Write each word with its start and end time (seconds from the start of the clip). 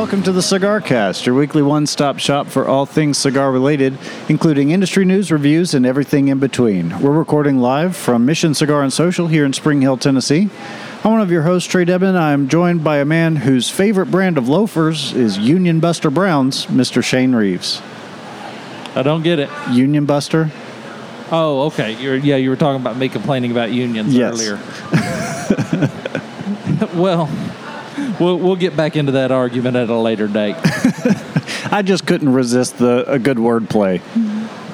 welcome 0.00 0.22
to 0.22 0.32
the 0.32 0.40
Cigar 0.40 0.80
Cast, 0.80 1.26
your 1.26 1.34
weekly 1.34 1.60
one 1.60 1.86
stop 1.86 2.18
shop 2.18 2.46
for 2.46 2.66
all 2.66 2.86
things 2.86 3.18
cigar 3.18 3.52
related, 3.52 3.98
including 4.30 4.70
industry 4.70 5.04
news, 5.04 5.30
reviews, 5.30 5.74
and 5.74 5.84
everything 5.84 6.28
in 6.28 6.38
between. 6.38 6.98
We're 7.02 7.10
recording 7.10 7.58
live 7.58 7.94
from 7.94 8.24
Mission 8.24 8.54
Cigar 8.54 8.82
and 8.82 8.90
Social 8.90 9.26
here 9.26 9.44
in 9.44 9.52
Spring 9.52 9.82
Hill, 9.82 9.98
Tennessee. 9.98 10.48
I'm 11.04 11.12
one 11.12 11.20
of 11.20 11.30
your 11.30 11.42
hosts, 11.42 11.68
Trey 11.68 11.84
Debin. 11.84 12.18
I'm 12.18 12.48
joined 12.48 12.82
by 12.82 12.96
a 12.96 13.04
man 13.04 13.36
whose 13.36 13.68
favorite 13.68 14.10
brand 14.10 14.38
of 14.38 14.48
loafers 14.48 15.12
is 15.12 15.36
Union 15.36 15.80
Buster 15.80 16.08
Browns, 16.08 16.64
Mr. 16.68 17.04
Shane 17.04 17.34
Reeves. 17.34 17.82
I 18.94 19.02
don't 19.02 19.22
get 19.22 19.38
it. 19.38 19.50
Union 19.70 20.06
Buster? 20.06 20.50
Oh, 21.30 21.66
okay. 21.66 22.00
You're 22.02 22.16
yeah. 22.16 22.36
You 22.36 22.48
were 22.48 22.56
talking 22.56 22.80
about 22.80 22.96
me 22.96 23.10
complaining 23.10 23.50
about 23.50 23.70
unions 23.70 24.14
Yes. 24.14 24.32
earlier. 24.32 24.58
well, 26.94 27.28
we'll 28.20 28.38
we'll 28.38 28.56
get 28.56 28.76
back 28.76 28.96
into 28.96 29.12
that 29.12 29.32
argument 29.32 29.76
at 29.76 29.88
a 29.88 29.96
later 29.96 30.28
date. 30.28 30.56
I 31.72 31.82
just 31.84 32.06
couldn't 32.06 32.32
resist 32.32 32.78
the 32.78 33.10
a 33.10 33.18
good 33.18 33.38
wordplay. 33.38 34.00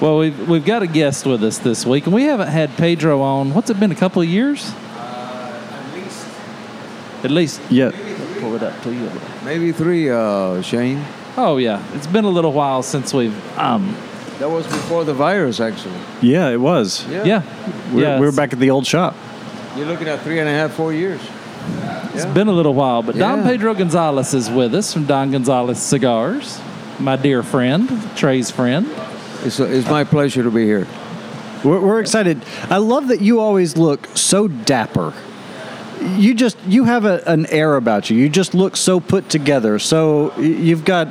well, 0.00 0.18
we've 0.18 0.48
we've 0.48 0.64
got 0.64 0.82
a 0.82 0.86
guest 0.86 1.24
with 1.26 1.42
us 1.44 1.58
this 1.58 1.86
week, 1.86 2.06
and 2.06 2.14
we 2.14 2.24
haven't 2.24 2.48
had 2.48 2.76
Pedro 2.76 3.22
on. 3.22 3.54
What's 3.54 3.70
it 3.70 3.80
been? 3.80 3.92
A 3.92 3.96
couple 3.96 4.20
of 4.22 4.28
years? 4.28 4.72
At 4.74 5.94
least. 5.94 6.28
At 7.24 7.30
least? 7.30 7.60
Yeah. 7.70 7.90
Pull 8.40 8.54
it 8.56 8.62
up 8.62 8.82
to 8.82 8.92
you. 8.92 9.10
Maybe 9.44 9.72
three, 9.72 10.10
uh, 10.10 10.60
Shane. 10.62 11.04
Oh 11.36 11.56
yeah, 11.58 11.82
it's 11.94 12.06
been 12.06 12.24
a 12.24 12.30
little 12.30 12.52
while 12.52 12.82
since 12.82 13.12
we've 13.12 13.58
um 13.58 13.96
That 14.38 14.50
was 14.50 14.66
before 14.66 15.04
the 15.04 15.14
virus, 15.14 15.60
actually. 15.60 15.98
Yeah, 16.22 16.48
it 16.48 16.60
was. 16.60 17.06
Yeah. 17.08 17.24
yeah 17.24 17.42
We're, 17.92 18.02
yeah 18.02 18.20
we're 18.20 18.32
back 18.32 18.52
at 18.52 18.58
the 18.58 18.70
old 18.70 18.86
shop. 18.86 19.14
You're 19.76 19.86
looking 19.86 20.08
at 20.08 20.20
three 20.22 20.38
and 20.38 20.48
a 20.48 20.52
half, 20.52 20.72
four 20.72 20.92
years. 20.94 21.20
It's 22.14 22.24
Yeah. 22.24 22.32
been 22.32 22.48
a 22.48 22.52
little 22.52 22.74
while, 22.74 23.02
but 23.02 23.16
Don 23.16 23.42
Pedro 23.42 23.74
Gonzalez 23.74 24.32
is 24.34 24.48
with 24.50 24.74
us 24.74 24.92
from 24.92 25.04
Don 25.04 25.30
Gonzalez 25.32 25.78
Cigars, 25.78 26.58
my 26.98 27.16
dear 27.16 27.42
friend, 27.42 27.88
Trey's 28.16 28.50
friend. 28.50 28.86
It's, 29.44 29.60
it's 29.60 29.88
my 29.88 30.04
pleasure 30.04 30.42
to 30.42 30.50
be 30.50 30.64
here. 30.64 30.86
We're, 31.62 31.80
we're 31.80 32.00
excited. 32.00 32.42
I 32.70 32.78
love 32.78 33.08
that 33.08 33.20
you 33.20 33.40
always 33.40 33.76
look 33.76 34.08
so 34.14 34.48
dapper. 34.48 35.12
You 36.16 36.34
just 36.34 36.56
you 36.66 36.84
have 36.84 37.04
a, 37.06 37.22
an 37.26 37.46
air 37.46 37.76
about 37.76 38.10
you. 38.10 38.16
You 38.18 38.28
just 38.28 38.54
look 38.54 38.76
so 38.76 39.00
put 39.00 39.28
together. 39.30 39.78
So 39.78 40.36
you've 40.38 40.84
got 40.84 41.08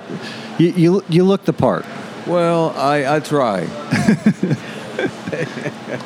you 0.60 0.68
you, 0.70 1.04
you 1.10 1.24
look 1.24 1.44
the 1.46 1.54
part. 1.54 1.86
Well, 2.28 2.70
I, 2.78 3.16
I 3.16 3.20
try. 3.20 3.68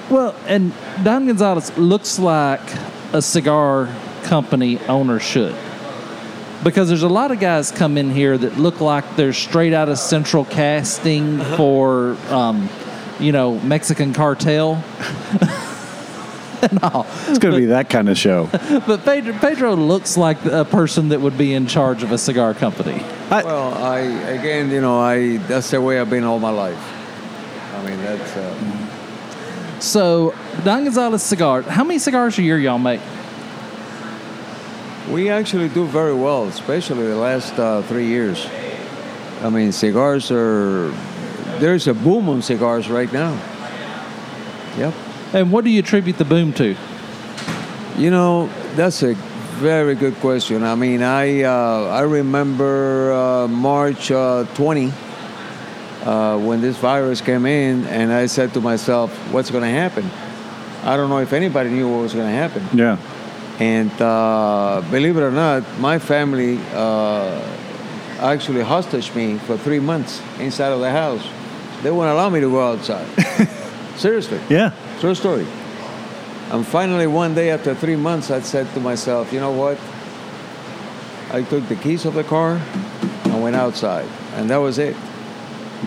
Well, 0.09 0.35
and 0.47 0.73
Don 1.03 1.27
Gonzalez 1.27 1.77
looks 1.77 2.17
like 2.17 2.61
a 3.13 3.21
cigar 3.21 3.87
company 4.23 4.79
owner 4.87 5.19
should. 5.19 5.55
Because 6.63 6.89
there's 6.89 7.03
a 7.03 7.09
lot 7.09 7.31
of 7.31 7.39
guys 7.39 7.71
come 7.71 7.97
in 7.97 8.09
here 8.09 8.37
that 8.37 8.57
look 8.57 8.81
like 8.81 9.15
they're 9.15 9.33
straight 9.33 9.73
out 9.73 9.87
of 9.87 9.97
central 9.97 10.43
casting 10.43 11.39
for, 11.55 12.17
um, 12.29 12.69
you 13.19 13.31
know, 13.31 13.57
Mexican 13.59 14.13
cartel. 14.13 14.83
no, 16.81 17.05
It's 17.27 17.39
going 17.39 17.53
to 17.53 17.59
be 17.59 17.67
that 17.67 17.89
kind 17.89 18.09
of 18.09 18.17
show. 18.17 18.49
but 18.87 19.05
Pedro, 19.05 19.33
Pedro 19.39 19.75
looks 19.75 20.17
like 20.17 20.43
a 20.45 20.65
person 20.65 21.09
that 21.09 21.21
would 21.21 21.37
be 21.37 21.53
in 21.53 21.67
charge 21.67 22.03
of 22.03 22.11
a 22.11 22.17
cigar 22.17 22.53
company. 22.53 23.01
Well, 23.29 23.73
I 23.75 23.99
again, 23.99 24.69
you 24.69 24.81
know, 24.81 24.99
I 24.99 25.37
that's 25.37 25.71
the 25.71 25.79
way 25.79 25.99
I've 25.99 26.09
been 26.09 26.23
all 26.23 26.39
my 26.39 26.49
life. 26.49 26.77
I 27.75 27.85
mean, 27.85 27.97
that's 27.99 28.35
uh, 28.35 29.79
So, 29.79 30.35
Don 30.65 30.83
Gonzalez 30.83 31.23
cigar. 31.23 31.61
How 31.61 31.85
many 31.85 31.99
cigars 31.99 32.37
a 32.37 32.41
year 32.43 32.57
y'all 32.57 32.77
make? 32.77 32.99
We 35.09 35.29
actually 35.29 35.69
do 35.69 35.85
very 35.85 36.13
well, 36.13 36.45
especially 36.45 37.07
the 37.07 37.15
last 37.15 37.57
uh, 37.57 37.81
three 37.83 38.05
years. 38.05 38.47
I 39.41 39.49
mean, 39.49 39.71
cigars 39.71 40.31
are 40.31 40.91
there's 41.59 41.87
a 41.87 41.93
boom 41.93 42.29
on 42.29 42.41
cigars 42.41 42.89
right 42.89 43.11
now. 43.11 43.33
Yep. 44.77 44.93
And 45.33 45.51
what 45.51 45.63
do 45.63 45.69
you 45.69 45.79
attribute 45.79 46.17
the 46.17 46.25
boom 46.25 46.53
to? 46.53 46.75
You 47.97 48.11
know, 48.11 48.47
that's 48.75 49.03
a 49.03 49.13
very 49.59 49.95
good 49.95 50.15
question. 50.15 50.63
I 50.63 50.75
mean, 50.75 51.01
I 51.01 51.43
uh, 51.43 51.87
I 51.91 52.01
remember 52.01 53.11
uh, 53.11 53.47
March 53.47 54.11
uh, 54.11 54.45
20 54.53 54.93
uh, 56.03 56.37
when 56.39 56.61
this 56.61 56.77
virus 56.77 57.19
came 57.19 57.45
in, 57.45 57.85
and 57.87 58.11
I 58.11 58.27
said 58.27 58.53
to 58.53 58.61
myself, 58.61 59.11
"What's 59.33 59.51
going 59.51 59.63
to 59.63 59.69
happen?" 59.69 60.09
I 60.83 60.95
don't 60.95 61.09
know 61.09 61.19
if 61.19 61.33
anybody 61.33 61.69
knew 61.71 61.89
what 61.91 62.01
was 62.01 62.13
going 62.13 62.27
to 62.27 62.35
happen. 62.35 62.65
Yeah. 62.73 62.97
And 63.59 63.91
uh, 64.01 64.81
believe 64.89 65.17
it 65.17 65.21
or 65.21 65.31
not, 65.31 65.63
my 65.79 65.99
family 65.99 66.59
uh, 66.73 67.41
actually 68.19 68.63
hostage 68.63 69.13
me 69.13 69.37
for 69.37 69.57
three 69.57 69.79
months 69.79 70.21
inside 70.39 70.71
of 70.71 70.79
the 70.79 70.91
house. 70.91 71.25
They 71.83 71.91
wouldn't 71.91 72.13
allow 72.13 72.29
me 72.29 72.39
to 72.39 72.49
go 72.49 72.71
outside. 72.71 73.07
Seriously. 73.97 74.39
Yeah. 74.49 74.71
True 74.99 75.15
story. 75.15 75.45
And 76.51 76.65
finally, 76.65 77.05
one 77.05 77.35
day 77.35 77.51
after 77.51 77.75
three 77.75 77.95
months, 77.95 78.31
I 78.31 78.39
said 78.39 78.73
to 78.73 78.79
myself, 78.79 79.31
you 79.31 79.39
know 79.39 79.51
what? 79.51 79.77
I 81.31 81.43
took 81.43 81.67
the 81.67 81.75
keys 81.75 82.05
of 82.05 82.15
the 82.15 82.23
car 82.23 82.59
and 83.25 83.43
went 83.43 83.55
outside. 83.55 84.07
And 84.33 84.49
that 84.49 84.57
was 84.57 84.79
it. 84.79 84.95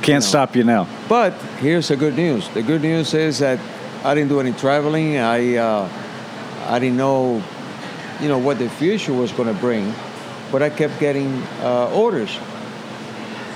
Can't 0.02 0.22
stop 0.22 0.54
you 0.54 0.64
now. 0.64 0.86
But 1.08 1.32
here's 1.58 1.88
the 1.88 1.96
good 1.96 2.16
news. 2.16 2.48
The 2.50 2.62
good 2.62 2.80
news 2.80 3.12
is 3.12 3.40
that 3.40 3.58
I 4.04 4.14
didn't 4.14 4.28
do 4.28 4.40
any 4.40 4.52
traveling. 4.52 5.18
I, 5.18 5.56
uh, 5.56 5.88
I 6.68 6.78
didn't 6.78 6.96
know, 6.96 7.42
you 8.22 8.28
know, 8.28 8.38
what 8.38 8.58
the 8.58 8.68
future 8.70 9.12
was 9.12 9.32
going 9.32 9.52
to 9.52 9.60
bring. 9.60 9.92
But 10.50 10.62
I 10.62 10.70
kept 10.70 11.00
getting 11.00 11.42
uh, 11.60 11.90
orders. 11.92 12.38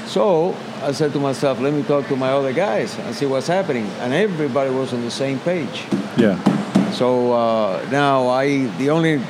So 0.06 0.56
I 0.82 0.92
said 0.92 1.12
to 1.12 1.18
myself, 1.18 1.60
let 1.60 1.72
me 1.72 1.82
talk 1.82 2.06
to 2.08 2.16
my 2.16 2.30
other 2.30 2.52
guys 2.52 2.98
and 2.98 3.14
see 3.14 3.26
what's 3.26 3.46
happening. 3.46 3.86
And 4.00 4.12
everybody 4.12 4.70
was 4.70 4.92
on 4.92 5.02
the 5.02 5.10
same 5.10 5.38
page. 5.40 5.84
Yeah. 6.16 6.38
So 6.92 7.32
uh, 7.32 7.86
now 7.90 8.28
I 8.28 8.66
the 8.78 8.90
only 8.90 9.20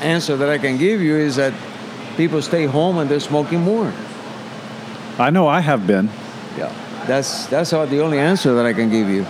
answer 0.00 0.36
that 0.36 0.48
I 0.48 0.58
can 0.58 0.76
give 0.76 1.00
you 1.00 1.16
is 1.16 1.36
that 1.36 1.52
people 2.16 2.42
stay 2.42 2.64
home 2.64 2.98
and 2.98 3.08
they're 3.08 3.20
smoking 3.20 3.60
more. 3.60 3.92
I 5.18 5.30
know 5.30 5.46
I 5.46 5.60
have 5.60 5.86
been. 5.86 6.08
Yeah, 6.58 6.72
that's 7.06 7.46
that's 7.46 7.72
about 7.72 7.90
the 7.90 8.00
only 8.00 8.18
answer 8.18 8.54
that 8.54 8.66
I 8.66 8.72
can 8.72 8.90
give 8.90 9.08
you. 9.08 9.26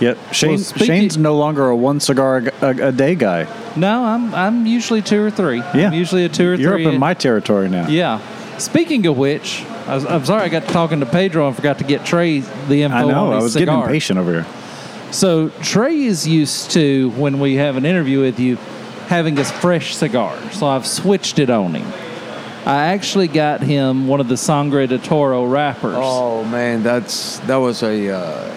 Yep, 0.00 0.18
Shane, 0.32 0.50
Well, 0.50 0.58
Shane's 0.58 1.16
no 1.16 1.36
longer 1.36 1.68
a 1.68 1.76
one 1.76 2.00
cigar 2.00 2.38
a, 2.38 2.66
a, 2.66 2.88
a 2.88 2.92
day 2.92 3.14
guy. 3.14 3.46
No, 3.76 4.04
I'm 4.04 4.34
I'm 4.34 4.66
usually 4.66 5.02
two 5.02 5.20
or 5.22 5.30
three. 5.30 5.58
Yeah. 5.58 5.88
I'm 5.88 5.94
usually 5.94 6.24
a 6.24 6.28
two 6.28 6.50
or 6.50 6.54
You're 6.54 6.72
three. 6.74 6.86
up 6.86 6.92
in 6.94 7.00
my 7.00 7.14
territory 7.14 7.68
now. 7.68 7.88
yeah. 7.88 8.20
Speaking 8.58 9.04
of 9.06 9.16
which, 9.18 9.64
I 9.88 9.96
was, 9.96 10.06
I'm 10.06 10.24
sorry 10.24 10.42
I 10.44 10.48
got 10.48 10.62
to 10.66 10.72
talking 10.72 11.00
to 11.00 11.06
Pedro 11.06 11.48
and 11.48 11.56
forgot 11.56 11.78
to 11.78 11.84
get 11.84 12.04
Trey 12.06 12.38
the 12.40 12.82
info 12.82 12.96
I 12.96 13.02
know. 13.04 13.26
on 13.26 13.32
I 13.32 13.42
was 13.42 13.54
cigar. 13.54 13.66
getting 13.76 13.82
impatient 13.82 14.18
over 14.20 14.32
here. 14.42 14.46
So 15.10 15.48
Trey 15.60 15.96
is 16.04 16.26
used 16.26 16.70
to 16.72 17.10
when 17.10 17.40
we 17.40 17.56
have 17.56 17.76
an 17.76 17.84
interview 17.84 18.20
with 18.20 18.38
you 18.38 18.56
having 19.08 19.38
a 19.40 19.44
fresh 19.44 19.96
cigar. 19.96 20.36
So 20.52 20.66
I've 20.68 20.86
switched 20.86 21.38
it 21.40 21.50
on 21.50 21.74
him. 21.74 21.86
I 22.66 22.86
actually 22.86 23.28
got 23.28 23.60
him 23.60 24.06
one 24.06 24.20
of 24.20 24.28
the 24.28 24.36
Sangre 24.36 24.86
de 24.86 24.98
Toro 24.98 25.44
wrappers. 25.44 25.96
Oh 25.98 26.44
man, 26.44 26.82
that's 26.84 27.38
that 27.40 27.56
was 27.56 27.82
a. 27.82 28.10
Uh, 28.10 28.54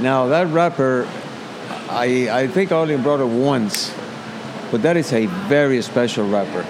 now 0.00 0.26
that 0.26 0.48
wrapper, 0.48 1.08
I 1.88 2.28
I 2.30 2.46
think 2.48 2.70
I 2.70 2.76
only 2.76 2.96
brought 2.98 3.20
it 3.20 3.24
once, 3.26 3.92
but 4.70 4.82
that 4.82 4.96
is 4.96 5.12
a 5.12 5.26
very 5.48 5.80
special 5.82 6.28
wrapper. 6.28 6.64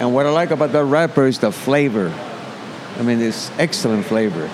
And 0.00 0.14
what 0.14 0.26
I 0.26 0.30
like 0.30 0.50
about 0.50 0.72
that 0.72 0.84
wrapper 0.84 1.26
is 1.26 1.38
the 1.38 1.52
flavor. 1.52 2.12
I 2.98 3.02
mean, 3.02 3.20
it's 3.20 3.50
excellent 3.58 4.06
flavor. 4.06 4.48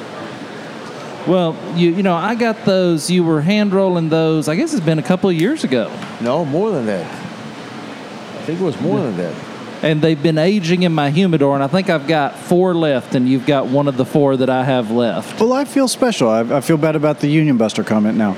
Well, 1.27 1.57
you 1.75 1.91
you 1.91 2.03
know 2.03 2.15
I 2.15 2.35
got 2.37 2.65
those. 2.65 3.11
You 3.11 3.25
were 3.25 3.41
hand 3.41 3.73
rolling 3.73 4.09
those. 4.09 4.49
I 4.49 4.55
guess 4.55 4.73
it's 4.73 4.85
been 4.85 4.99
a 5.01 5.03
couple 5.03 5.29
of 5.29 5.35
years 5.37 5.65
ago, 5.65 5.91
No, 6.21 6.45
more 6.45 6.71
than 6.71 6.87
that. 6.87 7.05
I 7.05 8.43
think 8.47 8.61
it 8.61 8.65
was 8.65 8.81
more 8.81 9.01
than 9.01 9.17
that. 9.17 9.35
and 9.83 10.01
they've 10.01 10.23
been 10.23 10.39
aging 10.39 10.85
in 10.85 10.93
my 10.93 11.11
humidor. 11.11 11.55
And 11.57 11.65
I 11.65 11.67
think 11.67 11.91
I've 11.91 12.07
got 12.07 12.39
four 12.39 12.75
left, 12.75 13.17
and 13.17 13.29
you've 13.29 13.45
got 13.47 13.67
one 13.67 13.89
of 13.89 13.97
the 13.97 14.05
four 14.05 14.37
that 14.37 14.49
I 14.49 14.63
have 14.65 14.93
left. 14.93 15.41
Well, 15.41 15.53
I 15.53 15.65
feel 15.65 15.89
special. 15.89 16.29
I, 16.31 16.41
I 16.59 16.61
feel 16.61 16.77
bad 16.77 16.95
about 16.95 17.19
the 17.21 17.29
Union 17.29 17.57
Buster 17.57 17.83
comment 17.83 18.17
now. 18.17 18.35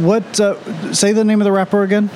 What? 0.00 0.40
Uh, 0.40 0.92
say 0.94 1.12
the 1.12 1.24
name 1.24 1.40
of 1.42 1.44
the 1.44 1.52
rapper 1.52 1.82
again. 1.82 2.08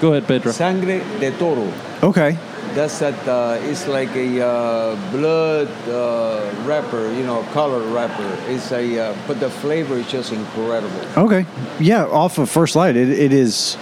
Go 0.00 0.12
ahead, 0.12 0.26
Pedro. 0.28 0.52
Sangre 0.52 1.00
de 1.20 1.30
toro. 1.38 1.72
Okay. 2.02 2.36
That's 2.74 2.98
that. 3.00 3.14
Uh, 3.26 3.58
it's 3.62 3.88
like 3.88 4.14
a 4.14 4.44
uh, 4.46 5.10
blood 5.10 5.68
uh, 5.88 6.54
wrapper, 6.64 7.10
you 7.12 7.24
know, 7.24 7.42
color 7.52 7.80
wrapper. 7.92 8.38
It's 8.46 8.70
a, 8.72 8.98
uh, 8.98 9.16
but 9.26 9.40
the 9.40 9.50
flavor 9.50 9.94
is 9.96 10.06
just 10.10 10.32
incredible. 10.32 11.00
Okay. 11.16 11.46
Yeah. 11.80 12.04
Off 12.06 12.38
of 12.38 12.48
first 12.50 12.76
light, 12.76 12.94
it, 12.96 13.08
it 13.10 13.32
is. 13.32 13.76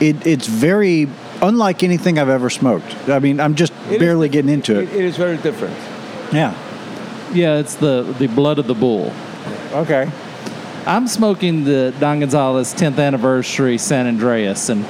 It, 0.00 0.26
it's 0.26 0.46
very 0.46 1.08
unlike 1.42 1.82
anything 1.82 2.18
I've 2.18 2.30
ever 2.30 2.48
smoked. 2.48 2.94
I 3.08 3.18
mean, 3.18 3.38
I'm 3.40 3.54
just 3.54 3.72
It 3.88 3.94
is- 3.94 3.98
barely 3.98 4.28
getting 4.30 4.50
into 4.50 4.78
it. 4.80 4.88
It 4.88 5.04
is 5.04 5.16
very 5.16 5.36
different. 5.36 5.76
Yeah. 6.32 6.54
Yeah, 7.34 7.58
it's 7.58 7.74
the 7.74 8.02
the 8.18 8.26
blood 8.28 8.58
of 8.58 8.66
the 8.66 8.74
bull. 8.74 9.12
Okay. 9.72 10.10
I'm 10.86 11.06
smoking 11.06 11.64
the 11.64 11.92
Don 12.00 12.20
Gonzalez 12.20 12.72
10th 12.74 12.98
anniversary 12.98 13.76
San 13.78 14.06
Andreas, 14.06 14.68
and 14.70 14.84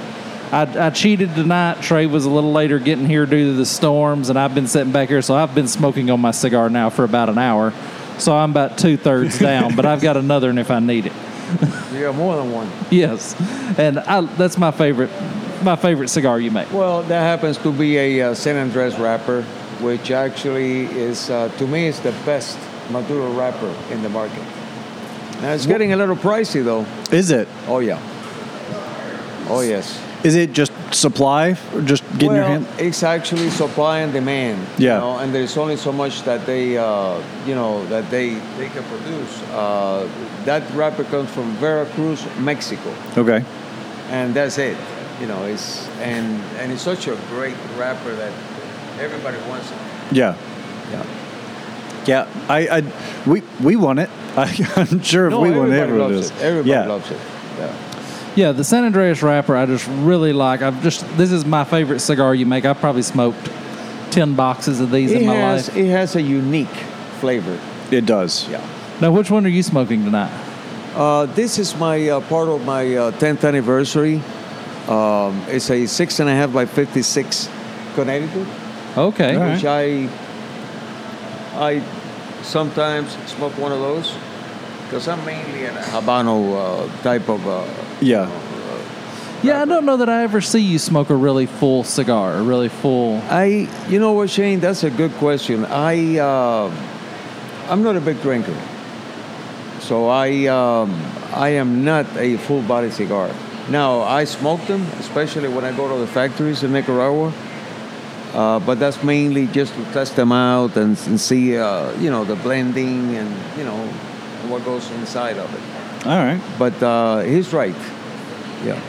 I, 0.52 0.86
I 0.86 0.90
cheated 0.90 1.34
tonight. 1.34 1.80
Trey 1.80 2.06
was 2.06 2.24
a 2.24 2.30
little 2.30 2.52
later 2.52 2.78
getting 2.80 3.06
here 3.06 3.24
due 3.24 3.52
to 3.52 3.56
the 3.56 3.66
storms, 3.66 4.30
and 4.30 4.38
I've 4.38 4.54
been 4.54 4.66
sitting 4.66 4.92
back 4.92 5.08
here, 5.08 5.22
so 5.22 5.34
I've 5.34 5.54
been 5.54 5.68
smoking 5.68 6.10
on 6.10 6.20
my 6.20 6.32
cigar 6.32 6.68
now 6.68 6.90
for 6.90 7.04
about 7.04 7.28
an 7.28 7.38
hour. 7.38 7.72
So 8.18 8.36
I'm 8.36 8.50
about 8.50 8.76
two 8.76 8.96
thirds 8.96 9.38
down, 9.40 9.76
but 9.76 9.86
I've 9.86 10.00
got 10.00 10.16
another 10.16 10.48
one 10.48 10.58
if 10.58 10.70
I 10.70 10.80
need 10.80 11.06
it. 11.06 11.12
You 11.92 12.00
got 12.00 12.14
more 12.16 12.36
than 12.36 12.52
one. 12.52 12.70
Yes, 12.90 13.36
and 13.78 14.00
I, 14.00 14.22
that's 14.22 14.58
my 14.58 14.72
favorite, 14.72 15.10
my 15.62 15.76
favorite 15.76 16.08
cigar 16.08 16.40
you 16.40 16.50
make. 16.50 16.72
Well, 16.72 17.02
that 17.04 17.20
happens 17.20 17.56
to 17.58 17.72
be 17.72 17.96
a 17.96 18.30
uh, 18.30 18.34
San 18.34 18.56
Andres 18.56 18.98
wrapper, 18.98 19.42
which 19.80 20.10
actually 20.10 20.86
is, 20.86 21.30
uh, 21.30 21.48
to 21.58 21.66
me, 21.66 21.86
is 21.86 22.00
the 22.00 22.12
best 22.26 22.58
Maduro 22.90 23.32
wrapper 23.32 23.72
in 23.92 24.02
the 24.02 24.08
market. 24.08 24.42
Now 25.42 25.52
it's 25.52 25.66
getting 25.66 25.92
a 25.92 25.96
little 25.96 26.16
pricey 26.16 26.62
though. 26.62 26.84
Is 27.14 27.30
it? 27.30 27.48
Oh 27.66 27.78
yeah. 27.78 27.98
Oh 29.48 29.60
yes. 29.60 30.09
Is 30.22 30.34
it 30.34 30.52
just 30.52 30.72
supply 30.92 31.56
or 31.74 31.80
just 31.80 32.02
getting 32.12 32.28
well, 32.28 32.36
your 32.36 32.44
hand? 32.44 32.66
it's 32.78 33.02
actually 33.02 33.48
supply 33.50 34.00
and 34.00 34.12
demand. 34.12 34.66
Yeah. 34.76 34.94
You 34.96 35.00
know, 35.00 35.18
and 35.18 35.34
there's 35.34 35.56
only 35.56 35.76
so 35.76 35.92
much 35.92 36.22
that 36.24 36.44
they, 36.44 36.76
uh, 36.76 37.22
you 37.46 37.54
know, 37.54 37.86
that 37.86 38.10
they 38.10 38.34
they 38.58 38.68
can 38.68 38.82
produce. 38.84 39.42
Uh, 39.50 40.06
that 40.44 40.62
wrapper 40.74 41.04
comes 41.04 41.30
from 41.30 41.52
Veracruz, 41.56 42.26
Mexico, 42.38 42.92
Okay. 43.16 43.42
and 44.10 44.34
that's 44.34 44.58
it. 44.58 44.76
You 45.20 45.26
know, 45.26 45.44
it's 45.44 45.88
and 46.00 46.26
and 46.58 46.72
it's 46.72 46.82
such 46.82 47.08
a 47.08 47.16
great 47.30 47.56
wrapper 47.78 48.14
that 48.16 48.32
everybody 49.00 49.38
wants 49.48 49.70
it. 49.70 49.78
Yeah. 50.12 50.36
Yeah. 50.92 51.04
Yeah. 52.06 52.26
I, 52.48 52.78
I 52.78 52.82
we 53.26 53.42
we 53.62 53.76
want 53.76 53.98
it. 54.00 54.10
I, 54.36 54.44
I'm 54.76 55.00
sure 55.02 55.26
if 55.26 55.30
No, 55.32 55.40
we 55.40 55.50
want 55.50 55.72
it, 55.72 55.78
everybody 55.78 55.80
everyone 55.80 56.12
does. 56.12 56.30
it. 56.30 56.40
Everybody 56.42 56.70
yeah. 56.70 56.86
loves 56.86 57.10
it. 57.10 57.20
Yeah. 57.58 57.72
Yeah, 58.36 58.52
the 58.52 58.64
San 58.64 58.84
Andreas 58.84 59.22
wrapper 59.22 59.56
I 59.56 59.66
just 59.66 59.86
really 59.88 60.32
like. 60.32 60.62
I've 60.62 60.82
just 60.82 61.04
this 61.16 61.32
is 61.32 61.44
my 61.44 61.64
favorite 61.64 62.00
cigar 62.00 62.34
you 62.34 62.46
make. 62.46 62.64
I've 62.64 62.78
probably 62.78 63.02
smoked 63.02 63.50
ten 64.10 64.34
boxes 64.34 64.80
of 64.80 64.90
these 64.90 65.10
It 65.12 65.22
in 65.22 65.26
my 65.26 65.34
has 65.34 65.68
life. 65.68 65.76
it 65.76 65.90
has 65.90 66.16
a 66.16 66.22
unique 66.22 66.68
flavor. 67.20 67.58
It 67.90 68.06
does. 68.06 68.48
Yeah. 68.48 68.64
Now, 69.00 69.10
which 69.10 69.30
one 69.30 69.44
are 69.46 69.48
you 69.50 69.62
smoking 69.62 70.04
tonight? 70.04 70.30
Uh, 70.94 71.26
this 71.26 71.58
is 71.58 71.74
my 71.76 72.08
uh, 72.08 72.20
part 72.20 72.48
of 72.48 72.64
my 72.64 72.94
uh, 72.96 73.10
10th 73.12 73.46
anniversary. 73.46 74.22
Um, 74.88 75.42
it's 75.48 75.70
a 75.70 75.86
six 75.86 76.20
and 76.20 76.28
a 76.28 76.32
half 76.32 76.52
by 76.52 76.66
56 76.66 77.48
Connecticut, 77.94 78.46
Okay. 78.96 79.34
All 79.36 79.40
right. 79.42 79.54
which 79.54 79.64
I 79.64 80.08
I 81.56 81.82
sometimes 82.42 83.12
smoke 83.28 83.56
one 83.58 83.72
of 83.72 83.80
those 83.80 84.14
because 84.84 85.08
I'm 85.08 85.24
mainly 85.24 85.64
a 85.66 85.72
Habano 85.72 86.54
uh, 86.88 87.02
type 87.02 87.28
of. 87.28 87.44
Yeah. 88.00 88.28
Yeah, 89.42 89.62
I 89.62 89.64
don't 89.64 89.86
know 89.86 89.96
that 89.96 90.08
I 90.08 90.22
ever 90.22 90.40
see 90.40 90.60
you 90.60 90.78
smoke 90.78 91.08
a 91.08 91.14
really 91.14 91.46
full 91.46 91.82
cigar, 91.82 92.34
a 92.34 92.42
really 92.42 92.68
full. 92.68 93.22
I, 93.30 93.68
you 93.88 93.98
know 93.98 94.12
what, 94.12 94.28
Shane? 94.28 94.60
That's 94.60 94.84
a 94.84 94.90
good 94.90 95.12
question. 95.12 95.64
I, 95.64 96.18
uh, 96.18 96.70
I'm 97.68 97.82
not 97.82 97.96
a 97.96 98.00
big 98.00 98.20
drinker, 98.20 98.56
so 99.80 100.08
I, 100.08 100.46
um, 100.46 100.92
I 101.32 101.50
am 101.50 101.84
not 101.84 102.06
a 102.18 102.36
full 102.36 102.60
body 102.62 102.90
cigar. 102.90 103.30
Now 103.70 104.02
I 104.02 104.24
smoke 104.24 104.60
them, 104.66 104.82
especially 104.98 105.48
when 105.48 105.64
I 105.64 105.74
go 105.74 105.88
to 105.88 105.98
the 105.98 106.06
factories 106.06 106.62
in 106.62 106.72
Nicaragua. 106.72 107.32
Uh, 108.34 108.60
but 108.60 108.78
that's 108.78 109.02
mainly 109.02 109.46
just 109.48 109.74
to 109.74 109.84
test 109.92 110.16
them 110.16 110.32
out 110.32 110.76
and, 110.76 110.96
and 111.06 111.20
see, 111.20 111.56
uh, 111.56 111.90
you 111.98 112.10
know, 112.10 112.24
the 112.24 112.36
blending 112.36 113.16
and 113.16 113.58
you 113.58 113.64
know 113.64 113.86
what 114.48 114.64
goes 114.64 114.88
inside 114.92 115.36
of 115.36 115.52
it. 115.52 115.79
All 116.04 116.16
right. 116.16 116.40
But 116.58 116.82
uh, 116.82 117.20
he's 117.20 117.52
right. 117.52 117.74
Yeah. 118.64 118.80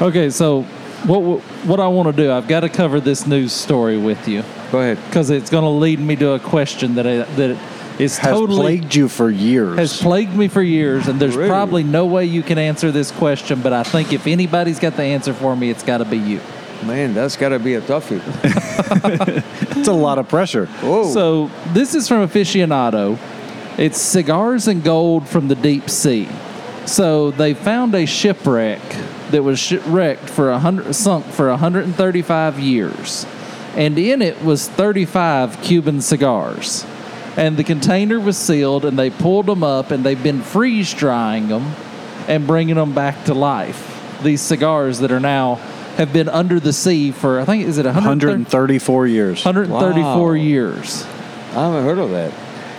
Okay, 0.00 0.30
so 0.30 0.62
what 1.06 1.22
what, 1.22 1.40
what 1.66 1.80
I 1.80 1.88
want 1.88 2.14
to 2.14 2.22
do? 2.22 2.32
I've 2.32 2.48
got 2.48 2.60
to 2.60 2.68
cover 2.68 3.00
this 3.00 3.26
news 3.26 3.52
story 3.52 3.98
with 3.98 4.28
you 4.28 4.42
Go 4.72 4.78
ahead. 4.80 4.98
because 5.06 5.30
it's 5.30 5.50
going 5.50 5.64
to 5.64 5.70
lead 5.70 5.98
me 6.00 6.16
to 6.16 6.32
a 6.32 6.38
question 6.40 6.94
that 6.94 7.06
I, 7.06 7.16
that 7.22 7.58
is 8.00 8.16
Has 8.18 8.32
totally 8.32 8.78
plagued 8.78 8.94
you 8.94 9.08
for 9.08 9.28
years. 9.30 9.76
has 9.76 10.00
plagued 10.00 10.34
me 10.34 10.48
for 10.48 10.62
years, 10.62 11.06
and 11.08 11.20
there's 11.20 11.36
Really? 11.36 11.50
probably 11.50 11.82
no 11.82 12.06
way 12.06 12.24
you 12.24 12.42
can 12.42 12.58
answer 12.58 12.90
this 12.90 13.10
question. 13.10 13.60
But 13.60 13.72
I 13.72 13.82
think 13.82 14.12
if 14.12 14.26
anybody's 14.26 14.78
got 14.78 14.96
the 14.96 15.02
answer 15.02 15.34
for 15.34 15.54
me, 15.54 15.68
it's 15.70 15.82
got 15.82 15.98
to 15.98 16.04
be 16.04 16.16
you. 16.18 16.40
Man, 16.84 17.12
that's 17.12 17.36
got 17.36 17.50
to 17.50 17.58
be 17.58 17.74
a 17.74 17.82
toughie. 17.82 18.22
it's 19.76 19.88
a 19.88 19.92
lot 19.92 20.18
of 20.18 20.28
pressure. 20.28 20.64
Whoa. 20.66 21.12
So 21.12 21.50
this 21.74 21.94
is 21.94 22.08
from 22.08 22.26
Aficionado. 22.26 23.18
It's 23.78 24.00
cigars 24.00 24.68
and 24.68 24.82
gold 24.84 25.28
from 25.28 25.48
the 25.48 25.54
deep 25.54 25.88
sea. 25.88 26.28
So 26.86 27.30
they 27.30 27.54
found 27.54 27.94
a 27.94 28.06
shipwreck 28.06 28.80
that 29.30 29.42
was 29.42 29.58
shipwrecked 29.58 30.28
for 30.28 30.50
a 30.50 30.58
hundred, 30.58 30.92
sunk 30.94 31.26
for 31.26 31.48
135 31.50 32.58
years, 32.58 33.26
and 33.76 33.98
in 33.98 34.22
it 34.22 34.42
was 34.42 34.68
35 34.68 35.62
Cuban 35.62 36.00
cigars. 36.00 36.84
And 37.36 37.56
the 37.56 37.64
container 37.64 38.18
was 38.18 38.36
sealed, 38.36 38.84
and 38.84 38.98
they 38.98 39.08
pulled 39.08 39.46
them 39.46 39.62
up, 39.62 39.92
and 39.92 40.04
they've 40.04 40.20
been 40.22 40.42
freeze 40.42 40.92
drying 40.92 41.46
them 41.48 41.74
and 42.26 42.46
bringing 42.46 42.74
them 42.74 42.92
back 42.92 43.24
to 43.26 43.34
life. 43.34 44.18
These 44.22 44.40
cigars 44.40 44.98
that 44.98 45.12
are 45.12 45.20
now 45.20 45.54
have 45.96 46.12
been 46.12 46.28
under 46.28 46.58
the 46.60 46.72
sea 46.72 47.10
for 47.12 47.40
I 47.40 47.44
think 47.44 47.66
is 47.66 47.78
it 47.78 47.84
130 47.84 48.42
134 48.44 49.06
years. 49.06 49.44
134 49.44 50.28
Wow. 50.28 50.32
years. 50.34 51.04
I 51.54 51.66
haven't 51.66 51.84
heard 51.84 51.98
of 51.98 52.10
that. 52.10 52.32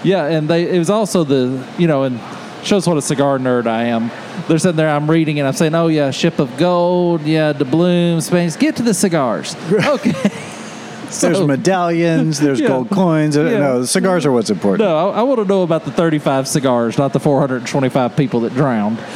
Yeah, 0.04 0.26
and 0.26 0.50
they 0.50 0.70
it 0.70 0.80
was 0.80 0.90
also 0.90 1.24
the 1.24 1.66
you 1.78 1.88
know 1.88 2.04
and 2.04 2.20
shows 2.64 2.88
what 2.88 2.98
a 2.98 3.02
cigar 3.02 3.38
nerd 3.40 3.68
I 3.68 3.86
am. 3.86 4.12
They're 4.48 4.58
sitting 4.60 4.76
there, 4.78 4.90
I'm 4.90 5.10
reading 5.10 5.40
and 5.40 5.48
I'm 5.48 5.54
saying, 5.54 5.76
oh 5.76 5.88
yeah, 5.88 6.12
ship 6.12 6.40
of 6.40 6.58
gold, 6.58 7.22
yeah, 7.22 7.54
doubloon, 7.54 8.22
Spanish. 8.22 8.56
Get 8.56 8.76
to 8.78 8.84
the 8.84 8.94
cigars. 8.94 9.56
Okay. 9.72 10.12
so, 11.10 11.28
There's 11.30 11.46
medallions. 11.48 12.40
There's 12.40 12.60
Yeah. 12.60 12.68
gold 12.68 12.90
coins. 12.90 13.38
Uh, 13.38 13.44
Yeah. 13.46 13.60
No, 13.60 13.80
the 13.82 13.88
cigars 13.88 14.26
are 14.26 14.32
what's 14.32 14.50
important. 14.50 14.88
No, 14.88 15.10
I, 15.10 15.20
I 15.20 15.24
want 15.24 15.40
to 15.40 15.46
know 15.46 15.64
about 15.64 15.86
the 15.86 15.92
35 15.92 16.48
cigars, 16.48 16.98
not 16.98 17.14
the 17.14 17.20
425 17.20 18.16
people 18.16 18.42
that 18.42 18.54
drowned. 18.54 19.00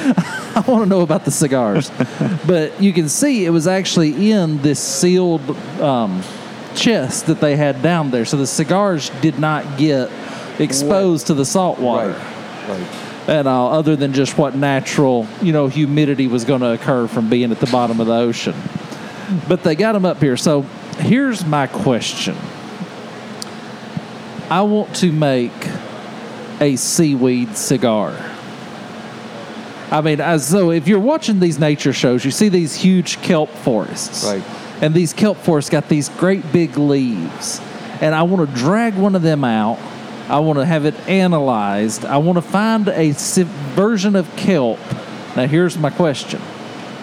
I 0.55 0.63
want 0.67 0.83
to 0.83 0.89
know 0.89 1.01
about 1.01 1.25
the 1.25 1.31
cigars. 1.31 1.91
but 2.47 2.81
you 2.81 2.93
can 2.93 3.09
see 3.09 3.45
it 3.45 3.51
was 3.51 3.67
actually 3.67 4.31
in 4.31 4.61
this 4.61 4.79
sealed 4.79 5.49
um, 5.81 6.23
chest 6.75 7.27
that 7.27 7.41
they 7.41 7.55
had 7.55 7.81
down 7.81 8.11
there. 8.11 8.25
So 8.25 8.37
the 8.37 8.47
cigars 8.47 9.09
did 9.21 9.39
not 9.39 9.77
get 9.77 10.09
exposed 10.59 11.27
to 11.27 11.33
the 11.33 11.45
salt 11.45 11.79
water. 11.79 12.11
Right. 12.11 12.31
Right. 12.67 13.29
and 13.29 13.47
all, 13.47 13.71
other 13.73 13.95
than 13.95 14.13
just 14.13 14.37
what 14.37 14.55
natural, 14.55 15.27
you 15.41 15.53
know, 15.53 15.67
humidity 15.67 16.27
was 16.27 16.45
going 16.45 16.61
to 16.61 16.71
occur 16.71 17.07
from 17.07 17.29
being 17.29 17.51
at 17.51 17.59
the 17.59 17.67
bottom 17.67 17.99
of 17.99 18.07
the 18.07 18.13
ocean. 18.13 18.55
But 19.47 19.63
they 19.63 19.75
got 19.75 19.93
them 19.93 20.05
up 20.05 20.19
here. 20.19 20.37
So 20.37 20.61
here's 20.97 21.45
my 21.45 21.67
question 21.67 22.35
I 24.49 24.61
want 24.61 24.95
to 24.97 25.11
make 25.11 25.51
a 26.59 26.75
seaweed 26.75 27.57
cigar. 27.57 28.11
I 29.91 30.01
mean, 30.01 30.19
as 30.19 30.47
so 30.47 30.71
if 30.71 30.87
you're 30.87 30.99
watching 30.99 31.39
these 31.39 31.59
nature 31.59 31.93
shows, 31.93 32.25
you 32.25 32.31
see 32.31 32.49
these 32.49 32.75
huge 32.75 33.21
kelp 33.21 33.49
forests. 33.49 34.25
Right. 34.25 34.43
And 34.81 34.93
these 34.93 35.13
kelp 35.13 35.37
forests 35.37 35.69
got 35.69 35.87
these 35.89 36.09
great 36.09 36.51
big 36.51 36.77
leaves. 36.77 37.61
And 38.01 38.13
I 38.13 38.23
want 38.23 38.49
to 38.49 38.55
drag 38.55 38.95
one 38.95 39.15
of 39.15 39.21
them 39.21 39.43
out. 39.43 39.79
I 40.27 40.39
want 40.39 40.57
to 40.57 40.65
have 40.65 40.85
it 40.85 40.95
analyzed. 41.07 42.03
I 42.03 42.17
want 42.17 42.37
to 42.37 42.41
find 42.41 42.87
a 42.87 43.11
version 43.11 44.15
of 44.15 44.33
kelp. 44.35 44.79
Now, 45.35 45.47
here's 45.47 45.77
my 45.77 45.89
question 45.89 46.41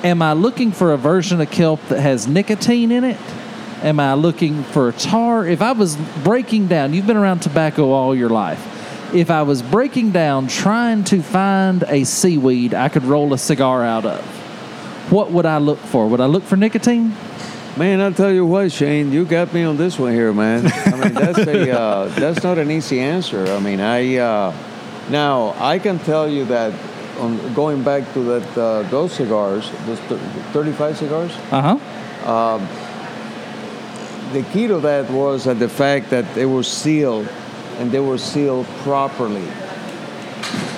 Am 0.02 0.20
I 0.22 0.32
looking 0.32 0.72
for 0.72 0.92
a 0.92 0.96
version 0.96 1.40
of 1.40 1.50
kelp 1.50 1.80
that 1.88 2.00
has 2.00 2.26
nicotine 2.26 2.90
in 2.90 3.04
it? 3.04 3.18
Am 3.82 4.00
I 4.00 4.14
looking 4.14 4.64
for 4.64 4.88
a 4.88 4.92
tar? 4.92 5.46
If 5.46 5.62
I 5.62 5.72
was 5.72 5.96
breaking 6.24 6.68
down, 6.68 6.94
you've 6.94 7.06
been 7.06 7.16
around 7.16 7.40
tobacco 7.40 7.90
all 7.90 8.14
your 8.14 8.30
life. 8.30 8.68
If 9.14 9.30
I 9.30 9.42
was 9.42 9.62
breaking 9.62 10.12
down 10.12 10.48
trying 10.48 11.04
to 11.04 11.22
find 11.22 11.84
a 11.86 12.04
seaweed 12.04 12.74
I 12.74 12.88
could 12.88 13.04
roll 13.04 13.34
a 13.34 13.38
cigar 13.38 13.84
out 13.84 14.06
of, 14.06 14.24
what 15.12 15.30
would 15.30 15.46
I 15.46 15.58
look 15.58 15.78
for? 15.78 16.08
Would 16.08 16.20
I 16.20 16.26
look 16.26 16.42
for 16.44 16.56
nicotine? 16.56 17.14
Man, 17.76 18.00
I'll 18.00 18.12
tell 18.12 18.32
you 18.32 18.44
what, 18.46 18.72
Shane, 18.72 19.12
you 19.12 19.24
got 19.24 19.52
me 19.52 19.62
on 19.62 19.76
this 19.76 19.98
one 19.98 20.12
here, 20.12 20.32
man. 20.32 20.70
Mean, 21.04 21.14
that's 21.14 21.38
a 21.38 21.70
uh, 21.80 22.08
that's 22.20 22.42
not 22.42 22.58
an 22.58 22.70
easy 22.70 23.00
answer. 23.00 23.44
I 23.46 23.58
mean, 23.60 23.80
I 23.80 24.16
uh, 24.16 24.52
now 25.10 25.54
I 25.58 25.78
can 25.78 25.98
tell 25.98 26.28
you 26.28 26.44
that 26.46 26.72
on 27.18 27.54
going 27.54 27.82
back 27.82 28.12
to 28.14 28.20
that 28.24 28.58
uh, 28.58 28.82
those 28.90 29.12
cigars, 29.12 29.70
those 29.86 29.98
thir- 30.08 30.18
35 30.52 30.96
cigars, 30.96 31.32
Uh 31.50 31.76
huh. 31.76 32.58
the 34.32 34.42
key 34.52 34.66
to 34.66 34.78
that 34.80 35.10
was 35.10 35.44
that 35.44 35.58
the 35.58 35.68
fact 35.68 36.10
that 36.10 36.24
they 36.34 36.46
were 36.46 36.62
sealed 36.62 37.28
and 37.78 37.90
they 37.90 38.00
were 38.00 38.18
sealed 38.18 38.66
properly, 38.84 39.46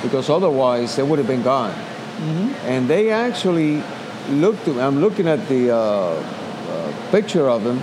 because 0.03 0.29
otherwise 0.31 0.97
they 0.97 1.03
would 1.03 1.19
have 1.19 1.29
been 1.29 1.43
gone. 1.43 1.75
And 2.67 2.89
they 2.89 3.11
actually 3.11 3.83
looked. 4.31 4.67
I'm 4.69 5.01
looking 5.01 5.29
at 5.29 5.47
the 5.49 5.71
uh, 5.71 5.77
uh, 5.77 7.11
picture 7.11 7.49
of 7.51 7.63
them, 7.65 7.79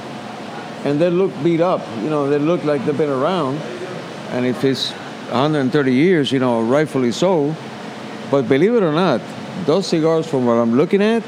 and 0.84 1.00
they 1.00 1.10
look 1.10 1.32
beat 1.44 1.62
up. 1.62 1.82
You 2.04 2.10
know, 2.10 2.30
they 2.30 2.40
look 2.40 2.64
like 2.64 2.84
they've 2.86 2.98
been 2.98 3.10
around. 3.10 3.58
And 4.32 4.46
if 4.46 4.64
it's 4.64 4.92
130 4.92 5.94
years, 5.94 6.32
you 6.32 6.40
know, 6.40 6.62
rightfully 6.62 7.12
so. 7.12 7.56
But 8.30 8.48
believe 8.48 8.74
it 8.76 8.84
or 8.84 8.94
not, 8.94 9.22
those 9.66 9.88
cigars, 9.88 10.26
from 10.26 10.46
what 10.46 10.54
I'm 10.54 10.76
looking 10.78 11.02
at, 11.02 11.24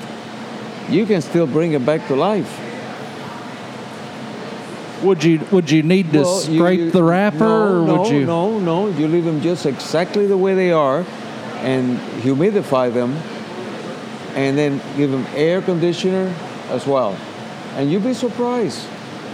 you 0.89 1.05
can 1.05 1.22
still 1.22 1.45
bring 1.48 1.74
it 1.74 1.86
back 1.86 2.07
to 2.07 2.15
life. 2.15 2.60
Would 5.03 5.22
you 5.24 5.41
would 5.51 5.69
you 5.69 5.83
need 5.83 6.13
to 6.13 6.19
Well, 6.22 6.39
scrape 6.39 6.79
you- 6.79 6.91
the 6.91 7.03
wrapper, 7.03 7.39
No, 7.39 7.83
or 7.83 7.86
no, 7.88 8.01
would 8.03 8.12
you? 8.12 8.25
no, 8.25 8.60
no. 8.60 8.88
You 8.88 9.07
leave 9.10 9.25
them 9.25 9.41
just 9.41 9.65
exactly 9.65 10.27
the 10.27 10.38
way 10.38 10.55
they 10.55 10.72
are, 10.72 11.03
and 11.62 12.00
humidify 12.24 12.93
them, 12.93 13.17
and 14.36 14.57
then 14.57 14.79
give 14.95 15.12
them 15.12 15.25
air 15.36 15.62
conditioner 15.62 16.31
as 16.72 16.88
well, 16.88 17.17
and 17.75 17.91
you'd 17.91 18.03
be 18.05 18.13
surprised. 18.13 18.79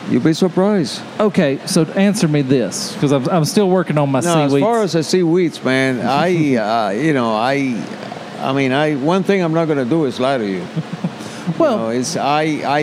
You'll 0.10 0.24
be 0.24 0.34
surprised. 0.34 1.02
Okay, 1.20 1.60
so 1.68 1.84
answer 1.86 2.28
me 2.28 2.42
this 2.42 2.94
because 2.94 3.12
I'm, 3.12 3.28
I'm 3.30 3.46
still 3.46 3.70
working 3.70 3.98
on 3.98 4.10
my 4.10 4.22
No, 4.22 4.44
as 4.44 4.60
far 4.60 4.82
as 4.82 4.96
I 4.96 5.02
seaweeds, 5.02 5.64
man, 5.64 6.02
I, 6.02 6.56
uh, 6.88 6.90
you 6.92 7.14
know, 7.14 7.36
I, 7.36 7.84
I 8.40 8.54
mean, 8.54 8.72
I 8.72 8.96
one 8.96 9.24
thing 9.24 9.42
I'm 9.42 9.54
not 9.54 9.68
gonna 9.68 9.86
do 9.86 10.06
is 10.06 10.20
lie 10.20 10.38
to 10.38 10.48
you. 10.48 10.66
well, 11.60 11.72
you 11.72 11.78
know, 11.78 11.90
it's 11.90 12.18
I, 12.18 12.42
I, 12.66 12.80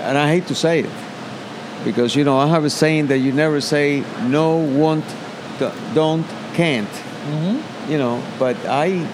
and 0.00 0.18
I 0.18 0.28
hate 0.28 0.46
to 0.48 0.54
say 0.54 0.80
it, 0.80 0.90
because 1.84 2.14
you 2.14 2.24
know 2.24 2.38
I 2.38 2.46
have 2.48 2.64
a 2.64 2.70
saying 2.70 3.06
that 3.06 3.18
you 3.18 3.32
never 3.32 3.60
say 3.60 4.04
no, 4.24 4.56
won't, 4.56 5.04
don't, 5.94 6.26
can't. 6.52 6.88
Mm-hmm. 6.88 7.90
You 7.90 7.98
know, 7.98 8.22
but 8.38 8.56
I, 8.66 9.08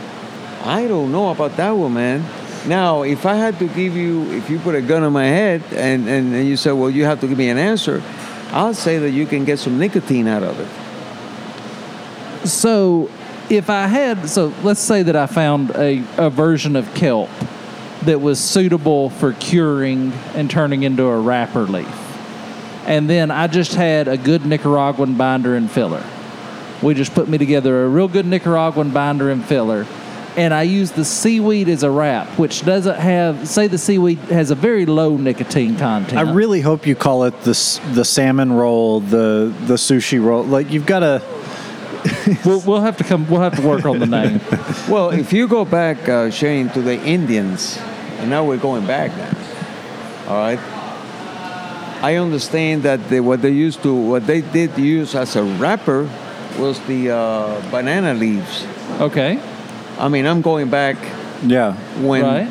I 0.65 0.89
don't 0.89 1.13
know 1.13 1.31
about 1.31 1.57
that 1.57 1.71
one, 1.71 1.95
man. 1.95 2.25
Now, 2.67 3.03
if 3.03 3.27
I 3.27 3.35
had 3.35 3.59
to 3.59 3.69
give 3.69 3.95
you, 3.95 4.31
if 4.33 4.49
you 4.49 4.59
put 4.59 4.75
a 4.75 4.81
gun 4.81 5.03
on 5.03 5.13
my 5.13 5.27
head 5.27 5.63
and, 5.73 6.09
and, 6.09 6.35
and 6.35 6.49
you 6.49 6.57
said, 6.57 6.73
well, 6.73 6.89
you 6.89 7.05
have 7.05 7.21
to 7.21 7.29
give 7.29 7.37
me 7.37 7.51
an 7.51 7.59
answer, 7.59 8.03
I'll 8.53 8.73
say 8.73 8.99
that 8.99 9.11
you 9.11 9.27
can 9.27 9.45
get 9.45 9.59
some 9.59 9.79
nicotine 9.79 10.27
out 10.27 10.43
of 10.43 10.59
it. 10.61 10.69
so 12.49 13.11
if 13.51 13.69
I 13.69 13.87
had, 13.87 14.29
so 14.31 14.53
let's 14.63 14.81
say 14.81 15.03
that 15.03 15.17
I 15.17 15.27
found 15.27 15.73
a, 15.73 16.03
a 16.17 16.31
version 16.31 16.77
of 16.77 16.93
kelp 16.95 17.29
that 18.03 18.21
was 18.21 18.41
suitable 18.41 19.11
for 19.11 19.33
curing 19.35 20.13
and 20.35 20.51
turning 20.51 20.83
into 20.83 21.05
a 21.05 21.19
wrapper 21.19 21.65
leaf, 21.65 21.87
and 22.87 23.09
then 23.09 23.31
I 23.31 23.47
just 23.47 23.75
had 23.75 24.09
a 24.09 24.17
good 24.17 24.47
Nicaraguan 24.47 25.17
binder 25.17 25.57
and 25.57 25.71
filler. 25.71 26.05
We 26.83 26.95
just 26.95 27.15
put 27.15 27.29
me 27.29 27.39
together 27.39 27.85
a 27.85 27.89
real 27.89 28.09
good 28.09 28.27
Nicaraguan 28.27 28.91
binder 28.91 29.31
and 29.31 29.45
filler. 29.45 29.87
And 30.37 30.53
I 30.53 30.63
use 30.63 30.91
the 30.91 31.05
seaweed 31.05 31.69
as 31.69 31.85
a 31.85 31.91
wrap, 31.91 32.39
which 32.39 32.65
doesn't 32.65 32.99
have, 32.99 33.47
say, 33.49 33.69
the 33.69 33.79
seaweed 33.79 34.19
has 34.19 34.51
a 34.51 34.57
very 34.57 34.85
low 34.85 35.17
nicotine 35.17 35.77
content. 35.77 36.19
I 36.19 36.33
really 36.33 36.61
hope 36.61 36.87
you 36.87 36.97
call 36.97 37.25
it 37.25 37.41
the 37.43 37.81
the 37.93 38.05
salmon 38.05 38.53
roll, 38.53 39.01
the 39.01 39.55
the 39.67 39.75
sushi 39.75 40.23
roll. 40.23 40.43
Like 40.43 40.71
you've 40.71 40.87
got 40.87 41.01
to. 41.01 41.23
we'll, 42.45 42.61
we'll 42.61 42.81
have 42.81 42.97
to 42.99 43.05
come. 43.05 43.29
We'll 43.31 43.41
have 43.41 43.57
to 43.57 43.67
work 43.67 43.85
on 43.85 43.99
the 43.99 44.07
name. 44.07 44.41
Well, 44.87 45.11
if 45.11 45.33
you 45.33 45.49
go 45.49 45.65
back, 45.65 46.07
uh, 46.11 46.31
Shane, 46.31 46.69
to 46.71 46.83
the 46.83 47.03
Indians, 47.03 47.79
and 48.19 48.29
now 48.29 48.45
we're 48.45 48.59
going 48.59 48.87
back 48.87 49.17
now. 49.17 49.35
All 50.29 50.37
right. 50.37 50.59
I 52.03 52.17
understand 52.17 52.83
that 52.83 53.09
they, 53.09 53.21
what 53.21 53.41
they 53.41 53.51
used 53.51 53.83
to, 53.83 53.95
what 53.95 54.27
they 54.27 54.43
did 54.43 54.77
use 54.77 55.15
as 55.15 55.37
a 55.37 55.43
wrapper, 55.43 56.03
was 56.59 56.79
the 56.87 57.11
uh, 57.11 57.71
banana 57.71 58.13
leaves. 58.13 58.67
Okay. 59.01 59.41
I 59.99 60.09
mean, 60.09 60.27
I'm 60.27 60.43
going 60.43 60.71
back 60.71 60.97
Yeah. 61.45 61.75
when 62.01 62.23
right. 62.23 62.49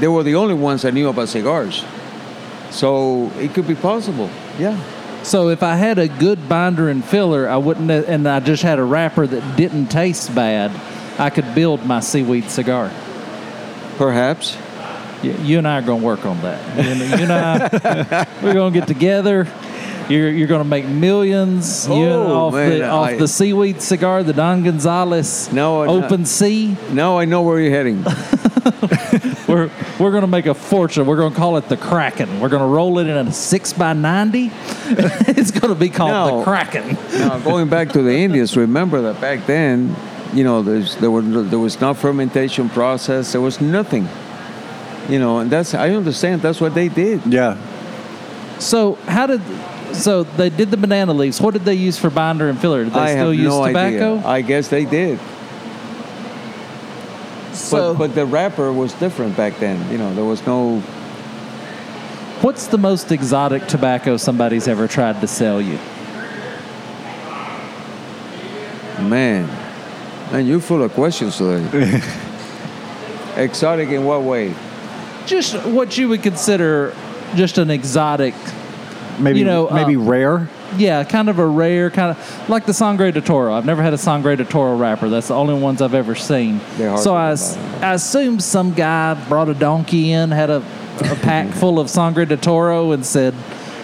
they 0.00 0.08
were 0.08 0.22
the 0.22 0.34
only 0.34 0.54
ones 0.54 0.82
that 0.82 0.92
knew 0.94 1.08
about 1.08 1.28
cigars. 1.28 1.84
So 2.70 3.30
it 3.38 3.52
could 3.54 3.66
be 3.68 3.74
possible. 3.74 4.30
Yeah. 4.58 4.78
So 5.22 5.50
if 5.50 5.62
I 5.62 5.76
had 5.76 5.98
a 5.98 6.08
good 6.08 6.48
binder 6.48 6.88
and 6.88 7.04
filler, 7.04 7.48
I 7.48 7.56
wouldn't, 7.56 7.90
and 7.90 8.26
I 8.28 8.40
just 8.40 8.62
had 8.62 8.78
a 8.78 8.84
wrapper 8.84 9.26
that 9.26 9.56
didn't 9.56 9.86
taste 9.88 10.34
bad, 10.34 10.72
I 11.18 11.30
could 11.30 11.54
build 11.54 11.86
my 11.86 12.00
seaweed 12.00 12.50
cigar. 12.50 12.90
Perhaps. 13.98 14.56
You, 15.22 15.32
you 15.42 15.58
and 15.58 15.68
I 15.68 15.78
are 15.78 15.82
going 15.82 16.00
to 16.00 16.06
work 16.06 16.26
on 16.26 16.40
that. 16.42 16.60
And- 16.78 16.98
you 16.98 17.26
and 17.28 17.32
I, 17.32 18.26
we're 18.42 18.54
going 18.54 18.72
to 18.72 18.78
get 18.80 18.88
together. 18.88 19.46
You're, 20.12 20.30
you're 20.30 20.48
going 20.48 20.62
to 20.62 20.68
make 20.68 20.84
millions 20.86 21.88
you 21.88 21.94
know, 21.94 22.26
Oh, 22.26 22.46
off, 22.48 22.54
man, 22.54 22.78
the, 22.78 22.88
off 22.88 23.08
I- 23.08 23.16
the 23.16 23.28
seaweed 23.28 23.80
cigar, 23.80 24.22
the 24.22 24.32
Don 24.32 24.62
Gonzalez 24.62 25.52
No, 25.52 25.84
no. 25.84 26.04
Open 26.04 26.26
Sea. 26.26 26.76
Now 26.90 27.18
I 27.18 27.24
know 27.24 27.42
where 27.42 27.58
you're 27.60 27.70
heading. 27.70 28.04
We're, 29.48 29.70
we're 29.98 30.10
going 30.12 30.22
to 30.22 30.28
make 30.28 30.46
a 30.46 30.54
fortune. 30.54 31.04
We're 31.06 31.16
going 31.16 31.32
to 31.32 31.36
call 31.36 31.56
it 31.56 31.68
the 31.68 31.76
Kraken. 31.76 32.40
We're 32.40 32.48
going 32.48 32.62
to 32.62 32.68
roll 32.68 32.98
it 33.00 33.06
in 33.06 33.16
a 33.28 33.32
6 33.32 33.72
by 33.72 33.92
90 33.92 34.50
It's 34.54 35.50
going 35.50 35.74
to 35.74 35.78
be 35.78 35.88
called 35.88 36.40
the 36.40 36.44
Kraken. 36.44 36.96
now 37.18 37.38
going 37.38 37.68
back 37.68 37.90
to 37.90 38.02
the 38.02 38.14
Indians, 38.14 38.56
remember 38.56 39.02
that 39.02 39.20
back 39.20 39.46
then, 39.46 39.96
you 40.32 40.44
know, 40.44 40.62
there's, 40.62 40.96
there 40.96 41.10
were 41.10 41.22
there 41.22 41.58
was 41.58 41.80
no 41.80 41.92
fermentation 41.92 42.68
process. 42.68 43.32
There 43.32 43.40
was 43.40 43.60
nothing. 43.60 44.08
You 45.08 45.18
know, 45.18 45.40
and 45.40 45.50
that's 45.50 45.74
I 45.74 45.90
understand. 45.90 46.40
That's 46.42 46.60
what 46.60 46.74
they 46.74 46.88
did. 46.88 47.26
Yeah. 47.26 47.58
So 48.58 48.94
how 49.06 49.26
did 49.26 49.40
so 49.92 50.22
they 50.24 50.50
did 50.50 50.70
the 50.70 50.76
banana 50.76 51.12
leaves? 51.12 51.40
What 51.40 51.52
did 51.52 51.64
they 51.64 51.74
use 51.74 51.98
for 51.98 52.10
binder 52.10 52.48
and 52.48 52.58
filler? 52.58 52.84
Did 52.84 52.92
they 52.94 52.98
I 53.00 53.10
still 53.12 53.30
have 53.30 53.34
use 53.34 53.48
no 53.48 53.66
tobacco? 53.66 54.16
idea. 54.18 54.28
I 54.28 54.40
guess 54.42 54.68
they 54.68 54.84
did. 54.84 55.18
So 57.52 57.92
but 57.94 57.98
but 57.98 58.14
the 58.14 58.26
wrapper 58.26 58.72
was 58.72 58.92
different 58.94 59.36
back 59.36 59.58
then. 59.58 59.90
You 59.90 59.98
know, 59.98 60.14
there 60.14 60.24
was 60.24 60.44
no. 60.46 60.80
what's 62.40 62.66
the 62.66 62.78
most 62.78 63.12
exotic 63.12 63.66
tobacco 63.68 64.16
somebody's 64.16 64.68
ever 64.68 64.88
tried 64.88 65.20
to 65.20 65.26
sell 65.26 65.60
you? 65.60 65.78
Man, 69.00 69.46
man, 70.30 70.46
you're 70.46 70.60
full 70.60 70.82
of 70.82 70.92
questions 70.92 71.36
today. 71.38 72.00
Exotic 73.36 73.88
in 73.88 74.04
what 74.04 74.22
way? 74.22 74.54
Just 75.26 75.54
what 75.66 75.96
you 75.98 76.08
would 76.10 76.22
consider 76.22 76.94
just 77.34 77.58
an 77.58 77.70
exotic, 77.70 78.34
Maybe 79.18 79.40
You 79.40 79.44
know, 79.44 79.68
maybe 79.70 79.96
uh, 79.96 80.00
rare. 80.00 80.48
yeah, 80.76 81.04
kind 81.04 81.28
of 81.28 81.38
a 81.38 81.46
rare 81.46 81.90
kind 81.90 82.10
of 82.16 82.48
like 82.48 82.64
the 82.66 82.72
Sangre 82.74 83.12
de 83.12 83.20
Toro. 83.20 83.52
I've 83.54 83.66
never 83.66 83.82
had 83.82 83.92
a 83.92 83.98
Sangre 83.98 84.34
de 84.36 84.44
Toro 84.44 84.76
wrapper. 84.76 85.08
That's 85.08 85.28
the 85.28 85.34
only 85.34 85.54
ones 85.54 85.82
I've 85.82 85.94
ever 85.94 86.14
seen. 86.14 86.60
So 86.78 87.14
I, 87.14 87.26
come 87.28 87.32
s- 87.32 87.56
by. 87.56 87.88
I 87.88 87.94
assume 87.94 88.40
some 88.40 88.72
guy 88.72 89.14
brought 89.28 89.48
a 89.48 89.54
donkey 89.54 90.12
in, 90.12 90.30
had 90.30 90.50
a, 90.50 90.56
a 90.56 91.16
pack 91.16 91.48
full 91.54 91.78
of 91.78 91.90
Sangre 91.90 92.24
de 92.26 92.36
Toro, 92.36 92.92
and 92.92 93.04
said, 93.04 93.34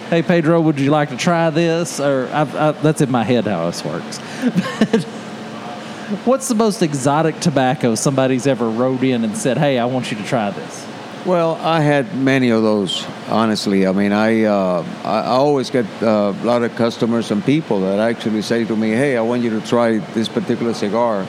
"Hey 0.09 0.21
Pedro, 0.23 0.59
would 0.61 0.79
you 0.79 0.89
like 0.91 1.09
to 1.09 1.17
try 1.17 1.49
this?" 1.51 1.99
Or 1.99 2.27
I've, 2.33 2.55
I, 2.55 2.71
that's 2.71 3.01
in 3.01 3.11
my 3.11 3.23
head 3.23 3.45
how 3.45 3.67
this 3.67 3.85
works. 3.85 4.19
but, 4.43 5.03
What's 6.25 6.47
the 6.47 6.55
most 6.55 6.81
exotic 6.81 7.39
tobacco 7.39 7.93
somebody's 7.93 8.47
ever 8.47 8.67
rode 8.67 9.03
in 9.03 9.23
and 9.23 9.37
said, 9.37 9.59
"Hey, 9.59 9.77
I 9.77 9.85
want 9.85 10.09
you 10.11 10.17
to 10.17 10.23
try 10.23 10.49
this"? 10.49 10.87
Well, 11.25 11.55
I 11.55 11.81
had 11.81 12.15
many 12.15 12.49
of 12.49 12.63
those. 12.63 13.05
Honestly, 13.27 13.85
I 13.85 13.91
mean, 13.91 14.13
I 14.13 14.43
uh, 14.43 14.85
I 15.03 15.27
always 15.27 15.69
get 15.69 15.85
uh, 16.01 16.33
a 16.33 16.45
lot 16.45 16.63
of 16.63 16.73
customers 16.75 17.29
and 17.29 17.43
people 17.43 17.81
that 17.81 17.99
actually 17.99 18.41
say 18.41 18.63
to 18.63 18.75
me, 18.75 18.91
"Hey, 18.91 19.17
I 19.17 19.21
want 19.21 19.43
you 19.43 19.49
to 19.59 19.61
try 19.67 19.97
this 20.13 20.29
particular 20.29 20.73
cigar, 20.73 21.27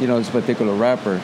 you 0.00 0.06
know, 0.06 0.18
this 0.18 0.28
particular 0.28 0.74
wrapper." 0.74 1.20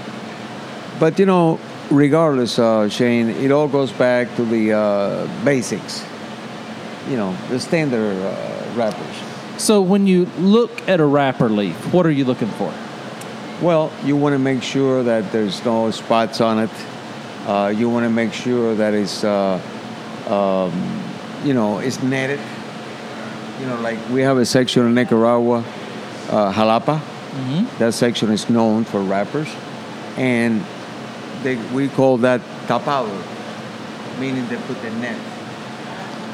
But 0.99 1.19
you 1.19 1.27
know, 1.27 1.61
regardless, 1.91 2.59
uh, 2.59 2.89
Shane, 2.89 3.29
it 3.29 3.53
all 3.53 3.69
goes 3.69 3.93
back 3.93 4.35
to 4.37 4.45
the 4.45 4.73
uh, 4.73 5.45
basics. 5.45 6.03
You 7.11 7.17
know, 7.19 7.37
the 7.51 7.61
standard 7.61 8.17
uh, 8.17 8.75
wrappers. 8.75 9.17
So 9.63 9.83
when 9.83 10.07
you 10.07 10.25
look 10.39 10.89
at 10.89 10.99
a 11.01 11.07
wrapper 11.07 11.51
leaf, 11.51 11.93
what 11.93 12.07
are 12.07 12.11
you 12.11 12.25
looking 12.25 12.51
for? 12.53 12.73
Well, 13.61 13.93
you 14.05 14.17
want 14.17 14.35
to 14.35 14.39
make 14.39 14.63
sure 14.63 15.03
that 15.03 15.31
there's 15.31 15.63
no 15.65 15.91
spots 15.91 16.41
on 16.41 16.59
it. 16.59 16.71
Uh, 17.49 17.69
you 17.69 17.89
want 17.89 18.05
to 18.05 18.11
make 18.11 18.33
sure 18.33 18.75
that 18.75 18.93
it's, 18.93 19.25
uh, 19.25 19.59
um, 20.29 21.03
you 21.47 21.55
know, 21.55 21.79
it's 21.79 22.03
netted. 22.03 22.39
You 23.61 23.67
know, 23.67 23.81
like 23.81 23.99
we 24.11 24.21
have 24.21 24.37
a 24.37 24.45
section 24.45 24.85
in 24.87 24.95
Nicaragua, 24.95 25.65
uh, 26.31 26.53
Jalapa. 26.53 27.01
That 27.79 27.95
section 27.95 28.31
is 28.31 28.51
known 28.51 28.85
for 28.85 29.01
wrappers, 29.01 29.49
and 30.17 30.65
they, 31.43 31.57
we 31.73 31.89
call 31.89 32.19
that 32.19 32.41
tapado, 32.67 33.09
meaning 34.21 34.47
they 34.49 34.57
put 34.57 34.81
the 34.83 34.91
net. 34.91 35.17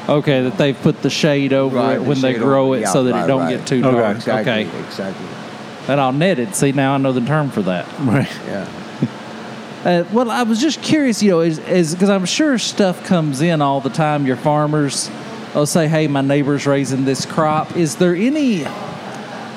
Okay, 0.09 0.43
that 0.43 0.59
they've 0.59 0.79
put 0.83 1.01
the 1.03 1.09
shade 1.11 1.53
over 1.53 1.77
Right, 1.77 1.93
it 1.97 2.01
the 2.01 2.03
when 2.09 2.21
they 2.21 2.35
grow 2.35 2.67
over- 2.69 2.77
it 2.77 2.81
yeah, 2.83 2.93
so 2.93 3.05
that 3.05 3.13
right, 3.13 3.25
it 3.25 3.27
don't 3.27 3.41
right. 3.43 3.57
get 3.59 3.67
too 3.67 3.83
Okay. 3.85 3.97
dark. 3.97 4.17
Exactly, 4.17 4.53
Okay, 4.67 4.79
exactly. 4.85 5.27
and 5.89 6.01
I'll 6.01 6.13
net 6.13 6.39
it. 6.39 6.55
See, 6.55 6.73
now 6.73 6.95
I 6.95 6.99
know 6.99 7.13
the 7.13 7.21
term 7.23 7.51
for 7.51 7.63
that. 7.63 7.87
Right. 8.01 8.29
Yeah. 8.47 8.67
Uh, 9.85 10.05
well, 10.13 10.31
I 10.31 10.45
was 10.45 10.61
just 10.61 10.83
curious, 10.83 11.23
you 11.23 11.31
know, 11.31 11.41
is 11.41 11.95
because 11.95 12.09
I'm 12.09 12.25
sure 12.25 12.59
stuff 12.59 13.05
comes 13.05 13.43
in 13.43 13.61
all 13.61 13.81
the 13.83 13.91
time. 13.91 14.27
Your 14.27 14.37
farmers 14.37 15.11
will 15.55 15.67
say, 15.67 15.89
"Hey, 15.89 16.07
my 16.09 16.23
neighbor's 16.23 16.67
raising 16.67 17.05
this 17.05 17.27
crop." 17.27 17.77
Is 17.77 17.97
there 17.97 18.15
any? 18.15 18.65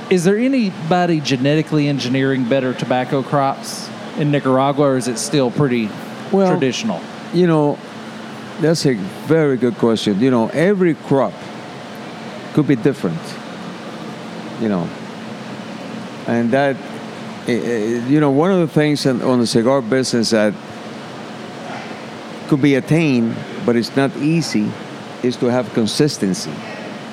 Is 0.10 0.26
there 0.26 0.38
anybody 0.38 1.22
genetically 1.22 1.88
engineering 1.88 2.44
better 2.48 2.74
tobacco 2.74 3.24
crops 3.24 3.90
in 4.18 4.32
Nicaragua, 4.32 4.88
or 4.88 4.98
is 4.98 5.08
it 5.08 5.18
still 5.18 5.50
pretty 5.50 5.90
Well, 6.32 6.52
traditional? 6.52 7.02
You 7.34 7.48
know, 7.48 7.80
that's 8.60 8.86
a 8.86 8.96
very 9.28 9.56
good 9.56 9.78
question. 9.78 10.20
You 10.20 10.32
know, 10.32 10.50
every 10.50 10.96
crop 10.96 11.34
could 12.54 12.68
be 12.68 12.76
different. 12.76 13.20
You 14.62 14.70
know, 14.70 14.90
and 16.28 16.52
that, 16.52 16.76
you 17.48 18.20
know, 18.20 18.32
one 18.32 18.52
of 18.52 18.60
the 18.60 18.68
things 18.68 19.06
on 19.06 19.22
on 19.22 19.40
the 19.40 19.48
cigar 19.48 19.82
business 19.82 20.32
that 20.32 20.54
could 22.48 22.62
be 22.62 22.76
attained, 22.76 23.36
but 23.66 23.76
it's 23.76 23.96
not 23.96 24.16
easy, 24.18 24.72
is 25.24 25.38
to 25.38 25.48
have 25.48 25.74
consistency. 25.74 26.52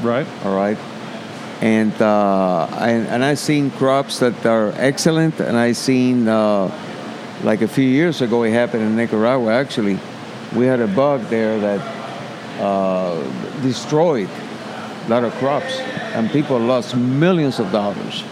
Right. 0.03 0.27
All 0.45 0.55
right. 0.55 0.79
And 1.61 1.93
uh, 2.03 2.67
and, 2.79 3.07
and 3.09 3.25
I've 3.25 3.39
seen 3.39 3.71
crops 3.71 4.19
that 4.19 4.45
are 4.45 4.73
excellent, 4.77 5.41
and 5.41 5.57
I've 5.57 5.77
seen 5.77 6.29
uh, 6.29 6.71
like 7.43 7.63
a 7.63 7.69
few 7.69 7.87
years 7.87 8.21
ago 8.21 8.43
it 8.43 8.53
happened 8.53 8.83
in 8.83 8.97
Nicaragua. 8.97 9.53
Actually, 9.53 9.99
we 10.55 10.67
had 10.67 10.81
a 10.81 10.89
bug 10.89 11.23
there 11.31 11.59
that 11.61 11.81
uh, 12.61 13.15
destroyed 13.63 14.29
a 15.07 15.09
lot 15.09 15.25
of 15.25 15.33
crops, 15.35 15.79
and 16.15 16.31
people 16.31 16.59
lost 16.59 16.97
millions 16.97 17.61
of 17.61 17.71
dollars. 17.71 18.25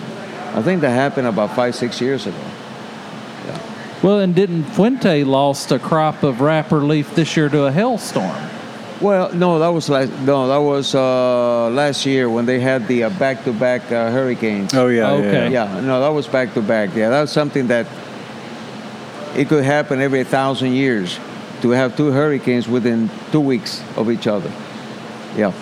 I 0.54 0.62
think 0.62 0.80
that 0.82 0.90
happened 0.90 1.26
about 1.26 1.54
five 1.56 1.74
six 1.74 2.00
years 2.00 2.26
ago. 2.26 2.36
Yeah. 3.46 3.58
Well, 4.02 4.20
and 4.20 4.34
didn't 4.34 4.64
Fuente 4.64 5.24
lost 5.24 5.72
a 5.72 5.78
crop 5.78 6.22
of 6.22 6.40
wrapper 6.40 6.80
leaf 6.80 7.14
this 7.14 7.36
year 7.36 7.48
to 7.48 7.64
a 7.64 7.72
hailstorm? 7.72 8.50
Well, 9.00 9.32
no, 9.34 9.58
that 9.58 9.68
was 9.68 9.88
last. 9.88 10.12
No, 10.20 10.46
that 10.46 10.58
was 10.58 10.94
uh, 10.94 11.70
last 11.70 12.06
year 12.06 12.30
when 12.30 12.46
they 12.46 12.60
had 12.60 12.86
the 12.86 13.04
uh, 13.04 13.10
back-to-back 13.10 13.90
uh, 13.90 14.12
hurricanes. 14.12 14.74
Oh 14.74 14.86
yeah. 14.86 15.10
Okay. 15.10 15.50
Yeah. 15.50 15.74
Yeah, 15.74 15.80
no, 15.80 16.00
that 16.00 16.10
was 16.10 16.28
back 16.28 16.54
to 16.54 16.62
back. 16.62 16.94
Yeah, 16.94 17.10
that 17.10 17.22
was 17.22 17.32
something 17.32 17.66
that 17.66 17.86
it 19.34 19.48
could 19.48 19.64
happen 19.64 20.00
every 20.00 20.22
thousand 20.22 20.74
years 20.74 21.18
to 21.62 21.70
have 21.70 21.96
two 21.96 22.12
hurricanes 22.12 22.68
within 22.68 23.10
two 23.32 23.40
weeks 23.40 23.82
of 23.96 24.10
each 24.10 24.26
other. 24.26 24.52
Yeah. 25.36 25.52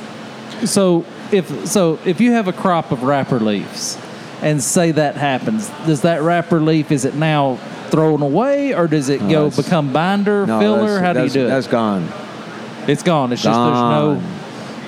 So 0.64 1.06
if 1.32 1.66
so, 1.66 1.98
if 2.04 2.20
you 2.20 2.32
have 2.32 2.48
a 2.48 2.52
crop 2.52 2.92
of 2.92 3.04
wrapper 3.04 3.40
leaves, 3.40 3.96
and 4.42 4.62
say 4.62 4.92
that 4.92 5.16
happens, 5.16 5.68
does 5.86 6.02
that 6.02 6.22
wrapper 6.22 6.60
leaf 6.60 6.90
is 6.90 7.04
it 7.04 7.14
now 7.14 7.56
thrown 7.90 8.22
away, 8.22 8.72
or 8.74 8.86
does 8.86 9.08
it 9.08 9.20
No, 9.22 9.50
go 9.50 9.62
become 9.62 9.92
binder 9.92 10.46
No, 10.46 10.60
filler? 10.60 11.00
How 11.00 11.12
do 11.12 11.24
you 11.24 11.30
do 11.30 11.46
it? 11.46 11.48
That's 11.48 11.66
gone. 11.66 12.08
It's 12.86 13.02
gone. 13.02 13.32
It's 13.32 13.42
just 13.42 13.54
Gone. 13.54 14.14
there's 14.14 14.22
no. 14.24 14.36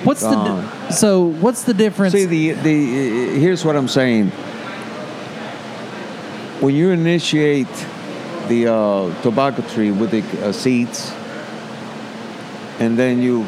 What's 0.03 0.21
the 0.21 0.31
Gone. 0.31 0.61
di- 0.87 0.91
so? 0.91 1.25
What's 1.25 1.63
the 1.63 1.73
difference? 1.73 2.13
See, 2.13 2.25
the, 2.25 2.51
the 2.51 3.39
here's 3.39 3.63
what 3.63 3.75
I'm 3.75 3.87
saying. 3.87 4.29
When 6.59 6.75
you 6.75 6.91
initiate 6.91 7.67
the 8.47 8.67
uh, 8.67 9.21
tobacco 9.21 9.61
tree 9.69 9.91
with 9.91 10.11
the 10.11 10.47
uh, 10.47 10.51
seeds, 10.51 11.11
and 12.79 12.97
then 12.97 13.21
you 13.21 13.45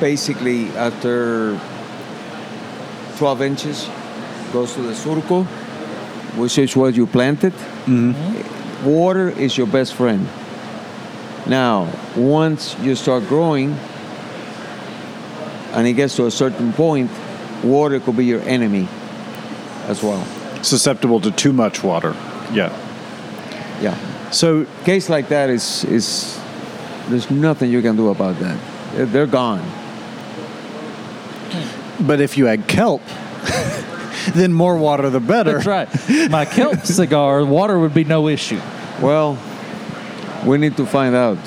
basically 0.00 0.68
after 0.70 1.58
12 3.18 3.42
inches 3.42 3.88
goes 4.52 4.74
to 4.74 4.82
the 4.82 4.92
surco, 4.92 5.44
which 6.36 6.58
is 6.58 6.76
what 6.76 6.94
you 6.94 7.06
planted. 7.06 7.52
Mm-hmm. 7.52 8.88
Water 8.88 9.30
is 9.30 9.56
your 9.56 9.66
best 9.66 9.94
friend. 9.94 10.28
Now, 11.46 11.92
once 12.16 12.76
you 12.80 12.94
start 12.94 13.26
growing, 13.28 13.76
and 15.72 15.86
it 15.86 15.94
gets 15.94 16.16
to 16.16 16.26
a 16.26 16.30
certain 16.30 16.72
point, 16.72 17.10
water 17.64 17.98
could 18.00 18.16
be 18.16 18.26
your 18.26 18.42
enemy 18.42 18.88
as 19.86 20.02
well. 20.02 20.24
Susceptible 20.62 21.20
to 21.20 21.30
too 21.30 21.52
much 21.52 21.82
water. 21.82 22.14
Yeah. 22.52 22.70
Yeah. 23.80 24.30
So 24.30 24.66
Case 24.84 25.08
like 25.08 25.28
that 25.28 25.50
is 25.50 25.84
is 25.84 26.38
there's 27.08 27.30
nothing 27.30 27.70
you 27.70 27.82
can 27.82 27.96
do 27.96 28.10
about 28.10 28.38
that. 28.38 28.58
They're 29.12 29.26
gone. 29.26 29.81
But 32.06 32.20
if 32.20 32.36
you 32.36 32.48
add 32.48 32.68
kelp, 32.68 33.02
then 34.34 34.52
more 34.52 34.76
water 34.76 35.10
the 35.10 35.20
better. 35.20 35.60
That's 35.60 35.66
right. 35.66 36.30
My 36.30 36.44
kelp 36.44 36.80
cigar, 36.84 37.44
water 37.44 37.78
would 37.78 37.94
be 37.94 38.04
no 38.04 38.28
issue. 38.28 38.60
Well, 39.00 39.38
we 40.46 40.58
need 40.58 40.76
to 40.76 40.86
find 40.86 41.14
out. 41.14 41.38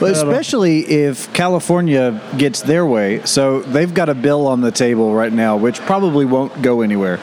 But 0.00 0.12
especially 0.12 0.80
if 0.80 1.32
California 1.32 2.20
gets 2.36 2.62
their 2.62 2.84
way. 2.84 3.24
So 3.24 3.60
they've 3.60 3.92
got 3.92 4.08
a 4.08 4.14
bill 4.14 4.48
on 4.48 4.60
the 4.60 4.72
table 4.72 5.14
right 5.14 5.32
now, 5.32 5.56
which 5.56 5.78
probably 5.80 6.24
won't 6.24 6.60
go 6.60 6.80
anywhere. 6.80 7.18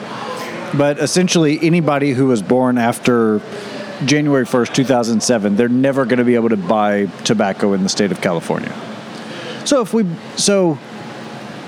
But 0.76 0.98
essentially, 0.98 1.58
anybody 1.60 2.12
who 2.12 2.28
was 2.28 2.40
born 2.42 2.78
after 2.78 3.42
January 4.06 4.46
1st, 4.46 4.72
2007, 4.74 5.56
they're 5.56 5.68
never 5.68 6.04
going 6.06 6.18
to 6.18 6.24
be 6.24 6.36
able 6.36 6.48
to 6.48 6.56
buy 6.56 7.06
tobacco 7.24 7.74
in 7.74 7.82
the 7.82 7.88
state 7.90 8.12
of 8.12 8.20
California. 8.22 8.72
So 9.66 9.82
if 9.82 9.92
we 9.92 10.06
so 10.36 10.78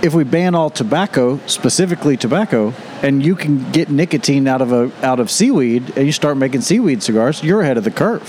if 0.03 0.15
we 0.15 0.25
ban 0.25 0.55
all 0.57 0.69
tobacco, 0.69 1.38
specifically 1.47 2.17
tobacco, 2.17 2.75
and 3.03 3.25
you 3.25 3.37
can 3.37 3.71
get 3.71 3.88
nicotine 3.88 4.49
out 4.49 4.61
of 4.61 4.73
a 4.73 4.91
out 5.07 5.21
of 5.21 5.31
seaweed 5.31 5.97
and 5.97 6.05
you 6.07 6.12
start 6.12 6.37
making 6.37 6.61
seaweed 6.61 7.03
cigars, 7.03 7.43
you're 7.43 7.62
ahead 7.62 7.79
of 7.79 7.85
the 7.85 7.91
curve. 7.91 8.23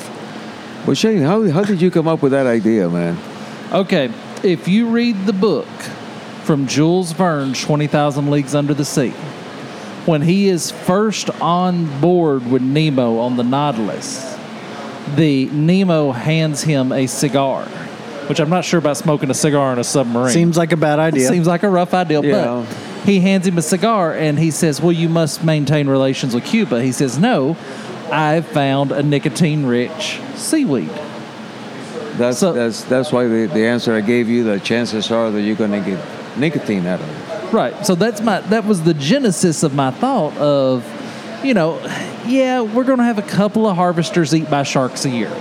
Well, 0.86 0.96
Shane, 0.96 1.22
how, 1.22 1.50
how 1.50 1.64
did 1.64 1.82
you 1.82 1.90
come 1.90 2.08
up 2.08 2.22
with 2.22 2.34
that 2.34 2.46
idea, 2.46 2.90
man? 2.90 3.18
Okay, 3.72 4.12
if 4.44 4.68
you 4.68 4.90
read 4.90 5.26
the 5.26 5.34
book 5.34 5.68
from 6.44 6.68
Jules 6.68 7.14
Verne's 7.14 7.62
20,000 7.62 8.30
Leagues 8.30 8.54
Under 8.54 8.74
the 8.74 8.84
Sea, 8.84 9.12
when 10.06 10.22
he 10.22 10.50
is 10.50 10.72
first 10.72 11.30
on 11.42 12.02
board 12.02 12.46
with 12.46 12.62
Nemo 12.62 13.20
on 13.20 13.38
the 13.38 13.44
Nautilus, 13.44 14.38
the 15.16 15.46
Nemo 15.52 16.12
hands 16.12 16.64
him 16.64 16.92
a 16.92 17.08
cigar, 17.08 17.66
which 18.28 18.40
I'm 18.40 18.50
not 18.50 18.66
sure 18.66 18.80
about 18.80 18.98
smoking 18.98 19.30
a 19.30 19.34
cigar 19.34 19.74
in 19.74 19.80
a 19.80 19.84
submarine. 19.84 20.32
Seems 20.34 20.58
like 20.58 20.72
a 20.72 20.78
bad 20.78 21.00
idea. 21.00 21.28
Seems 21.28 21.48
like 21.48 21.64
a 21.64 21.70
rough 21.70 21.94
idea, 21.94 22.22
Yeah. 22.22 22.66
but 22.66 23.06
he 23.06 23.20
hands 23.20 23.46
him 23.48 23.58
a 23.58 23.62
cigar 23.62 24.14
and 24.14 24.40
he 24.40 24.52
says, 24.52 24.82
Well, 24.82 24.92
you 24.94 25.10
must 25.10 25.44
maintain 25.44 25.88
relations 25.88 26.34
with 26.34 26.46
Cuba. 26.46 26.82
He 26.82 26.92
says, 26.92 27.18
No, 27.20 27.58
I've 28.12 28.46
found 28.48 28.92
a 28.92 29.04
nicotine 29.04 29.66
rich 29.66 30.20
seaweed. 30.36 30.90
That's 32.18 32.38
So- 32.40 32.54
that's 32.54 32.84
that's 32.84 33.12
why 33.12 33.26
the, 33.28 33.48
the 33.48 33.66
answer 33.66 33.94
I 33.94 34.02
gave 34.02 34.30
you. 34.30 34.44
The 34.44 34.60
chances 34.60 35.10
are 35.12 35.32
that 35.32 35.42
you're 35.42 35.56
going 35.56 35.72
to 35.72 35.82
get 35.82 36.00
nicotine 36.38 36.86
out 36.86 37.00
of 37.02 37.10
it. 37.10 37.54
Right. 37.54 37.86
So 37.86 37.96
that's 37.96 38.22
my 38.22 38.40
that 38.42 38.66
was 38.66 38.84
the 38.84 38.94
genesis 38.94 39.64
of 39.64 39.74
my 39.74 39.92
thought 39.92 40.36
of, 40.38 40.84
you 41.44 41.54
know, 41.54 41.80
yeah, 42.26 42.62
we're 42.62 42.84
going 42.84 43.00
to 43.00 43.04
have 43.04 43.18
a 43.18 43.24
couple 43.24 43.68
of 43.68 43.76
harvesters 43.76 44.34
eat 44.34 44.50
by 44.50 44.64
sharks 44.64 45.06
a 45.06 45.10
year. 45.10 45.32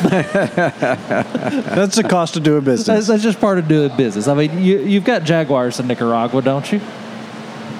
That's 1.74 1.96
the 1.96 2.02
cost 2.08 2.36
of 2.36 2.42
doing 2.42 2.64
That's, 2.64 2.80
business. 2.84 3.06
that's 3.06 3.22
just 3.22 3.40
part 3.40 3.58
of 3.58 3.68
doing 3.68 3.94
business. 3.96 4.28
I 4.28 4.34
mean, 4.34 4.62
you 4.62 4.78
you've 4.80 5.04
got 5.04 5.24
jaguars 5.24 5.78
in 5.78 5.86
Nicaragua, 5.86 6.40
don't 6.42 6.70
you? 6.72 6.80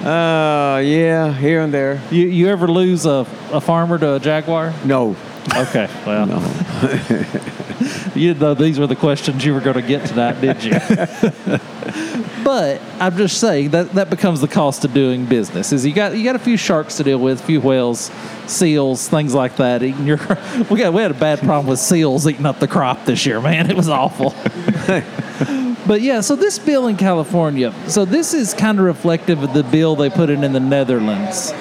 Uh, 0.07 0.79
yeah, 0.83 1.33
here 1.33 1.61
and 1.61 1.73
there. 1.73 2.01
You 2.11 2.27
you 2.27 2.47
ever 2.49 2.67
lose 2.67 3.05
a, 3.05 3.25
a 3.51 3.59
farmer 3.61 3.97
to 3.97 4.15
a 4.15 4.19
jaguar? 4.19 4.73
No, 4.85 5.15
Okay. 5.55 5.89
Well, 6.05 6.27
no. 6.27 6.39
you 8.15 8.33
know 8.35 8.53
these 8.53 8.79
were 8.79 8.87
the 8.87 8.95
questions 8.95 9.43
you 9.43 9.53
were 9.53 9.59
going 9.59 9.75
to 9.75 9.81
get 9.81 10.05
tonight, 10.07 10.39
did 10.39 10.63
you? 10.63 10.71
but 12.43 12.81
I'm 12.99 13.17
just 13.17 13.39
saying 13.39 13.69
that 13.71 13.91
that 13.93 14.09
becomes 14.09 14.41
the 14.41 14.47
cost 14.47 14.85
of 14.85 14.93
doing 14.93 15.25
business. 15.25 15.71
Is 15.71 15.85
you 15.85 15.93
got 15.93 16.17
you 16.17 16.23
got 16.23 16.35
a 16.35 16.39
few 16.39 16.57
sharks 16.57 16.97
to 16.97 17.03
deal 17.03 17.19
with, 17.19 17.41
a 17.41 17.43
few 17.43 17.61
whales, 17.61 18.11
seals, 18.47 19.07
things 19.07 19.33
like 19.33 19.57
that. 19.57 19.83
Eating 19.83 20.05
your 20.05 20.17
we 20.69 20.77
got 20.77 20.93
we 20.93 21.01
had 21.01 21.11
a 21.11 21.15
bad 21.15 21.39
problem 21.39 21.67
with 21.67 21.79
seals 21.79 22.27
eating 22.27 22.45
up 22.45 22.59
the 22.59 22.67
crop 22.67 23.05
this 23.05 23.25
year, 23.25 23.41
man. 23.41 23.69
It 23.69 23.75
was 23.75 23.89
awful. 23.89 24.35
But 25.87 26.01
yeah, 26.01 26.21
so 26.21 26.35
this 26.35 26.59
bill 26.59 26.87
in 26.87 26.95
California, 26.95 27.73
so 27.89 28.05
this 28.05 28.33
is 28.33 28.53
kind 28.53 28.79
of 28.79 28.85
reflective 28.85 29.41
of 29.41 29.53
the 29.53 29.63
bill 29.63 29.95
they 29.95 30.09
put 30.09 30.29
in 30.29 30.43
in 30.43 30.53
the 30.53 30.59
Netherlands, 30.59 31.51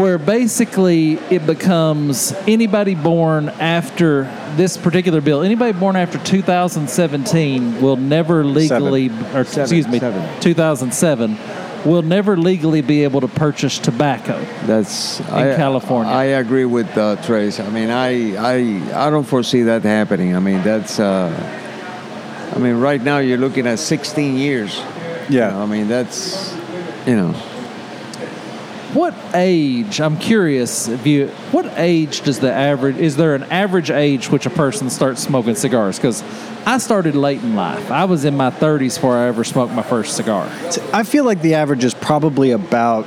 where 0.00 0.16
basically 0.16 1.14
it 1.30 1.44
becomes 1.46 2.32
anybody 2.48 2.94
born 2.94 3.50
after 3.50 4.24
this 4.56 4.78
particular 4.78 5.20
bill, 5.20 5.42
anybody 5.42 5.78
born 5.78 5.94
after 5.94 6.16
2017 6.18 7.82
will 7.82 7.96
never 7.96 8.42
legally, 8.42 9.10
or 9.34 9.44
Seven, 9.44 9.60
excuse 9.60 9.86
me, 9.86 9.98
seven. 9.98 10.40
2007 10.40 11.36
will 11.84 12.02
never 12.02 12.36
legally 12.36 12.80
be 12.80 13.04
able 13.04 13.20
to 13.20 13.28
purchase 13.28 13.78
tobacco. 13.78 14.42
That's 14.64 15.20
In 15.20 15.56
California. 15.56 16.12
I 16.12 16.24
agree 16.24 16.64
with 16.64 16.96
uh, 16.96 17.16
Trace. 17.22 17.60
I 17.60 17.68
mean, 17.68 17.90
I 17.90 18.36
I 18.36 19.06
I 19.06 19.10
don't 19.10 19.24
foresee 19.24 19.62
that 19.62 19.82
happening. 19.82 20.34
I 20.34 20.40
mean, 20.40 20.62
that's. 20.62 20.98
Uh, 20.98 21.28
I 22.54 22.58
mean, 22.58 22.76
right 22.76 23.00
now 23.00 23.18
you're 23.18 23.38
looking 23.38 23.66
at 23.66 23.78
16 23.78 24.36
years. 24.36 24.82
Yeah. 25.28 25.56
I 25.56 25.66
mean, 25.66 25.88
that's. 25.88 26.54
You 27.06 27.16
know. 27.16 27.49
What 28.94 29.14
age? 29.34 30.00
I'm 30.00 30.16
curious. 30.18 30.88
If 30.88 31.06
you, 31.06 31.28
what 31.52 31.66
age 31.76 32.22
does 32.22 32.40
the 32.40 32.52
average? 32.52 32.96
Is 32.96 33.16
there 33.16 33.36
an 33.36 33.44
average 33.44 33.90
age 33.90 34.28
which 34.30 34.46
a 34.46 34.50
person 34.50 34.90
starts 34.90 35.22
smoking 35.22 35.54
cigars? 35.54 35.96
Because 35.96 36.24
I 36.66 36.78
started 36.78 37.14
late 37.14 37.40
in 37.40 37.54
life. 37.54 37.90
I 37.92 38.04
was 38.06 38.24
in 38.24 38.36
my 38.36 38.50
30s 38.50 38.96
before 38.96 39.16
I 39.16 39.28
ever 39.28 39.44
smoked 39.44 39.72
my 39.72 39.82
first 39.82 40.16
cigar. 40.16 40.50
I 40.92 41.04
feel 41.04 41.24
like 41.24 41.40
the 41.40 41.54
average 41.54 41.84
is 41.84 41.94
probably 41.94 42.50
about 42.50 43.06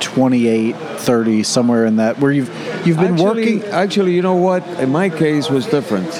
28, 0.00 0.74
30, 0.76 1.42
somewhere 1.44 1.86
in 1.86 1.96
that, 1.96 2.18
where 2.18 2.32
you've 2.32 2.48
you've 2.84 2.98
been 2.98 3.12
actually, 3.14 3.24
working. 3.58 3.62
Actually, 3.70 4.14
you 4.14 4.22
know 4.22 4.34
what? 4.34 4.66
In 4.80 4.90
my 4.90 5.08
case, 5.08 5.48
was 5.48 5.64
different. 5.66 6.12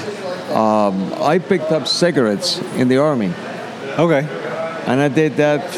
Um, 0.53 1.13
I 1.21 1.41
picked 1.41 1.73
up 1.73 1.89
cigarettes 1.89 2.61
in 2.77 2.87
the 2.89 2.99
army, 2.99 3.33
Okay. 3.99 4.21
and 4.87 5.01
I 5.01 5.09
did 5.09 5.37
that 5.39 5.69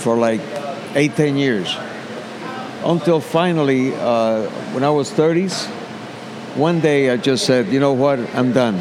for 0.00 0.16
like 0.16 0.40
eight, 0.94 1.16
ten 1.16 1.36
years, 1.36 1.74
until 2.84 3.20
finally, 3.20 3.94
uh, 3.94 4.48
when 4.72 4.84
I 4.84 4.90
was 4.90 5.10
30s, 5.10 5.66
one 6.56 6.80
day 6.80 7.10
I 7.10 7.16
just 7.16 7.46
said, 7.46 7.68
you 7.68 7.80
know 7.80 7.92
what, 7.92 8.18
I'm 8.34 8.52
done. 8.52 8.76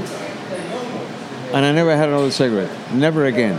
And 1.53 1.65
I 1.65 1.71
never 1.71 1.95
had 1.95 2.09
another 2.09 2.31
cigarette, 2.31 2.71
never 2.93 3.25
again. 3.25 3.57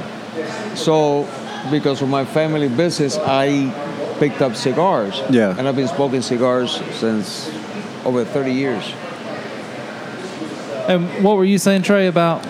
So, 0.76 1.28
because 1.70 2.02
of 2.02 2.08
my 2.08 2.24
family 2.24 2.68
business, 2.68 3.16
I 3.16 3.72
picked 4.18 4.42
up 4.42 4.54
cigars. 4.54 5.20
Yeah. 5.30 5.56
And 5.56 5.66
I've 5.66 5.76
been 5.76 5.88
smoking 5.88 6.22
cigars 6.22 6.82
since 6.94 7.48
over 8.04 8.24
30 8.24 8.52
years. 8.52 8.84
And 10.88 11.08
what 11.24 11.36
were 11.36 11.44
you 11.44 11.58
saying, 11.58 11.82
Trey, 11.82 12.08
about? 12.08 12.44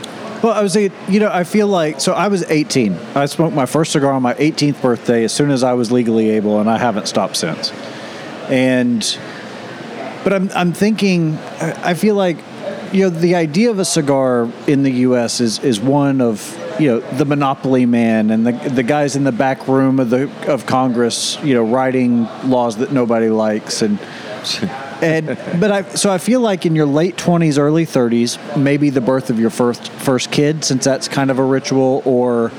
Well, 0.44 0.52
I 0.52 0.61
was 0.61 0.76
you 0.76 0.90
know, 1.09 1.30
I 1.33 1.42
feel 1.42 1.68
like 1.68 2.02
so 2.02 2.12
I 2.12 2.28
was 2.28 2.42
18. 2.42 2.92
I 3.14 3.24
smoked 3.24 3.57
my 3.57 3.64
first 3.64 3.92
cigar 3.92 4.12
on 4.12 4.20
my 4.20 4.35
18th 4.35 4.83
birthday 4.83 5.24
as 5.24 5.33
soon 5.33 5.50
as 5.50 5.62
I 5.62 5.72
was 5.72 5.90
legally 5.90 6.28
able, 6.28 6.61
and 6.61 6.68
I 6.68 6.76
haven't 6.76 7.09
stopped 7.09 7.38
since. 7.38 7.72
And, 8.50 9.00
but 10.22 10.35
I'm 10.35 10.50
I'm 10.54 10.74
thinking, 10.74 11.38
I 11.38 11.94
feel 11.94 12.14
like, 12.14 12.37
you 12.92 13.04
know, 13.04 13.09
the 13.09 13.37
idea 13.37 13.70
of 13.70 13.78
a 13.78 13.87
cigar 13.87 14.46
in 14.66 14.83
the 14.83 14.90
U.S. 15.09 15.40
is 15.40 15.61
is 15.61 15.80
one 15.80 16.20
of 16.20 16.54
you 16.78 16.88
know 16.88 17.00
the 17.00 17.24
monopoly 17.24 17.87
man 17.87 18.30
and 18.30 18.46
the 18.46 18.52
the 18.68 18.83
guys 18.83 19.16
in 19.16 19.24
the 19.24 19.33
back 19.33 19.66
room 19.66 19.98
of 19.98 20.11
the 20.11 20.30
of 20.46 20.66
Congress, 20.66 21.38
you 21.42 21.54
know, 21.54 21.64
writing 21.64 22.28
laws 22.44 22.76
that 22.76 22.92
nobody 22.92 23.30
likes 23.30 23.80
and 23.80 23.98
and 25.02 25.26
but 25.61 25.70
I 25.70 25.83
so 25.94 26.11
I 26.11 26.18
feel 26.18 26.40
like 26.40 26.66
in 26.66 26.74
your 26.74 26.87
late 26.87 27.16
twenties, 27.16 27.59
early 27.59 27.85
thirties, 27.85 28.38
maybe 28.57 28.90
the 28.90 29.00
birth 29.00 29.30
of 29.30 29.38
your 29.38 29.50
first 29.50 29.88
first 29.90 30.30
kid, 30.30 30.64
since 30.64 30.85
that's 30.85 31.09
kind 31.09 31.30
of 31.30 31.38
a 31.38 31.44
ritual, 31.44 32.02
or 32.04 32.52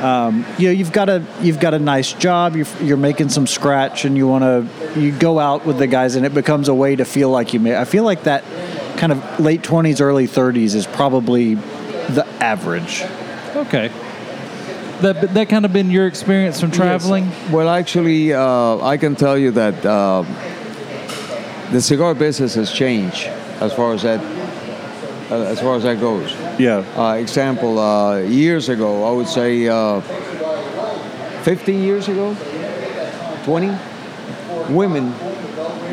um, 0.00 0.44
you 0.58 0.68
know 0.68 0.72
you've 0.72 0.92
got 0.92 1.08
a 1.08 1.24
you've 1.40 1.60
got 1.60 1.74
a 1.74 1.78
nice 1.78 2.12
job, 2.12 2.56
you're, 2.56 2.66
you're 2.80 2.96
making 2.96 3.28
some 3.28 3.46
scratch, 3.46 4.04
and 4.04 4.16
you 4.16 4.26
want 4.26 4.42
to 4.42 5.00
you 5.00 5.12
go 5.12 5.38
out 5.38 5.64
with 5.64 5.78
the 5.78 5.86
guys, 5.86 6.16
and 6.16 6.26
it 6.26 6.34
becomes 6.34 6.68
a 6.68 6.74
way 6.74 6.96
to 6.96 7.04
feel 7.04 7.30
like 7.30 7.54
you 7.54 7.60
may. 7.60 7.76
I 7.76 7.84
feel 7.84 8.04
like 8.04 8.24
that 8.24 8.44
kind 8.96 9.12
of 9.12 9.40
late 9.40 9.62
twenties, 9.62 10.00
early 10.00 10.26
thirties 10.26 10.74
is 10.74 10.86
probably 10.86 11.54
the 11.54 12.26
average. 12.40 13.02
Okay. 13.54 13.90
That 15.00 15.34
that 15.34 15.48
kind 15.48 15.64
of 15.64 15.72
been 15.72 15.90
your 15.90 16.06
experience 16.06 16.60
from 16.60 16.70
traveling. 16.70 17.28
Well, 17.50 17.68
actually, 17.68 18.32
uh, 18.32 18.78
I 18.78 18.98
can 18.98 19.16
tell 19.16 19.36
you 19.36 19.50
that 19.50 19.84
uh, 19.84 20.22
the 21.72 21.80
cigar 21.80 22.14
business 22.14 22.54
has 22.54 22.70
changed 22.72 23.26
as 23.60 23.72
far 23.72 23.94
as 23.94 24.02
that 24.02 24.20
uh, 25.30 25.44
as 25.52 25.60
far 25.60 25.76
as 25.76 25.82
that 25.84 25.98
goes. 25.98 26.30
Yeah. 26.58 26.84
Uh, 26.96 27.14
example, 27.14 27.78
uh, 27.78 28.18
years 28.18 28.68
ago, 28.68 29.04
I 29.04 29.12
would 29.16 29.28
say 29.28 29.66
uh, 29.66 30.00
15 31.42 31.82
years 31.82 32.08
ago, 32.08 32.36
20, 33.44 33.72
women 34.68 35.14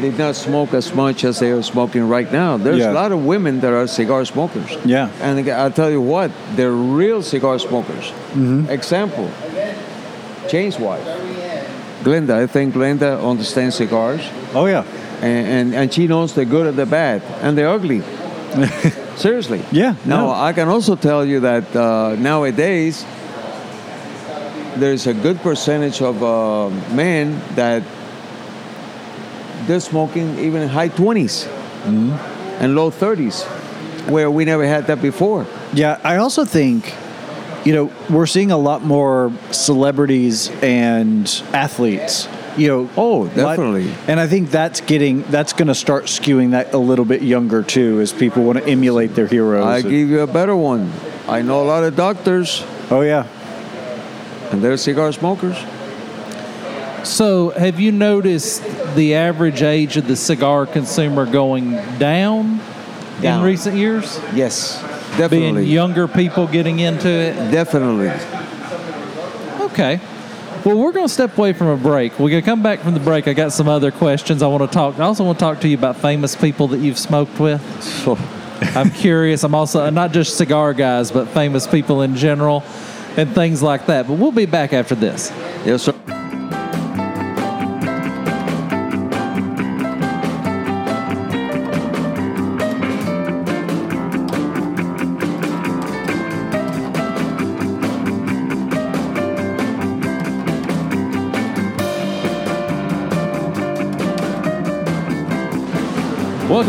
did 0.02 0.18
not 0.18 0.36
smoke 0.36 0.74
as 0.74 0.94
much 0.94 1.24
as 1.24 1.39
they 1.39 1.52
are 1.52 1.63
smoking 1.63 2.10
right 2.10 2.30
now. 2.32 2.58
There's 2.58 2.80
Yeah. 2.80 2.92
a 2.92 2.94
lot 3.02 3.12
of 3.13 3.26
women 3.26 3.62
that 3.62 3.72
are 3.74 3.88
cigar 3.88 4.26
smokers. 4.26 4.78
Yeah. 4.84 5.10
And 5.22 5.50
I'll 5.50 5.72
tell 5.72 5.89
you 5.92 6.02
what, 6.02 6.32
they're 6.56 6.72
real 6.72 7.22
cigar 7.22 7.60
smokers. 7.60 8.12
Example, 8.70 9.30
Shane's 10.50 10.78
wife, 10.80 11.06
Glenda. 12.04 12.32
I 12.44 12.48
think 12.48 12.74
Glenda 12.74 13.20
understands 13.24 13.76
cigars, 13.76 14.22
Oh 14.54 14.65
yeah. 14.65 14.84
And, 15.21 15.47
and, 15.47 15.75
and 15.75 15.93
she 15.93 16.08
knows 16.08 16.34
the 16.34 16.45
good 16.45 16.67
and 16.67 16.77
the 16.77 16.86
bad 16.86 17.21
and 17.41 17.58
the 17.58 17.69
ugly. 17.69 18.01
Seriously. 19.17 19.62
Yeah, 19.71 19.95
Now, 20.05 20.27
no. 20.27 20.32
I 20.32 20.53
can 20.53 20.69
also 20.69 20.95
tell 20.95 21.25
you 21.25 21.41
that 21.41 21.75
uh, 21.75 22.15
nowadays, 22.17 23.05
there's 24.77 25.08
a 25.08 25.13
good 25.13 25.39
percentage 25.41 26.01
of 26.01 26.23
uh, 26.23 26.69
men 26.95 27.39
that 27.55 27.84
they're 29.67 29.79
smoking 29.79 30.38
even 30.39 30.62
in 30.62 30.69
high 30.69 30.89
20s 30.89 31.47
Mm-hmm. 31.79 32.12
and 32.62 32.75
low 32.75 32.91
30s, 32.91 33.45
where 34.10 34.29
we 34.29 34.43
never 34.43 34.65
had 34.67 34.88
that 34.88 35.01
before. 35.01 35.45
Yeah, 35.73 35.97
I 36.03 36.17
also 36.17 36.43
think, 36.43 36.93
you 37.63 37.73
know, 37.73 37.91
we're 38.10 38.25
seeing 38.25 38.51
a 38.51 38.58
lot 38.58 38.84
more 38.84 39.32
celebrities 39.51 40.49
and 40.62 41.25
athletes. 41.53 42.27
You 42.60 42.67
know, 42.67 42.89
Oh, 42.98 43.17
lot- 43.19 43.36
definitely. 43.36 43.89
and 44.08 44.19
I 44.19 44.28
think 44.28 44.52
that's 44.52 44.82
getting 44.82 45.24
that's 45.30 45.54
going 45.54 45.67
to 45.69 45.76
start 45.76 46.06
skewing 46.06 46.52
that 46.52 46.74
a 46.74 46.78
little 46.78 47.06
bit 47.06 47.22
younger 47.22 47.63
too, 47.63 48.00
as 48.02 48.12
people 48.12 48.43
want 48.43 48.58
to 48.60 48.67
emulate 48.67 49.15
their 49.15 49.28
heroes. 49.28 49.65
I 49.65 49.82
give 49.82 50.10
you 50.10 50.19
a 50.22 50.28
better 50.28 50.56
one. 50.56 50.91
I 51.28 51.41
know 51.41 51.62
a 51.62 51.67
lot 51.67 51.84
of 51.84 51.95
doctors, 51.95 52.63
oh 52.91 53.02
yeah, 53.02 53.26
and 54.52 54.62
they're 54.62 54.78
cigar 54.78 55.12
smokers. 55.13 55.56
So, 57.04 57.52
have 57.52 57.80
you 57.80 57.91
noticed 57.93 58.62
the 58.95 59.15
average 59.15 59.62
age 59.62 59.95
of 59.95 60.08
the 60.08 60.15
cigar 60.17 60.65
consumer 60.65 61.26
going 61.26 61.72
down, 61.98 62.60
Down. 63.22 63.39
in 63.39 63.45
recent 63.45 63.78
years? 63.78 64.19
Yes, 64.36 64.82
definitely 64.82 65.30
Being 65.30 65.43
definitely. 65.56 65.65
younger 65.74 66.08
people 66.10 66.45
getting 66.48 66.80
into 66.80 67.08
it? 67.08 67.52
Definitely. 67.52 68.12
Okay. 69.72 70.00
Well, 70.69 70.77
we're 70.77 70.91
going 70.91 71.08
to 71.08 71.12
step 71.12 71.36
away 71.36 71.53
from 71.53 71.65
a 71.69 71.77
break. 71.77 72.19
We're 72.19 72.29
going 72.29 72.43
to 72.43 72.45
come 72.45 72.62
back 72.62 72.82
from 72.82 72.93
the 72.93 72.99
break. 72.99 73.27
I 73.27 73.34
got 73.34 73.51
some 73.53 73.67
other 73.67 73.89
questions 73.89 74.43
I 74.43 74.47
want 74.49 74.62
to 74.62 74.67
talk. 74.71 74.99
I 74.99 75.03
also 75.05 75.23
want 75.23 75.39
to 75.39 75.43
talk 75.43 75.62
to 75.62 75.67
you 75.67 75.75
about 75.75 75.97
famous 75.97 76.36
people 76.36 76.67
that 76.67 76.77
you've 76.77 76.99
smoked 76.99 77.39
with. 77.39 77.60
I'm 78.77 78.91
curious. 78.91 79.43
I'm 79.43 79.55
also 79.55 79.84
uh, 79.84 79.89
not 79.89 80.12
just 80.12 80.38
cigar 80.38 80.75
guys, 80.75 81.12
but 81.12 81.27
famous 81.29 81.65
people 81.65 82.03
in 82.03 82.15
general 82.15 82.63
and 83.17 83.34
things 83.34 83.63
like 83.63 83.88
that. 83.88 84.08
But 84.08 84.19
we'll 84.19 84.32
be 84.32 84.45
back 84.45 84.71
after 84.71 84.93
this. 84.93 85.32
yes, 85.65 85.82
sir. 85.82 85.98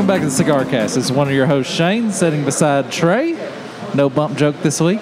Welcome 0.00 0.14
back 0.14 0.20
to 0.22 0.28
the 0.28 0.34
Cigar 0.34 0.64
Cast. 0.64 0.96
It's 0.96 1.10
one 1.10 1.28
of 1.28 1.34
your 1.34 1.44
hosts, 1.44 1.74
Shane, 1.74 2.10
sitting 2.10 2.42
beside 2.42 2.90
Trey. 2.90 3.32
No 3.94 4.08
bump 4.08 4.38
joke 4.38 4.56
this 4.62 4.80
week. 4.80 4.98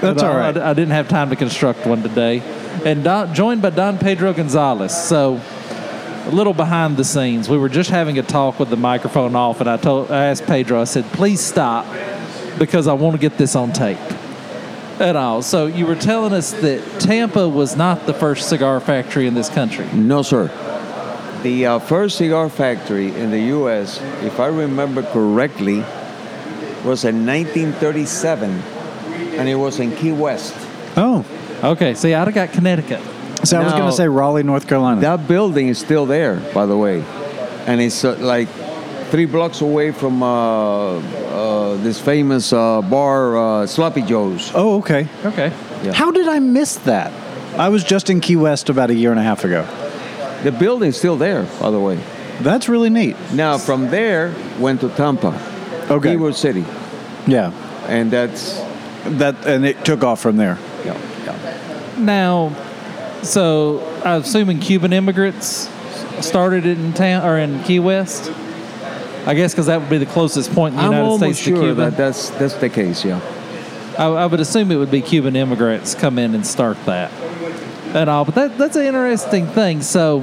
that's 0.00 0.22
all 0.22 0.34
right. 0.34 0.56
I- 0.56 0.60
I, 0.62 0.70
I 0.70 0.72
didn't 0.72 0.92
have 0.92 1.06
time 1.06 1.28
to 1.28 1.36
construct 1.36 1.86
one 1.86 2.02
today. 2.02 2.40
And 2.82 3.04
Don, 3.04 3.34
joined 3.34 3.60
by 3.60 3.68
Don 3.68 3.98
Pedro 3.98 4.32
Gonzalez. 4.32 4.96
So, 4.96 5.38
a 6.24 6.30
little 6.30 6.54
behind 6.54 6.96
the 6.96 7.04
scenes. 7.04 7.50
We 7.50 7.58
were 7.58 7.68
just 7.68 7.90
having 7.90 8.18
a 8.18 8.22
talk 8.22 8.58
with 8.58 8.70
the 8.70 8.76
microphone 8.78 9.36
off, 9.36 9.60
and 9.60 9.68
I 9.68 9.76
told, 9.76 10.10
I 10.10 10.24
asked 10.28 10.46
Pedro. 10.46 10.80
I 10.80 10.84
said, 10.84 11.04
"Please 11.12 11.42
stop, 11.42 11.84
because 12.58 12.86
I 12.88 12.94
want 12.94 13.16
to 13.16 13.20
get 13.20 13.36
this 13.36 13.54
on 13.54 13.74
tape." 13.74 13.98
At 14.98 15.14
all. 15.16 15.42
So 15.42 15.66
you 15.66 15.84
were 15.84 15.94
telling 15.94 16.32
us 16.32 16.52
that 16.52 17.00
Tampa 17.00 17.46
was 17.50 17.76
not 17.76 18.06
the 18.06 18.14
first 18.14 18.48
cigar 18.48 18.80
factory 18.80 19.26
in 19.26 19.34
this 19.34 19.50
country. 19.50 19.84
No, 19.92 20.22
sir. 20.22 20.48
The 21.46 21.64
uh, 21.64 21.78
first 21.78 22.18
cigar 22.18 22.48
factory 22.48 23.14
in 23.14 23.30
the 23.30 23.38
U.S., 23.54 24.00
if 24.24 24.40
I 24.40 24.48
remember 24.48 25.04
correctly, 25.04 25.76
was 26.84 27.04
in 27.04 27.24
1937, 27.24 28.50
and 29.38 29.48
it 29.48 29.54
was 29.54 29.78
in 29.78 29.94
Key 29.94 30.10
West. 30.10 30.56
oh, 30.96 31.24
Okay, 31.62 31.94
see, 31.94 32.14
I'd 32.14 32.26
have 32.26 32.34
got 32.34 32.50
Connecticut. 32.50 33.00
so 33.44 33.60
I 33.60 33.62
was 33.62 33.72
going 33.74 33.88
to 33.88 33.92
say 33.92 34.08
Raleigh, 34.08 34.42
North 34.42 34.66
Carolina. 34.66 35.00
That 35.02 35.28
building 35.28 35.68
is 35.68 35.78
still 35.78 36.04
there, 36.04 36.40
by 36.52 36.66
the 36.66 36.76
way, 36.76 37.04
and 37.68 37.80
it's 37.80 38.04
uh, 38.04 38.16
like 38.18 38.48
three 39.12 39.26
blocks 39.26 39.60
away 39.60 39.92
from 39.92 40.24
uh, 40.24 40.96
uh, 40.96 41.76
this 41.76 42.00
famous 42.00 42.52
uh, 42.52 42.82
bar, 42.82 43.36
uh, 43.36 43.66
Sloppy 43.68 44.02
Joe's. 44.02 44.50
oh, 44.52 44.78
okay. 44.78 45.06
Okay. 45.24 45.52
Yeah. 45.84 45.92
How 45.92 46.10
did 46.10 46.26
I 46.26 46.40
miss 46.40 46.74
that? 46.90 47.12
I 47.56 47.68
was 47.68 47.84
just 47.84 48.10
in 48.10 48.20
Key 48.20 48.34
West 48.34 48.68
about 48.68 48.90
a 48.90 48.94
year 48.94 49.12
and 49.12 49.20
a 49.20 49.22
half 49.22 49.44
ago. 49.44 49.64
The 50.42 50.52
building's 50.52 50.96
still 50.96 51.16
there, 51.16 51.44
by 51.60 51.70
the 51.70 51.80
way. 51.80 51.98
That's 52.40 52.68
really 52.68 52.90
neat. 52.90 53.16
Now, 53.32 53.58
from 53.58 53.88
there, 53.90 54.34
went 54.58 54.80
to 54.82 54.88
Tampa, 54.90 55.28
Okay. 55.90 56.14
Ybor 56.16 56.34
City, 56.34 56.64
Yeah. 57.26 57.50
and 57.88 58.10
that's 58.10 58.60
That 59.06 59.46
and 59.46 59.64
it 59.64 59.84
took 59.84 60.02
off 60.04 60.20
from 60.20 60.36
there. 60.36 60.58
yeah, 60.84 60.96
yeah. 61.24 61.34
Now, 61.98 62.52
so 63.22 63.80
I'm 64.04 64.20
assuming 64.22 64.58
Cuban 64.58 64.92
immigrants 64.92 65.68
started 66.20 66.66
it 66.66 66.76
in 66.78 66.92
town 66.92 67.24
or 67.24 67.38
in 67.38 67.62
Key 67.62 67.78
West. 67.78 68.30
I 69.26 69.34
guess 69.34 69.52
because 69.52 69.66
that 69.66 69.80
would 69.80 69.90
be 69.90 69.98
the 69.98 70.06
closest 70.06 70.52
point 70.54 70.74
in 70.74 70.78
the 70.78 70.84
I'm 70.86 70.92
United 70.92 71.08
almost 71.08 71.40
States 71.40 71.44
to 71.44 71.56
sure 71.56 71.64
Cuba. 71.66 71.74
that 71.90 71.96
that's 71.96 72.30
that's 72.30 72.54
the 72.54 72.68
case. 72.68 73.04
Yeah. 73.04 73.20
I, 73.98 74.06
I 74.06 74.26
would 74.26 74.40
assume 74.40 74.70
it 74.70 74.76
would 74.76 74.90
be 74.90 75.00
Cuban 75.02 75.36
immigrants 75.36 75.94
come 75.94 76.18
in 76.18 76.34
and 76.34 76.46
start 76.46 76.76
that 76.86 77.10
and 77.96 78.10
all. 78.10 78.24
But 78.24 78.34
that 78.34 78.58
that's 78.58 78.76
an 78.76 78.84
interesting 78.84 79.46
thing. 79.46 79.82
So, 79.82 80.18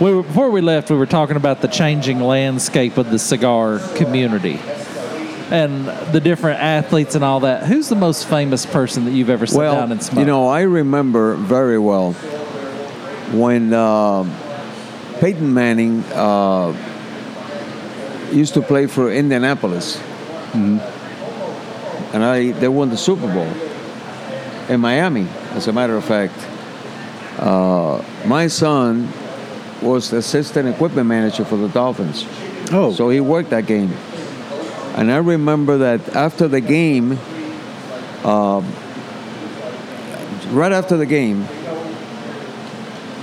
we 0.00 0.12
were, 0.12 0.22
before 0.22 0.50
we 0.50 0.60
left, 0.60 0.90
we 0.90 0.96
were 0.96 1.06
talking 1.06 1.36
about 1.36 1.60
the 1.60 1.68
changing 1.68 2.20
landscape 2.20 2.98
of 2.98 3.10
the 3.10 3.18
cigar 3.18 3.78
community 3.94 4.58
and 5.50 5.86
the 6.12 6.20
different 6.20 6.60
athletes 6.60 7.14
and 7.14 7.22
all 7.22 7.40
that. 7.40 7.64
Who's 7.66 7.88
the 7.88 7.94
most 7.94 8.26
famous 8.26 8.64
person 8.66 9.04
that 9.04 9.12
you've 9.12 9.30
ever 9.30 9.46
sat 9.46 9.58
well, 9.58 9.74
down 9.74 9.92
and 9.92 10.02
smoked? 10.02 10.18
you 10.18 10.26
know, 10.26 10.48
I 10.48 10.62
remember 10.62 11.34
very 11.34 11.78
well 11.78 12.12
when 13.32 13.72
uh, 13.72 14.24
Peyton 15.20 15.52
Manning 15.54 16.02
uh, 16.12 16.74
used 18.32 18.54
to 18.54 18.62
play 18.62 18.86
for 18.86 19.12
Indianapolis, 19.12 20.00
and 20.54 20.80
I 22.12 22.52
they 22.52 22.68
won 22.68 22.88
the 22.88 22.96
Super 22.96 23.32
Bowl 23.32 23.48
in 24.68 24.80
Miami. 24.80 25.28
As 25.52 25.68
a 25.68 25.72
matter 25.72 25.96
of 25.96 26.04
fact, 26.04 26.34
uh, 27.38 28.02
my 28.26 28.46
son 28.46 29.08
was 29.80 30.10
the 30.10 30.18
assistant 30.18 30.68
equipment 30.68 31.08
manager 31.08 31.44
for 31.44 31.56
the 31.56 31.68
Dolphins. 31.68 32.26
Oh, 32.70 32.92
So 32.92 33.10
he 33.10 33.20
worked 33.20 33.50
that 33.50 33.66
game. 33.66 33.92
And 34.94 35.10
I 35.10 35.16
remember 35.16 35.78
that 35.78 36.14
after 36.14 36.48
the 36.48 36.60
game, 36.60 37.18
um, 38.24 38.70
right 40.50 40.72
after 40.72 40.96
the 40.96 41.06
game, 41.06 41.42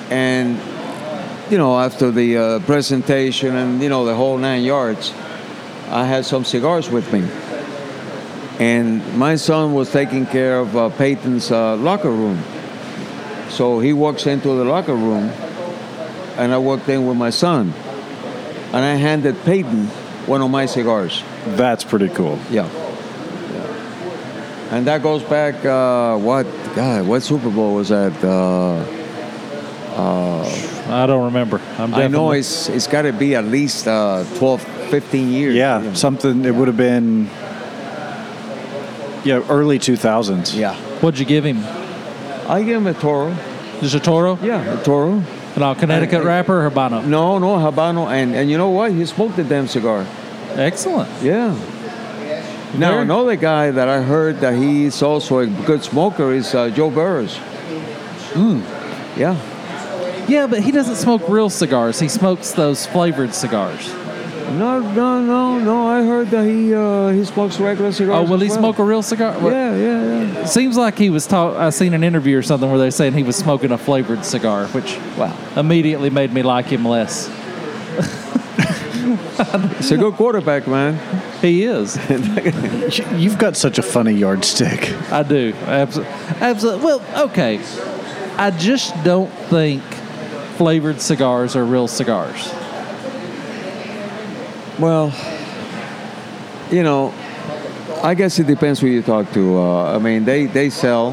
and 0.10 0.60
you 1.52 1.58
know, 1.58 1.80
after 1.80 2.12
the 2.12 2.38
uh, 2.38 2.60
presentation 2.62 3.56
and 3.56 3.82
you 3.82 3.90
know 3.90 4.06
the 4.06 4.16
whole 4.16 4.38
nine 4.38 4.64
yards, 4.64 5.14
I 5.90 6.06
had 6.06 6.26
some 6.26 6.44
cigars 6.44 6.90
with 6.90 7.12
me. 7.14 7.28
And 8.60 9.18
my 9.18 9.36
son 9.36 9.74
was 9.74 9.92
taking 9.92 10.26
care 10.26 10.60
of 10.60 10.76
uh, 10.76 10.90
Peyton's 10.90 11.52
uh, 11.52 11.76
locker 11.78 12.12
room. 12.12 12.44
So 13.50 13.80
he 13.80 13.94
walks 13.94 14.26
into 14.28 14.50
the 14.50 14.64
locker 14.66 14.96
room, 14.96 15.30
and 16.38 16.54
I 16.54 16.58
walked 16.58 16.88
in 16.90 17.08
with 17.08 17.18
my 17.18 17.30
son. 17.30 17.74
And 18.72 18.78
I 18.78 18.96
handed 18.96 19.36
Peyton 19.46 19.88
one 20.28 20.42
of 20.42 20.52
my 20.52 20.68
cigars. 20.68 21.24
that's 21.58 21.84
pretty 21.84 22.10
cool. 22.10 22.38
Yeah. 22.52 22.68
And 24.72 24.86
that 24.86 25.02
goes 25.02 25.24
back, 25.24 25.66
uh, 25.66 26.16
what, 26.18 26.46
God, 26.76 27.08
what 27.08 27.24
Super 27.24 27.50
Bowl 27.50 27.74
was 27.74 27.90
that? 27.90 28.14
Uh, 28.24 28.86
I 30.90 31.06
don't 31.06 31.26
remember. 31.26 31.62
I'm 31.78 31.94
I 31.94 32.08
know 32.08 32.32
it's 32.32 32.68
it's 32.68 32.88
got 32.88 33.04
to 33.04 33.14
be 33.14 33.36
at 33.36 33.46
least 33.46 33.88
uh, 33.88 34.24
12, 34.38 34.62
15 34.90 35.30
years. 35.32 35.56
Yeah, 35.56 35.94
something. 35.94 36.46
It 36.46 36.56
would 36.56 36.68
have 36.68 36.78
been. 36.78 37.30
Yeah, 39.24 39.44
early 39.50 39.78
two 39.80 39.98
thousands. 39.98 40.56
Yeah. 40.56 40.76
What'd 41.02 41.20
you 41.20 41.26
give 41.26 41.44
him? 41.44 41.58
I 42.50 42.64
give 42.64 42.78
him 42.78 42.88
a 42.88 42.94
Toro. 42.94 43.36
Just 43.80 43.96
a 43.96 44.00
Toro? 44.00 44.38
Yeah, 44.42 44.80
a 44.80 44.84
Toro. 44.84 45.24
And 45.56 45.64
all 45.64 45.76
Connecticut 45.76 46.24
wrapper 46.24 46.66
or 46.66 46.70
Habano? 46.70 47.06
No, 47.06 47.38
no, 47.40 47.56
Habano. 47.58 48.08
And, 48.10 48.36
and 48.36 48.50
you 48.50 48.58
know 48.58 48.70
what? 48.70 48.92
He 48.92 49.06
smoked 49.06 49.36
the 49.36 49.44
damn 49.44 49.68
cigar. 49.68 50.06
Excellent. 50.56 51.10
Yeah. 51.24 51.54
Now, 52.78 52.92
Very- 52.92 53.02
another 53.04 53.36
guy 53.36 53.72
that 53.72 53.88
I 53.88 54.02
heard 54.02 54.40
that 54.42 54.56
he's 54.56 55.02
also 55.02 55.40
a 55.40 55.48
good 55.48 55.84
smoker 55.84 56.32
is 56.34 56.54
uh, 56.54 56.70
Joe 56.70 56.90
Burrow. 56.90 57.26
Hmm. 57.26 58.60
Yeah. 59.20 59.38
Yeah, 60.28 60.46
but 60.48 60.62
he 60.62 60.72
doesn't 60.72 60.96
smoke 60.96 61.28
real 61.28 61.50
cigars. 61.50 62.00
He 62.00 62.08
smokes 62.08 62.52
those 62.52 62.86
flavored 62.86 63.34
cigars. 63.34 63.92
No, 64.58 64.80
no, 64.80 65.22
no, 65.22 65.60
no. 65.60 65.88
I 65.88 66.04
heard 66.04 66.30
that 66.32 66.46
he 66.46 66.74
uh, 66.74 67.10
he 67.10 67.24
smokes 67.26 67.60
regular 67.60 67.92
cigars. 67.92 68.16
Oh, 68.16 68.24
cigars. 68.26 68.30
will 68.30 68.36
as 68.38 68.42
he 68.44 68.50
well. 68.50 68.58
smoke 68.60 68.80
a 68.80 68.84
real 68.84 69.02
cigar? 69.04 69.38
Well, 69.40 69.52
Yeah, 69.54 69.76
yeah, 69.76 70.34
yeah. 70.34 70.46
Seems 70.46 70.76
like 70.78 70.98
he 70.98 71.10
was 71.10 71.28
taught. 71.28 71.56
I 71.56 71.70
seen 71.70 71.94
an 71.94 72.04
interview 72.04 72.38
or 72.38 72.42
something 72.42 72.70
where 72.70 72.80
they're 72.80 72.92
saying 72.92 73.14
he 73.14 73.24
was 73.24 73.36
smoking 73.36 73.72
a 73.72 73.78
flavored 73.78 74.26
cigar, 74.26 74.68
which 74.68 74.98
Wow. 75.18 75.36
immediately 75.56 76.10
made 76.10 76.32
me 76.34 76.42
like 76.44 76.66
him 76.68 76.86
less. 76.86 77.28
He's 79.78 79.92
a 79.92 79.98
good 79.98 80.14
quarterback, 80.16 80.68
man. 80.68 81.00
He 81.42 81.64
is. 81.64 81.98
You've 83.16 83.38
got 83.38 83.56
such 83.56 83.78
a 83.80 83.82
funny 83.82 84.12
yardstick. 84.14 84.92
I 85.12 85.24
do. 85.24 85.54
Absolutely. 85.66 86.14
Absolutely. 86.42 86.86
Well, 86.86 87.02
okay. 87.30 87.60
I 88.38 88.52
just 88.52 88.94
don't 89.04 89.32
think 89.50 89.82
flavored 90.58 91.00
cigars 91.02 91.56
are 91.56 91.64
real 91.64 91.88
cigars. 91.88 92.52
Well, 94.80 95.14
you 96.72 96.84
know, 96.84 97.14
I 98.02 98.14
guess 98.14 98.40
it 98.40 98.48
depends 98.48 98.80
who 98.80 98.88
you 98.88 99.02
talk 99.02 99.30
to. 99.34 99.58
Uh, 99.58 99.96
I 99.96 100.00
mean, 100.00 100.24
they, 100.24 100.46
they 100.46 100.70
sell. 100.70 101.12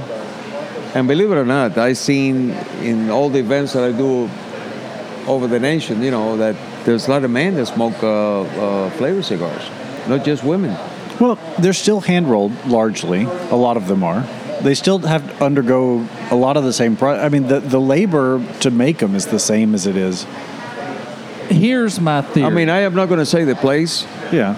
And 0.94 1.08
believe 1.08 1.32
it 1.32 1.36
or 1.36 1.44
not, 1.44 1.76
I've 1.76 1.98
seen 1.98 2.50
in 2.80 3.10
all 3.10 3.28
the 3.28 3.40
events 3.40 3.72
that 3.72 3.82
I 3.82 3.90
do 3.90 4.30
over 5.26 5.48
the 5.48 5.58
nation, 5.58 6.00
you 6.00 6.12
know, 6.12 6.36
that 6.36 6.54
there's 6.84 7.08
a 7.08 7.10
lot 7.10 7.24
of 7.24 7.30
men 7.32 7.56
that 7.56 7.66
smoke 7.66 8.00
uh, 8.02 8.42
uh, 8.42 8.90
flavor 8.90 9.22
cigars, 9.22 9.68
not 10.08 10.24
just 10.24 10.44
women. 10.44 10.76
Well, 11.18 11.36
they're 11.58 11.72
still 11.72 12.00
hand 12.00 12.30
rolled 12.30 12.52
largely. 12.66 13.24
A 13.24 13.56
lot 13.56 13.76
of 13.76 13.88
them 13.88 14.04
are. 14.04 14.24
They 14.62 14.74
still 14.74 14.98
have 15.00 15.26
to 15.26 15.44
undergo 15.44 16.06
a 16.30 16.36
lot 16.36 16.56
of 16.56 16.62
the 16.62 16.72
same. 16.72 16.96
Pro- 16.96 17.18
I 17.18 17.28
mean, 17.28 17.48
the 17.48 17.60
the 17.60 17.80
labor 17.80 18.42
to 18.60 18.70
make 18.70 18.98
them 18.98 19.14
is 19.14 19.26
the 19.26 19.38
same 19.38 19.74
as 19.74 19.86
it 19.86 19.96
is. 19.96 20.24
Here's 21.48 22.00
my 22.00 22.22
theory. 22.22 22.46
I 22.46 22.50
mean, 22.50 22.68
I 22.68 22.80
am 22.80 22.94
not 22.94 23.06
going 23.06 23.20
to 23.20 23.26
say 23.26 23.44
the 23.44 23.54
place 23.54 24.04
Yeah. 24.32 24.56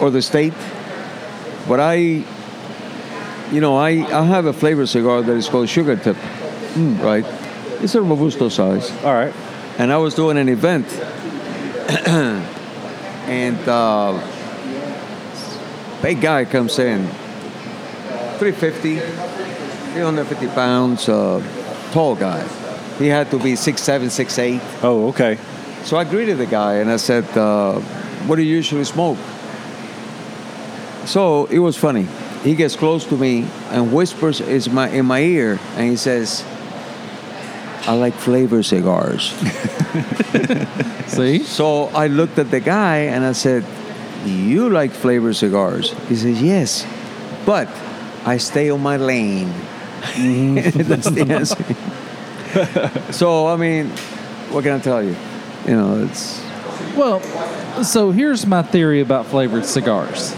or 0.00 0.10
the 0.10 0.20
state, 0.22 0.52
but 1.68 1.80
I, 1.80 1.94
you 3.52 3.60
know, 3.60 3.76
I, 3.76 3.90
I 4.12 4.24
have 4.24 4.46
a 4.46 4.52
flavor 4.52 4.86
cigar 4.86 5.22
that 5.22 5.32
is 5.36 5.48
called 5.48 5.68
Sugar 5.68 5.96
Tip, 5.96 6.16
right? 7.02 7.24
It's 7.82 7.94
a 7.94 8.02
Robusto 8.02 8.48
size. 8.48 8.90
All 9.04 9.14
right. 9.14 9.32
and 9.78 9.92
I 9.92 9.96
was 9.98 10.14
doing 10.14 10.36
an 10.38 10.48
event, 10.48 10.86
and 13.28 13.68
uh, 13.68 14.12
big 16.02 16.20
guy 16.20 16.44
comes 16.44 16.78
in, 16.78 17.06
350, 18.38 18.98
350 18.98 20.46
pounds, 20.48 21.08
uh, 21.08 21.42
tall 21.92 22.14
guy. 22.14 22.46
He 22.98 23.06
had 23.08 23.30
to 23.30 23.38
be 23.38 23.56
six 23.56 23.82
seven, 23.82 24.08
six 24.10 24.38
eight. 24.38 24.60
Oh, 24.82 25.08
okay. 25.08 25.38
So 25.86 25.96
I 25.96 26.02
greeted 26.02 26.38
the 26.38 26.46
guy 26.46 26.78
and 26.82 26.90
I 26.90 26.96
said, 26.96 27.24
uh, 27.38 27.78
"What 28.26 28.36
do 28.36 28.42
you 28.42 28.56
usually 28.56 28.82
smoke?" 28.82 29.18
So 31.04 31.46
it 31.46 31.60
was 31.60 31.76
funny. 31.76 32.08
He 32.42 32.56
gets 32.56 32.74
close 32.74 33.04
to 33.06 33.16
me 33.16 33.46
and 33.70 33.92
whispers 33.92 34.40
is 34.40 34.68
my 34.68 34.88
in 34.90 35.06
my 35.06 35.20
ear, 35.20 35.60
and 35.76 35.88
he 35.88 35.94
says, 35.94 36.42
"I 37.86 37.94
like 37.94 38.14
flavor 38.14 38.64
cigars." 38.64 39.30
see, 41.06 41.44
So 41.44 41.84
I 41.94 42.08
looked 42.08 42.38
at 42.38 42.50
the 42.50 42.58
guy 42.58 43.06
and 43.14 43.24
I 43.24 43.32
said, 43.32 43.64
You 44.24 44.68
like 44.68 44.90
flavor 44.90 45.32
cigars? 45.32 45.94
He 46.08 46.16
says, 46.16 46.42
Yes, 46.42 46.84
but 47.46 47.68
I 48.24 48.38
stay 48.38 48.70
on 48.70 48.82
my 48.82 48.96
lane. 48.96 49.54
That's 50.18 51.10
the 51.10 51.26
answer. 51.30 53.12
so, 53.12 53.46
I 53.46 53.56
mean, 53.56 53.90
what 54.50 54.64
can 54.64 54.72
I 54.72 54.80
tell 54.80 55.02
you? 55.02 55.14
You 55.66 55.76
know, 55.76 56.04
it's. 56.04 56.40
Well, 56.96 57.20
so 57.82 58.10
here's 58.10 58.46
my 58.46 58.62
theory 58.62 59.00
about 59.00 59.26
flavored 59.26 59.64
cigars. 59.64 60.34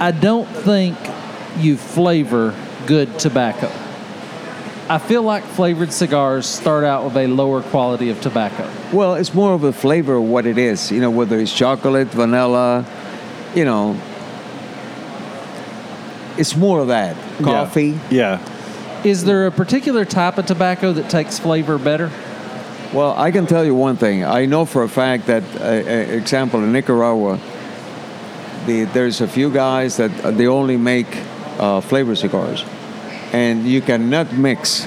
I 0.00 0.10
don't 0.12 0.46
think 0.46 0.96
you 1.58 1.76
flavor 1.76 2.54
good 2.86 3.18
tobacco. 3.18 3.70
I 4.88 4.98
feel 4.98 5.22
like 5.22 5.44
flavored 5.44 5.92
cigars 5.92 6.46
start 6.46 6.84
out 6.84 7.04
with 7.04 7.16
a 7.16 7.26
lower 7.26 7.60
quality 7.60 8.08
of 8.08 8.20
tobacco. 8.22 8.70
Well, 8.92 9.16
it's 9.16 9.34
more 9.34 9.52
of 9.52 9.62
a 9.62 9.72
flavor 9.72 10.14
of 10.14 10.24
what 10.24 10.46
it 10.46 10.56
is. 10.56 10.90
You 10.90 11.00
know, 11.00 11.10
whether 11.10 11.38
it's 11.38 11.54
chocolate, 11.54 12.08
vanilla, 12.08 12.86
you 13.54 13.66
know. 13.66 14.00
It's 16.38 16.56
more 16.56 16.80
of 16.80 16.88
that. 16.88 17.16
Coffee. 17.42 17.98
Yeah. 18.10 18.40
Is 19.04 19.24
there 19.24 19.46
a 19.46 19.50
particular 19.50 20.04
type 20.04 20.38
of 20.38 20.46
tobacco 20.46 20.92
that 20.94 21.10
takes 21.10 21.38
flavor 21.38 21.76
better? 21.76 22.10
Well, 22.92 23.14
I 23.16 23.30
can 23.30 23.46
tell 23.46 23.64
you 23.64 23.74
one 23.74 23.96
thing. 23.96 24.24
I 24.24 24.46
know 24.46 24.64
for 24.64 24.82
a 24.82 24.88
fact 24.88 25.26
that, 25.26 25.42
uh, 25.56 25.64
uh, 25.64 26.16
example, 26.16 26.62
in 26.62 26.72
Nicaragua, 26.72 27.38
the, 28.66 28.84
there's 28.84 29.20
a 29.20 29.28
few 29.28 29.50
guys 29.50 29.98
that 29.98 30.10
uh, 30.24 30.30
they 30.30 30.46
only 30.46 30.76
make 30.78 31.06
uh, 31.58 31.80
flavor 31.82 32.14
cigars, 32.16 32.64
and 33.32 33.66
you 33.66 33.82
cannot 33.82 34.32
mix 34.32 34.84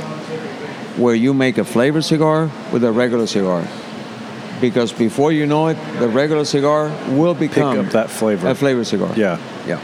where 0.98 1.14
you 1.16 1.34
make 1.34 1.58
a 1.60 1.64
flavor 1.64 2.02
cigar 2.02 2.50
with 2.72 2.84
a 2.84 2.92
regular 2.92 3.28
cigar, 3.28 3.68
because 4.60 4.92
before 4.92 5.32
you 5.32 5.46
know 5.46 5.68
it, 5.68 5.78
the 6.00 6.08
regular 6.10 6.44
cigar 6.44 6.90
will 7.16 7.36
Pick 7.36 7.52
become 7.52 7.80
up 7.86 7.92
that 7.92 8.10
flavor. 8.10 8.50
a 8.50 8.56
flavor 8.56 8.84
cigar. 8.84 9.14
yeah. 9.16 9.38
yeah. 9.68 9.80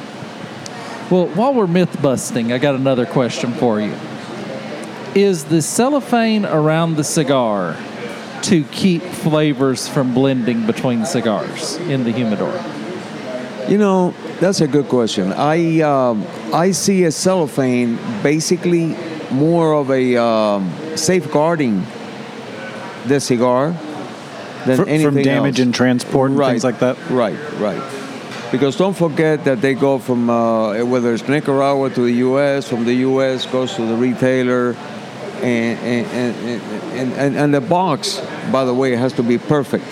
Well, 1.12 1.28
while 1.28 1.54
we're 1.54 1.68
myth 1.68 2.02
busting, 2.02 2.52
I 2.52 2.58
got 2.58 2.76
another 2.76 3.06
question 3.06 3.54
for 3.54 3.80
you. 3.80 3.94
Is 5.16 5.46
the 5.46 5.62
cellophane 5.62 6.46
around 6.46 6.98
the 6.98 7.04
cigar 7.04 7.78
to 8.44 8.64
keep 8.66 9.02
flavors 9.02 9.88
from 9.88 10.14
blending 10.14 10.66
between 10.66 11.06
cigars 11.06 11.78
in 11.78 12.04
the 12.04 12.12
humidor? 12.12 12.54
You 13.70 13.78
know, 13.78 14.14
that's 14.40 14.62
a 14.62 14.68
good 14.68 14.88
question. 14.88 15.34
I 15.34 15.82
um, 15.82 16.26
I 16.54 16.72
see 16.72 17.04
a 17.04 17.12
cellophane 17.12 17.98
basically 18.24 18.96
more 19.32 19.74
of 19.74 19.92
a 19.92 20.16
um, 20.16 20.72
safeguarding 20.96 21.86
the 23.06 23.20
cigar 23.20 23.72
than 24.66 24.78
Fr- 24.78 24.90
anything 24.90 25.02
from 25.02 25.22
damage 25.22 25.60
else. 25.60 25.66
and 25.66 25.76
transport 25.76 26.32
and 26.32 26.40
right, 26.40 26.52
things 26.52 26.64
like 26.64 26.80
that. 26.80 26.98
Right, 27.10 27.38
right. 27.60 27.82
Because 28.52 28.78
don't 28.78 28.96
forget 28.96 29.44
that 29.44 29.60
they 29.60 29.74
go 29.74 30.00
from 30.00 30.30
uh, 30.30 30.84
whether 30.86 31.14
it's 31.14 31.28
Nicaragua 31.28 31.90
to 31.90 32.02
the 32.02 32.14
U.S., 32.14 32.70
from 32.70 32.86
the 32.86 32.94
U.S. 32.94 33.46
goes 33.46 33.74
to 33.76 33.86
the 33.86 33.96
retailer, 33.96 34.74
and 35.44 36.08
and, 36.08 37.14
and, 37.14 37.36
and, 37.36 37.54
the 37.54 37.62
box, 37.62 38.22
by 38.52 38.66
the 38.66 38.74
way, 38.74 38.96
has 38.96 39.14
to 39.14 39.24
be 39.24 39.38
perfect. 39.38 39.86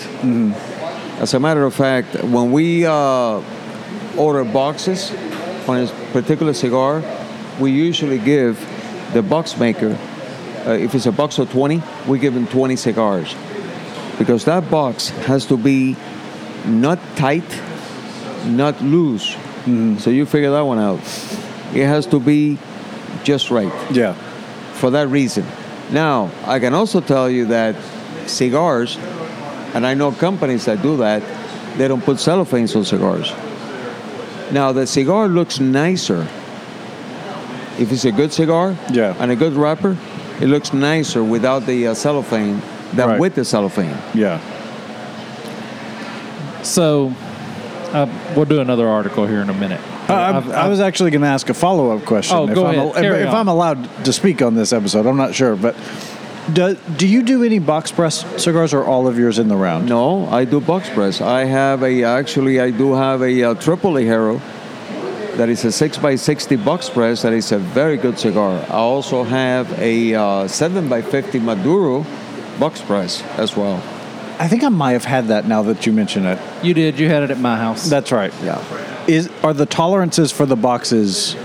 As 1.20 1.34
a 1.34 1.40
matter 1.40 1.64
of 1.64 1.74
fact, 1.74 2.24
when 2.24 2.52
we 2.52 2.86
uh, 2.86 3.42
order 4.18 4.44
boxes 4.44 5.12
on 5.68 5.78
a 5.78 5.88
particular 6.12 6.54
cigar, 6.54 7.04
we 7.60 7.72
usually 7.72 8.20
give 8.20 8.60
the 9.14 9.22
box 9.22 9.58
maker, 9.58 9.98
uh, 10.66 10.72
if 10.72 10.94
it's 10.94 11.06
a 11.06 11.12
box 11.12 11.40
of 11.40 11.50
20, 11.52 11.82
we 12.08 12.20
give 12.20 12.36
him 12.36 12.48
20 12.48 12.76
cigars. 12.76 13.36
Because 14.18 14.46
that 14.46 14.70
box 14.70 15.10
has 15.10 15.46
to 15.48 15.58
be 15.58 15.96
not 16.66 17.00
tight, 17.16 17.62
not 18.46 18.82
loose. 18.82 19.36
So 20.00 20.10
you 20.10 20.26
figure 20.26 20.52
that 20.52 20.62
one 20.62 20.80
out. 20.80 21.00
It 21.74 21.86
has 21.86 22.06
to 22.08 22.20
be 22.20 22.58
just 23.24 23.50
right 23.52 23.72
Yeah. 23.92 24.16
For 24.76 24.92
that 24.92 25.08
reason. 25.08 25.46
Now, 25.92 26.30
I 26.46 26.60
can 26.60 26.74
also 26.74 27.02
tell 27.02 27.30
you 27.30 27.46
that 27.46 27.76
cigars, 28.28 28.98
and 29.74 29.86
I 29.86 29.94
know 29.94 30.12
companies 30.12 30.66
that 30.66 30.82
do 30.82 30.98
that, 30.98 31.22
they 31.78 31.88
don't 31.88 32.04
put 32.04 32.20
cellophane 32.20 32.68
on 32.76 32.84
cigars. 32.86 33.32
Now, 34.52 34.72
the 34.72 34.86
cigar 34.88 35.28
looks 35.28 35.60
nicer. 35.60 36.28
If 37.78 37.92
it's 37.92 38.06
a 38.06 38.12
good 38.12 38.32
cigar 38.32 38.76
Yeah. 38.92 39.16
and 39.20 39.32
a 39.32 39.36
good 39.36 39.54
wrapper, 39.54 39.98
it 40.40 40.48
looks 40.48 40.74
nicer 40.74 41.24
without 41.24 41.66
the 41.66 41.88
uh, 41.88 41.94
cellophane 41.94 42.62
than 42.94 43.10
Right. 43.10 43.20
with 43.20 43.36
the 43.36 43.44
cellophane. 43.46 43.98
Yeah. 44.14 44.40
So, 46.64 47.14
uh, 47.94 48.08
we'll 48.36 48.46
do 48.46 48.60
another 48.62 48.88
article 48.88 49.28
here 49.28 49.42
in 49.42 49.50
a 49.50 49.54
minute. 49.54 49.82
Uh, 50.10 50.14
I, 50.14 50.38
I've- 50.38 50.52
I 50.52 50.68
was 50.68 50.80
actually 50.80 51.12
going 51.12 51.22
to 51.24 51.28
ask 51.28 51.50
a 51.50 51.54
follow 51.54 51.96
up 51.96 52.06
question. 52.06 52.38
Oh, 52.38 52.48
if 52.48 52.56
go 52.56 52.66
I'm, 52.68 52.76
ahead. 52.76 52.88
if- 52.90 52.96
Carry 52.96 53.22
if 53.24 53.30
on. 53.30 53.36
I'm 53.36 53.48
allowed 53.48 54.06
to 54.06 54.14
speak 54.14 54.42
on 54.42 54.56
this 54.56 54.72
episode, 54.74 55.06
I'm 55.08 55.18
not 55.18 55.34
sure, 55.34 55.56
but 55.56 55.76
do, 56.54 56.76
do 56.98 57.08
you 57.08 57.24
do 57.24 57.44
any 57.44 57.58
box 57.60 57.92
press 57.92 58.24
cigars 58.42 58.72
or 58.74 58.84
all 58.86 59.08
of 59.08 59.18
yours 59.18 59.40
in 59.40 59.48
the 59.48 59.56
round? 59.56 59.88
No, 59.90 60.28
I 60.28 60.46
do 60.46 60.62
box 60.62 60.88
press. 60.90 61.20
I 61.22 61.46
have 61.46 61.82
a 61.82 62.04
actually 62.04 62.60
I 62.60 62.70
do 62.70 62.94
have 62.94 63.24
a, 63.24 63.44
uh 63.44 63.54
triple 63.56 63.94
Ligero 63.94 64.40
that 65.38 65.50
is 65.50 65.66
a 65.66 65.72
six 65.72 65.98
x 65.98 66.22
sixty 66.22 66.56
box 66.56 66.88
press. 66.90 67.24
That 67.24 67.34
is 67.34 67.52
a 67.52 67.58
very 67.58 67.98
good 67.98 68.20
cigar. 68.20 68.64
I 68.70 68.74
also 68.78 69.24
have 69.24 69.74
a 69.80 70.14
uh, 70.14 70.48
seven 70.48 70.94
x 70.94 71.08
fifty 71.10 71.40
Maduro 71.40 72.06
box 72.60 72.80
press 72.82 73.24
as 73.40 73.58
well. 73.58 73.82
I 74.40 74.48
think 74.48 74.64
I 74.64 74.70
might 74.70 74.92
have 74.94 75.06
had 75.06 75.28
that 75.30 75.48
now 75.48 75.64
that 75.64 75.86
you 75.88 75.94
mention 75.94 76.26
it. 76.26 76.38
you 76.64 76.74
did. 76.76 77.00
You 77.00 77.10
had 77.10 77.24
it 77.24 77.32
at 77.32 77.40
my 77.40 77.58
house. 77.58 77.90
That's 77.90 78.12
right. 78.12 78.32
Yeah. 78.44 78.62
Is 79.08 79.30
are 79.44 79.54
the 79.54 79.66
tolerances 79.66 80.32
for 80.32 80.46
the 80.46 80.56
boxes 80.56 81.36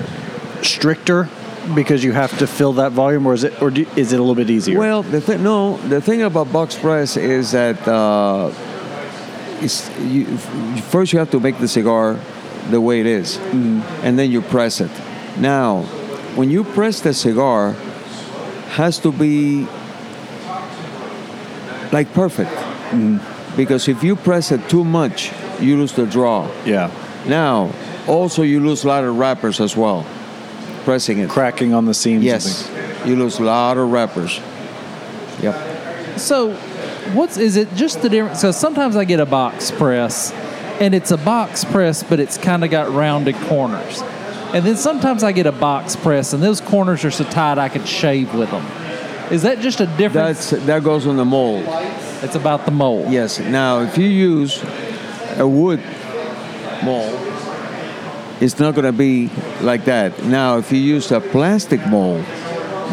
stricter 0.62 1.28
because 1.74 2.02
you 2.02 2.12
have 2.12 2.36
to 2.38 2.46
fill 2.46 2.72
that 2.74 2.92
volume, 2.92 3.26
or 3.26 3.34
is 3.34 3.44
it, 3.44 3.60
or 3.60 3.70
do, 3.70 3.86
is 3.96 4.12
it 4.12 4.16
a 4.16 4.22
little 4.22 4.34
bit 4.34 4.50
easier? 4.50 4.78
Well, 4.78 5.02
the 5.02 5.20
thing 5.20 5.42
no, 5.42 5.76
the 5.88 6.00
thing 6.00 6.22
about 6.22 6.50
box 6.52 6.74
press 6.76 7.16
is 7.16 7.52
that 7.52 7.86
uh, 7.86 8.50
it's, 9.60 9.90
you, 10.00 10.24
first 10.90 11.12
you 11.12 11.18
have 11.18 11.30
to 11.32 11.40
make 11.40 11.58
the 11.58 11.68
cigar 11.68 12.18
the 12.70 12.80
way 12.80 13.00
it 13.00 13.06
is, 13.06 13.36
and 13.36 14.18
then 14.18 14.30
you 14.30 14.40
press 14.40 14.80
it. 14.80 14.90
Now, 15.38 15.82
when 16.34 16.50
you 16.50 16.64
press 16.64 17.00
the 17.00 17.12
cigar, 17.12 17.72
has 18.70 18.98
to 19.00 19.12
be 19.12 19.66
like 21.92 22.12
perfect, 22.14 22.52
because 23.56 23.86
if 23.88 24.02
you 24.02 24.16
press 24.16 24.50
it 24.50 24.66
too 24.68 24.84
much, 24.84 25.32
you 25.60 25.76
lose 25.76 25.92
the 25.92 26.06
draw. 26.06 26.48
yeah, 26.64 26.90
Now, 27.26 27.72
also 28.06 28.42
you 28.42 28.60
lose 28.60 28.84
a 28.84 28.88
lot 28.88 29.04
of 29.04 29.16
wrappers 29.16 29.60
as 29.60 29.76
well, 29.76 30.06
pressing 30.84 31.18
it. 31.18 31.28
cracking 31.28 31.74
on 31.74 31.84
the 31.84 31.94
seams. 31.94 32.24
Yes, 32.24 32.70
you 33.04 33.16
lose 33.16 33.38
a 33.38 33.42
lot 33.42 33.76
of 33.76 33.90
wrappers. 33.90 34.40
Yep. 35.42 36.18
So, 36.18 36.54
what's 37.12 37.36
is 37.36 37.56
it 37.56 37.74
just 37.74 38.02
the 38.02 38.08
difference? 38.08 38.40
So 38.40 38.52
sometimes 38.52 38.96
I 38.96 39.04
get 39.04 39.20
a 39.20 39.26
box 39.26 39.70
press, 39.70 40.32
and 40.80 40.94
it's 40.94 41.10
a 41.10 41.16
box 41.16 41.64
press, 41.64 42.02
but 42.02 42.20
it's 42.20 42.38
kind 42.38 42.64
of 42.64 42.70
got 42.70 42.90
rounded 42.92 43.36
corners. 43.46 44.02
And 44.52 44.66
then 44.66 44.76
sometimes 44.76 45.22
I 45.22 45.32
get 45.32 45.46
a 45.46 45.52
box 45.52 45.94
press, 45.94 46.32
and 46.32 46.42
those 46.42 46.60
corners 46.60 47.04
are 47.04 47.10
so 47.10 47.24
tight 47.24 47.58
I 47.58 47.68
could 47.68 47.86
shave 47.86 48.34
with 48.34 48.50
them. 48.50 48.66
Is 49.30 49.42
that 49.42 49.60
just 49.60 49.80
a 49.80 49.86
difference? 49.86 50.50
That's 50.50 50.64
that 50.66 50.82
goes 50.82 51.06
on 51.06 51.16
the 51.16 51.24
mold. 51.24 51.64
it's 52.22 52.34
about 52.34 52.64
the 52.64 52.72
mold. 52.72 53.12
Yes. 53.12 53.38
Now, 53.38 53.80
if 53.80 53.96
you 53.96 54.06
use 54.06 54.60
a 55.38 55.46
wood 55.46 55.80
mold, 56.82 57.12
it's 58.40 58.58
not 58.58 58.74
going 58.74 58.86
to 58.86 58.92
be 58.92 59.30
like 59.60 59.84
that. 59.84 60.24
Now, 60.24 60.58
if 60.58 60.72
you 60.72 60.78
use 60.78 61.10
a 61.12 61.20
plastic 61.20 61.86
mold, 61.86 62.24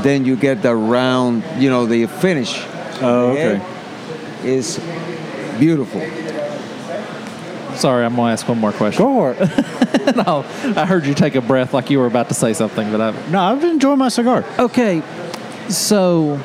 then 0.04 0.26
you 0.26 0.36
get 0.36 0.62
the 0.62 0.76
round. 0.76 1.44
You 1.58 1.70
know, 1.70 1.86
the 1.86 2.06
finish. 2.08 2.64
Oh, 3.02 3.32
okay. 3.32 3.58
head 3.58 4.46
Is 4.46 4.80
beautiful. 5.58 6.02
Sorry, 7.76 8.06
I'm 8.06 8.16
gonna 8.16 8.34
ask 8.34 8.48
one 8.48 8.60
more 8.60 8.72
question. 8.72 9.04
Go 9.04 9.14
for 9.14 9.36
it. 9.38 10.16
no, 10.16 10.46
I 10.76 10.86
heard 10.86 11.06
you 11.06 11.14
take 11.14 11.36
a 11.36 11.42
breath 11.42 11.74
like 11.74 11.92
you 11.92 12.00
were 12.00 12.08
about 12.08 12.30
to 12.30 12.34
say 12.34 12.54
something, 12.54 12.92
but 12.92 13.02
I. 13.02 13.30
no, 13.30 13.40
I've 13.40 13.62
been 13.62 13.72
enjoying 13.72 14.00
my 14.00 14.10
cigar. 14.10 14.44
Okay, 14.58 15.04
so 15.70 16.40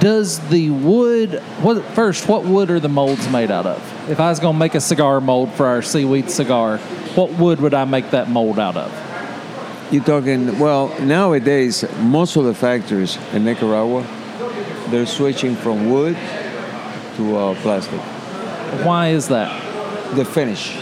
does 0.00 0.38
the 0.48 0.70
wood? 0.70 1.40
What 1.62 1.82
first? 1.94 2.28
What 2.28 2.44
wood 2.44 2.70
are 2.70 2.80
the 2.80 2.88
molds 2.88 3.28
made 3.28 3.50
out 3.50 3.66
of? 3.66 4.10
If 4.10 4.20
I 4.20 4.30
was 4.30 4.40
gonna 4.40 4.58
make 4.58 4.74
a 4.74 4.80
cigar 4.80 5.20
mold 5.20 5.52
for 5.52 5.66
our 5.66 5.82
seaweed 5.82 6.30
cigar, 6.30 6.78
what 7.14 7.30
wood 7.32 7.60
would 7.60 7.74
I 7.74 7.84
make 7.84 8.10
that 8.10 8.28
mold 8.28 8.58
out 8.58 8.76
of? 8.76 8.92
You're 9.92 10.02
talking. 10.04 10.58
Well, 10.58 10.88
nowadays, 11.00 11.84
most 12.00 12.36
of 12.36 12.44
the 12.44 12.54
factories 12.54 13.18
in 13.32 13.44
Nicaragua, 13.44 14.04
they're 14.88 15.06
switching 15.06 15.54
from 15.54 15.90
wood 15.90 16.16
to 17.16 17.36
uh, 17.36 17.54
plastic. 17.62 18.00
Why 18.84 19.08
is 19.10 19.28
that? 19.28 19.50
The 20.16 20.24
finish. 20.24 20.74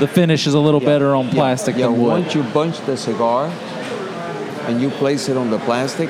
The 0.00 0.08
finish 0.08 0.46
is 0.46 0.54
a 0.54 0.58
little 0.58 0.80
better 0.80 1.14
on 1.14 1.26
Yeah. 1.26 1.32
plastic 1.34 1.76
yeah, 1.76 1.86
than 1.86 2.00
wood. 2.00 2.22
Once 2.22 2.34
you 2.34 2.42
bunch 2.42 2.80
the 2.86 2.96
cigar 2.96 3.46
and 4.66 4.80
you 4.80 4.88
place 4.90 5.28
it 5.28 5.36
on 5.36 5.50
the 5.50 5.58
plastic, 5.60 6.08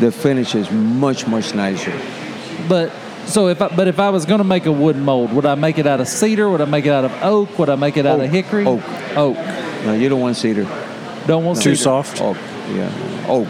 the 0.00 0.12
finish 0.12 0.54
is 0.54 0.70
much 0.70 1.26
much 1.26 1.54
nicer. 1.54 1.92
But 2.68 2.92
so 3.26 3.48
if 3.48 3.60
I, 3.60 3.68
but 3.68 3.88
if 3.88 3.98
I 4.00 4.10
was 4.10 4.24
going 4.24 4.38
to 4.38 4.44
make 4.44 4.66
a 4.66 4.72
wood 4.72 4.96
mold, 4.96 5.32
would 5.32 5.44
I 5.44 5.54
make 5.54 5.78
it 5.78 5.86
out 5.86 6.00
of 6.00 6.08
cedar? 6.08 6.48
Would 6.48 6.60
I 6.60 6.64
make 6.64 6.86
it 6.86 6.92
out 6.92 7.04
of 7.04 7.12
oak? 7.22 7.58
Would 7.58 7.68
I 7.68 7.76
make 7.76 7.96
it 7.96 8.06
out 8.06 8.20
of 8.20 8.30
hickory? 8.30 8.64
Oak. 8.64 8.82
Oak. 9.16 9.36
No, 9.84 9.94
you 9.94 10.08
don't 10.08 10.20
want 10.20 10.36
cedar. 10.36 10.64
Don't 11.26 11.44
want 11.44 11.58
Too 11.58 11.74
cedar. 11.74 11.76
soft. 11.76 12.22
Oak. 12.22 12.36
Yeah. 12.70 13.26
Oak. 13.28 13.48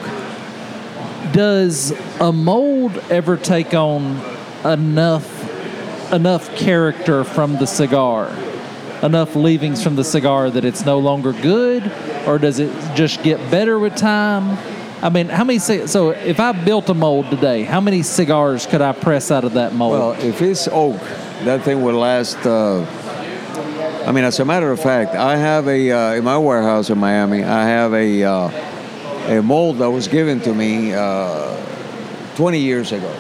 Does 1.33 1.93
a 2.21 2.33
mold 2.33 2.97
ever 3.11 3.37
take 3.37 3.73
on 3.75 4.21
enough 4.65 5.37
enough 6.13 6.55
character 6.57 7.23
from 7.23 7.57
the 7.57 7.67
cigar? 7.67 8.31
Enough 9.03 9.37
leavings 9.37 9.81
from 9.81 9.95
the 9.95 10.03
cigar 10.03 10.51
that 10.51 10.65
it's 10.65 10.85
no 10.85 10.99
longer 10.99 11.33
good, 11.33 11.89
or 12.27 12.39
does 12.39 12.59
it 12.59 12.73
just 12.97 13.23
get 13.23 13.39
better 13.49 13.79
with 13.79 13.95
time? 13.95 14.59
I 15.01 15.11
mean, 15.11 15.29
how 15.29 15.45
many? 15.45 15.59
So, 15.59 16.11
if 16.11 16.41
I 16.41 16.53
built 16.53 16.89
a 16.89 16.95
mold 16.95 17.31
today, 17.31 17.63
how 17.63 17.81
many 17.81 18.03
cigars 18.03 18.67
could 18.67 18.81
I 18.81 18.93
press 18.93 19.31
out 19.31 19.45
of 19.45 19.55
that 19.55 19.73
mold? 19.73 19.93
Well, 19.93 20.13
if 20.13 20.43
it's 20.43 20.67
oak, 20.69 21.01
that 21.45 21.63
thing 21.63 21.83
will 21.83 21.99
last. 21.99 22.37
Uh, 22.45 22.85
I 24.07 24.13
mean, 24.13 24.25
as 24.25 24.41
a 24.41 24.45
matter 24.45 24.73
of 24.73 24.81
fact, 24.81 25.15
I 25.15 25.37
have 25.37 25.69
a 25.69 25.93
uh, 25.93 26.15
in 26.15 26.25
my 26.25 26.39
warehouse 26.39 26.91
in 26.91 26.99
Miami. 26.99 27.45
I 27.45 27.65
have 27.65 27.95
a 27.95 28.25
uh, 28.25 28.51
a 29.29 29.43
mold 29.43 29.79
that 29.79 29.91
was 29.91 30.09
given 30.09 30.41
to 30.41 30.55
me 30.55 30.95
uh, 30.95 31.57
20 32.37 32.59
years 32.59 32.93
ago. 32.93 33.11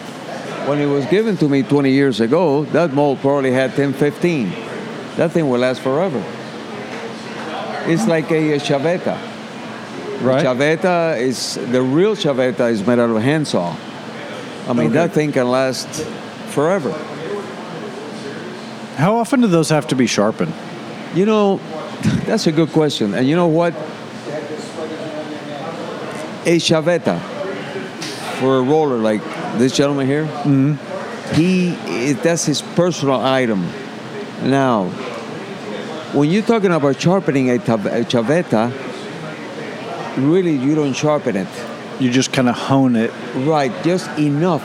When 0.66 0.80
it 0.80 0.86
was 0.86 1.06
given 1.06 1.36
to 1.36 1.48
me 1.48 1.62
20 1.62 1.90
years 1.90 2.20
ago, 2.20 2.64
that 2.66 2.92
mold 2.92 3.20
probably 3.20 3.52
had 3.52 3.74
10, 3.74 3.92
15. 3.92 4.50
That 5.16 5.32
thing 5.32 5.48
will 5.48 5.60
last 5.60 5.80
forever. 5.80 6.22
It's 7.86 8.06
like 8.06 8.30
a, 8.30 8.58
chaveta. 8.58 9.37
Right? 10.22 10.44
Chaveta 10.44 11.18
is 11.18 11.54
the 11.70 11.82
real 11.82 12.16
chaveta 12.16 12.70
is 12.70 12.86
made 12.86 12.98
out 12.98 13.10
of 13.10 13.16
a 13.16 13.20
handsaw. 13.20 13.76
I 14.68 14.72
mean, 14.72 14.86
Okay. 14.88 14.94
that 14.94 15.12
thing 15.12 15.32
can 15.32 15.50
last 15.50 15.88
forever. 16.48 16.92
How 18.96 19.16
often 19.16 19.40
do 19.40 19.46
those 19.46 19.70
have 19.70 19.86
to 19.88 19.94
be 19.94 20.06
sharpened? 20.06 20.52
You 21.14 21.24
know, 21.24 21.60
that's 22.26 22.46
a 22.46 22.52
good 22.52 22.70
question. 22.72 23.14
And 23.14 23.26
you 23.28 23.36
know 23.36 23.46
what? 23.46 23.74
A 26.44 26.56
chaveta 26.58 27.20
for 28.40 28.58
a 28.58 28.62
roller 28.62 28.98
like 28.98 29.22
this 29.58 29.76
gentleman 29.76 30.06
here, 30.06 30.24
mm-hmm. 30.24 31.34
he 31.34 31.70
it, 32.10 32.22
that's 32.22 32.44
his 32.44 32.62
personal 32.62 33.20
item. 33.20 33.68
Now, 34.42 34.88
when 36.12 36.30
you're 36.30 36.42
talking 36.42 36.72
about 36.72 37.00
sharpening 37.00 37.50
a, 37.50 37.58
tab- 37.58 37.86
a 37.86 38.04
chaveta, 38.04 38.70
really 40.16 40.56
you 40.56 40.74
don't 40.74 40.94
sharpen 40.94 41.36
it. 41.36 41.48
You 42.00 42.10
just 42.10 42.32
kind 42.32 42.48
of 42.48 42.56
hone 42.56 42.96
it. 42.96 43.12
Right, 43.34 43.72
just 43.82 44.08
enough 44.18 44.62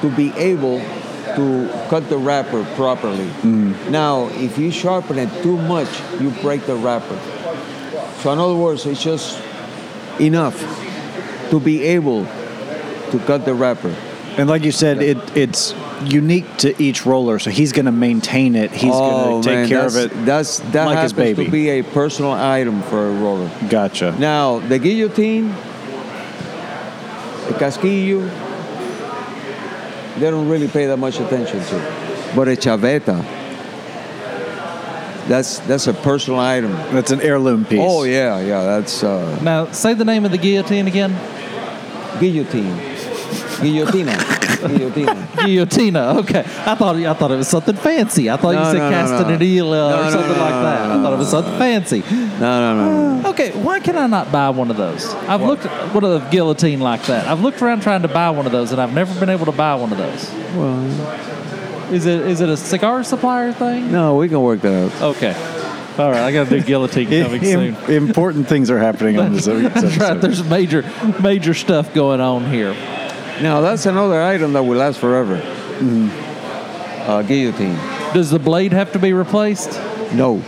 to 0.00 0.10
be 0.10 0.32
able 0.32 0.80
to 0.80 1.68
cut 1.88 2.08
the 2.08 2.18
wrapper 2.18 2.64
properly. 2.76 3.26
Mm. 3.42 3.90
Now, 3.90 4.28
if 4.28 4.58
you 4.58 4.70
sharpen 4.70 5.18
it 5.18 5.30
too 5.42 5.56
much, 5.56 5.88
you 6.20 6.30
break 6.42 6.66
the 6.66 6.76
wrapper. 6.76 7.18
So, 8.20 8.32
in 8.32 8.38
other 8.38 8.54
words, 8.54 8.86
it's 8.86 9.02
just 9.02 9.42
enough 10.20 10.58
to 11.50 11.58
be 11.58 11.82
able 11.82 12.24
to 12.24 13.22
cut 13.26 13.44
the 13.44 13.54
wrapper. 13.54 13.94
And 14.36 14.48
like 14.48 14.64
you 14.64 14.72
said, 14.72 15.00
it 15.02 15.36
it's 15.36 15.74
unique 16.04 16.56
to 16.58 16.82
each 16.82 17.06
roller, 17.06 17.38
so 17.38 17.50
he's 17.50 17.72
going 17.72 17.84
to 17.86 17.92
maintain 17.92 18.56
it. 18.56 18.72
He's 18.72 18.90
going 18.90 19.42
to 19.42 19.48
take 19.48 19.56
Oh, 19.56 19.60
man, 19.60 19.68
care 19.68 19.86
of 19.86 19.96
it. 19.96 20.10
That's 20.26 20.58
that 20.72 20.86
like 20.86 20.98
his 20.98 21.12
happens 21.12 21.36
baby. 21.36 21.44
to 21.44 21.50
be 21.50 21.68
a 21.70 21.82
personal 21.82 22.32
item 22.32 22.82
for 22.82 23.06
a 23.08 23.12
roller. 23.12 23.48
Gotcha. 23.70 24.12
Now 24.18 24.58
the 24.58 24.78
guillotine, 24.80 25.48
the 27.48 27.54
casquillo, 27.58 28.20
they 30.18 30.30
don't 30.30 30.48
really 30.48 30.68
pay 30.68 30.86
that 30.86 30.96
much 30.98 31.20
attention 31.20 31.60
to. 31.60 32.32
But 32.34 32.48
a 32.48 32.52
chaveta, 32.52 33.22
that's 35.28 35.58
that's 35.60 35.86
a 35.86 35.94
personal 35.94 36.40
item. 36.40 36.72
That's 36.92 37.10
an 37.12 37.20
heirloom 37.20 37.64
piece. 37.64 37.78
Oh 37.80 38.02
yeah, 38.02 38.40
yeah, 38.40 38.64
that's 38.64 39.02
uh, 39.04 39.38
Now, 39.42 39.70
say 39.70 39.94
the 39.94 40.04
name 40.04 40.24
of 40.24 40.32
the 40.32 40.38
guillotine 40.38 40.86
again. 40.88 41.12
guillotine, 42.20 42.76
guillotina, 43.60 44.16
guillotina. 44.44 45.26
Guillotina. 45.44 46.16
Okay, 46.22 46.40
I 46.40 46.74
thought 46.74 46.96
I 46.96 47.14
thought 47.14 47.30
it 47.30 47.36
was 47.36 47.48
something 47.48 47.76
fancy. 47.76 48.30
I 48.30 48.36
thought 48.36 48.50
you 48.50 48.56
No, 48.60 48.72
said 48.72 48.78
no, 48.78 48.90
castanilla 48.90 49.92
uh, 49.92 49.96
No, 50.02 50.08
or 50.08 50.10
something 50.10 50.30
like 50.30 50.38
that. 50.38 50.90
I 50.90 51.02
thought 51.02 51.12
it 51.12 51.18
was 51.18 51.30
something 51.30 51.58
fancy. 51.58 52.00
No, 52.00 52.38
no, 52.38 52.74
no, 52.76 53.20
no. 53.22 53.28
Uh, 53.28 53.30
okay, 53.30 53.50
why 53.52 53.80
can 53.80 53.96
I 53.96 54.06
not 54.06 54.30
buy 54.32 54.50
one 54.50 54.70
of 54.70 54.76
those? 54.76 55.06
I've 55.14 55.42
looked 55.42 55.66
at 55.66 55.94
what 55.94 56.04
a 56.04 56.26
guillotine 56.30 56.80
like 56.80 57.04
that. 57.06 57.26
I've 57.26 57.40
looked 57.40 57.60
around 57.62 57.82
trying 57.82 58.02
to 58.02 58.08
buy 58.08 58.30
one 58.30 58.46
of 58.46 58.52
those, 58.52 58.72
and 58.72 58.80
I've 58.80 58.92
never 58.94 59.18
been 59.18 59.28
able 59.30 59.46
to 59.46 59.52
buy 59.52 59.74
one 59.74 59.92
of 59.92 59.98
those. 59.98 60.30
Well, 60.56 61.92
Is 61.92 62.06
it 62.06 62.22
is 62.26 62.40
it 62.40 62.48
a 62.48 62.56
cigar 62.56 63.02
supplier 63.04 63.52
thing? 63.52 63.92
no, 63.92 64.16
we 64.16 64.28
can 64.28 64.40
work 64.40 64.60
that 64.62 64.92
out. 64.92 65.02
Okay. 65.16 65.34
All 65.96 66.10
right, 66.10 66.22
I 66.22 66.32
got 66.32 66.48
a 66.48 66.50
new 66.50 66.60
guillotine 66.60 67.06
coming 67.24 67.44
soon. 67.44 67.76
Important 67.88 68.48
things 68.48 68.68
are 68.68 68.78
happening 68.80 69.16
on 69.18 69.32
this 69.32 69.46
episode. 69.48 69.70
That's 69.72 69.96
right. 69.98 70.20
There's 70.20 70.42
major 70.42 70.82
major 71.22 71.54
stuff 71.54 71.94
going 71.94 72.20
on 72.20 72.50
here. 72.50 72.74
Now 73.42 73.60
that's 73.60 73.86
another 73.86 74.22
item 74.22 74.52
that 74.52 74.62
will 74.62 74.78
last 74.78 74.98
forever. 74.98 75.36
Mm-hmm. 75.36 77.10
Uh, 77.10 77.22
guillotine. 77.22 77.76
Does 78.14 78.30
the 78.30 78.38
blade 78.38 78.72
have 78.72 78.92
to 78.92 78.98
be 78.98 79.12
replaced? 79.12 79.72
No, 80.12 80.42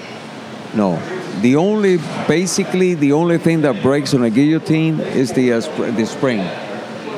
no. 0.75 0.97
The 1.41 1.57
only, 1.57 1.99
basically, 2.27 2.95
the 2.95 3.13
only 3.13 3.37
thing 3.39 3.61
that 3.63 3.83
breaks 3.83 4.15
on 4.15 4.23
a 4.23 4.31
guillotine 4.31 5.01
is 5.01 5.33
the 5.33 5.53
uh, 5.53 5.61
sp- 5.61 5.93
the 5.97 6.07
spring. 6.07 6.41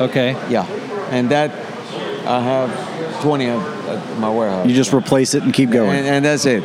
Okay. 0.00 0.32
Yeah, 0.50 0.66
and 1.10 1.30
that 1.30 1.50
I 2.26 2.40
have 2.40 3.22
20 3.22 3.46
at, 3.46 3.58
at 3.88 4.18
my 4.18 4.30
warehouse. 4.30 4.66
You 4.66 4.74
just 4.74 4.92
replace 4.92 5.34
it 5.34 5.42
and 5.42 5.54
keep 5.54 5.70
going. 5.70 5.90
and, 5.90 6.06
and 6.06 6.24
that's 6.24 6.46
it. 6.46 6.64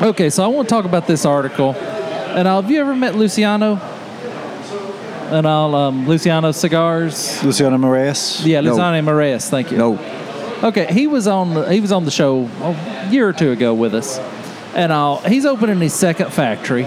Okay, 0.00 0.30
so 0.30 0.44
I 0.44 0.46
want 0.46 0.68
to 0.68 0.74
talk 0.74 0.84
about 0.84 1.06
this 1.06 1.24
article. 1.24 1.74
And 1.74 2.46
uh, 2.46 2.60
have 2.60 2.70
you 2.70 2.80
ever 2.80 2.94
met 2.94 3.14
Luciano? 3.14 3.76
And 5.30 5.46
all 5.46 5.74
um, 5.74 6.06
Luciano 6.06 6.52
cigars. 6.52 7.42
Luciano 7.42 7.76
Moraes. 7.78 8.44
Yeah, 8.46 8.60
No. 8.60 8.70
Luciano 8.70 9.00
Moraes. 9.02 9.48
Thank 9.48 9.72
you. 9.72 9.78
No, 9.78 9.98
Okay, 10.62 10.86
he 10.90 11.06
was 11.06 11.26
on 11.26 11.52
the, 11.52 11.70
he 11.70 11.80
was 11.80 11.92
on 11.92 12.06
the 12.06 12.10
show 12.10 12.48
a 12.62 13.08
year 13.10 13.28
or 13.28 13.32
two 13.34 13.50
ago 13.52 13.74
with 13.74 13.94
us, 13.94 14.18
and 14.74 14.90
uh, 14.90 15.16
he's 15.18 15.44
opening 15.44 15.78
his 15.80 15.92
second 15.92 16.32
factory, 16.32 16.86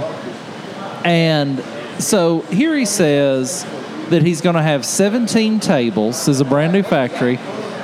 and 1.06 1.64
so 2.00 2.42
here 2.50 2.76
he 2.76 2.86
says 2.86 3.66
that 4.10 4.24
he's 4.24 4.42
going 4.42 4.56
to 4.56 4.62
have 4.64 4.84
17 4.84 5.60
tables. 5.60 6.26
This 6.26 6.28
is 6.36 6.42
a 6.42 6.46
brand 6.46 6.74
new 6.74 6.82
factory, 6.82 7.38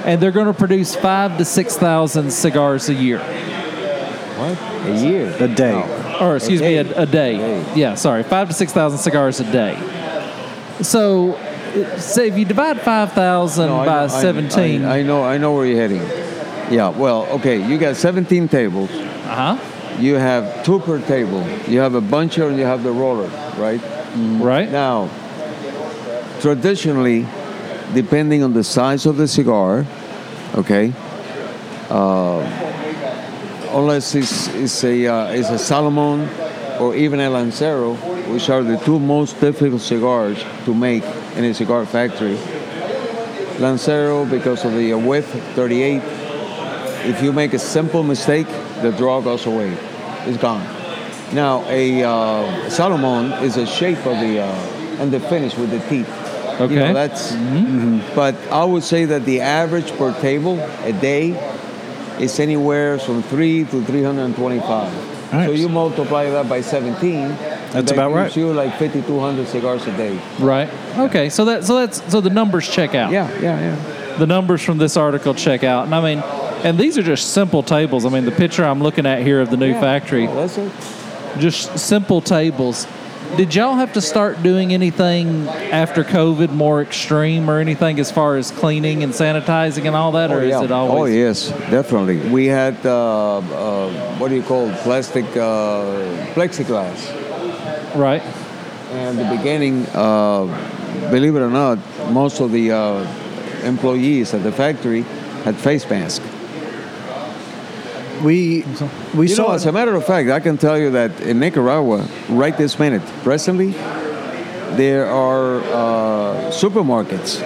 and 0.06 0.20
they're 0.20 0.32
going 0.32 0.48
to 0.48 0.56
produce 0.56 0.96
five 0.96 1.38
to 1.38 1.46
six 1.46 1.78
thousand 1.78 2.32
cigars 2.32 2.90
a 2.90 2.94
year, 2.96 3.20
what? 3.20 4.58
A 4.88 5.06
year? 5.08 5.36
A 5.40 5.48
day. 5.48 5.72
No. 5.72 6.18
or 6.20 6.36
excuse 6.38 6.62
me, 6.62 6.68
day. 6.68 6.78
a, 6.78 7.02
a 7.04 7.06
day. 7.06 7.38
day. 7.38 7.74
Yeah, 7.76 7.94
sorry, 7.94 8.24
five 8.24 8.48
to 8.48 8.56
six 8.56 8.72
thousand 8.74 8.98
cigars 8.98 9.40
a 9.40 9.52
day. 9.52 9.76
So, 10.82 11.38
say 11.98 12.28
if 12.30 12.38
you 12.38 12.46
divide 12.46 12.82
five 12.82 13.14
thousand 13.14 13.68
No, 13.68 13.78
by 13.78 13.86
know- 14.08 14.14
I- 14.14 14.22
seventeen, 14.22 14.86
I, 14.86 15.00
I 15.00 15.02
know, 15.04 15.24
I 15.24 15.38
know 15.38 15.54
where 15.54 15.66
you're 15.66 15.80
heading. 15.80 16.02
Yeah, 16.72 16.90
well, 16.90 17.28
okay, 17.38 17.64
you 17.66 17.78
got 17.78 17.96
17 17.96 18.48
tables. 18.48 18.90
uh 18.90 19.56
huh, 19.58 20.00
You 20.02 20.16
have 20.16 20.64
two 20.66 20.80
per 20.80 21.00
table. 21.00 21.46
You 21.68 21.80
have 21.80 21.94
a 21.94 22.02
buncher 22.02 22.48
and 22.50 22.58
you 22.58 22.66
have 22.66 22.82
the 22.82 22.92
roller, 22.92 23.30
right? 23.58 23.80
right? 24.42 24.72
Now, 24.72 25.10
traditionally, 26.42 27.28
depending 27.94 28.44
on 28.44 28.54
the 28.54 28.64
size 28.64 29.06
of 29.06 29.18
the 29.18 29.28
cigar, 29.28 29.86
okay, 30.56 30.92
uh, 31.92 32.40
unless 33.74 34.16
it's, 34.16 34.48
it's 34.56 34.84
a 34.84 35.06
uh, 35.08 35.28
it's 35.38 35.50
a 35.50 35.60
Salomon 35.60 36.28
or 36.80 36.96
even 36.96 37.20
a 37.20 37.30
Lancero, 37.30 37.94
which 38.28 38.50
are 38.50 38.64
the 38.64 38.78
two 38.78 39.00
most 39.00 39.40
difficult 39.40 39.82
cigars 39.82 40.44
to 40.66 40.74
make 40.74 41.04
in 41.36 41.44
a 41.46 41.54
cigar 41.54 41.86
factory. 41.86 42.38
Lancero 43.60 44.26
because 44.26 44.66
of 44.66 44.74
the 44.74 44.94
width, 44.94 45.28
38. 45.56 46.02
If 47.08 47.22
you 47.22 47.32
make 47.32 47.54
a 47.54 47.60
simple 47.60 48.04
mistake, 48.04 48.48
the 48.82 48.92
draw 48.92 49.22
goes 49.22 49.46
away. 49.46 49.78
It's 50.26 50.38
gone. 50.38 50.64
Now, 51.34 51.64
a 51.70 52.04
uh, 52.04 52.70
Salomon 52.70 53.32
is 53.44 53.58
a 53.58 53.66
shape 53.66 54.00
of 54.06 54.20
the 54.20 54.42
uh, 54.42 55.02
and 55.02 55.12
the 55.12 55.20
finish 55.20 55.56
with 55.58 55.72
the 55.72 55.80
teeth. 55.90 56.08
You 56.60 56.66
Okay. 56.66 56.76
know, 56.76 56.94
that's. 56.94 57.34
But 58.16 58.36
I 58.52 58.64
would 58.64 58.84
say 58.84 59.06
that 59.06 59.26
the 59.26 59.42
average 59.42 59.92
per 59.98 60.14
table 60.22 60.58
a 60.84 60.94
day 60.94 61.32
is 62.20 62.40
anywhere 62.40 62.98
from 62.98 63.24
three 63.24 63.66
to 63.66 63.84
325. 63.84 64.94
So 65.32 65.52
you 65.52 65.68
multiply 65.68 66.30
that 66.30 66.48
by 66.48 66.62
17. 66.62 67.36
That's 67.76 67.92
that 67.92 67.96
about 67.96 68.14
right. 68.14 68.36
You 68.36 68.52
like 68.54 68.78
5,200 68.80 69.48
cigars 69.48 69.86
a 69.88 69.96
day. 69.98 70.20
Right. 70.40 70.70
Okay. 70.98 71.30
So 71.30 71.46
that 71.46 71.64
so 71.64 71.76
that's 71.76 72.02
so 72.12 72.22
the 72.22 72.30
numbers 72.30 72.68
check 72.68 72.96
out. 72.96 73.12
Yeah, 73.12 73.30
yeah, 73.40 73.60
yeah. 73.60 74.18
The 74.18 74.28
numbers 74.28 74.62
from 74.62 74.78
this 74.78 74.96
article 74.98 75.34
check 75.34 75.64
out, 75.64 75.86
and 75.86 75.94
I 75.94 76.02
mean, 76.02 76.20
and 76.64 76.78
these 76.80 76.98
are 76.98 77.04
just 77.04 77.34
simple 77.34 77.64
tables. 77.64 78.06
I 78.06 78.10
mean, 78.10 78.26
the 78.26 78.32
picture 78.32 78.64
I'm 78.64 78.82
looking 78.82 79.06
at 79.06 79.22
here 79.22 79.42
of 79.42 79.50
the 79.50 79.58
new 79.58 79.72
Yeah. 79.72 79.82
factory, 79.82 80.28
Oh, 80.28 80.36
that's 80.36 80.58
it. 80.58 80.72
just 81.38 81.78
simple 81.78 82.22
tables. 82.22 82.88
Did 83.38 83.54
y'all 83.54 83.74
have 83.76 83.92
to 83.94 84.02
start 84.02 84.42
doing 84.44 84.72
anything 84.74 85.50
after 85.50 86.04
COVID 86.06 86.52
more 86.52 86.82
extreme 86.82 87.50
or 87.50 87.60
anything 87.60 88.00
as 88.00 88.10
far 88.10 88.38
as 88.38 88.52
cleaning 88.52 89.04
and 89.04 89.12
sanitizing 89.12 89.86
and 89.88 89.96
all 89.96 90.14
that, 90.14 90.32
or 90.32 90.40
oh, 90.40 90.44
yeah. 90.44 90.58
is 90.60 90.64
it 90.66 90.72
always? 90.72 91.14
Oh, 91.14 91.18
yes, 91.18 91.50
definitely. 91.70 92.20
We 92.30 92.46
had, 92.46 92.78
uh, 92.86 93.38
uh, 93.40 93.90
what 94.20 94.30
do 94.30 94.36
you 94.36 94.44
call 94.44 94.70
it? 94.70 94.78
Plastic, 94.78 95.26
uh, 95.36 95.84
plexiglass. 96.36 97.25
Right. 97.96 98.22
And 98.92 99.18
the 99.18 99.26
beginning, 99.36 99.86
uh, 99.94 100.46
believe 101.10 101.36
it 101.36 101.40
or 101.42 101.50
not, 101.50 101.80
most 102.12 102.40
of 102.40 102.52
the 102.52 102.72
uh, 102.72 103.08
employees 103.64 104.34
at 104.34 104.44
the 104.44 104.52
factory 104.52 105.02
had 105.44 105.56
face 105.56 105.90
masks. 105.90 106.26
We 108.24 108.64
we 109.14 109.28
You 109.28 109.36
saw 109.36 109.48
know, 109.48 109.54
as 109.54 109.66
a 109.66 109.72
matter 109.72 109.94
of 109.96 110.06
fact, 110.06 110.30
I 110.30 110.40
can 110.40 110.58
tell 110.58 110.78
you 110.78 110.92
that 110.92 111.20
in 111.22 111.40
Nicaragua, 111.40 112.08
right 112.30 112.58
this 112.58 112.80
minute, 112.80 113.02
presently, 113.24 113.72
there 114.78 115.06
are 115.08 115.58
uh, 115.60 116.52
supermarkets 116.52 117.40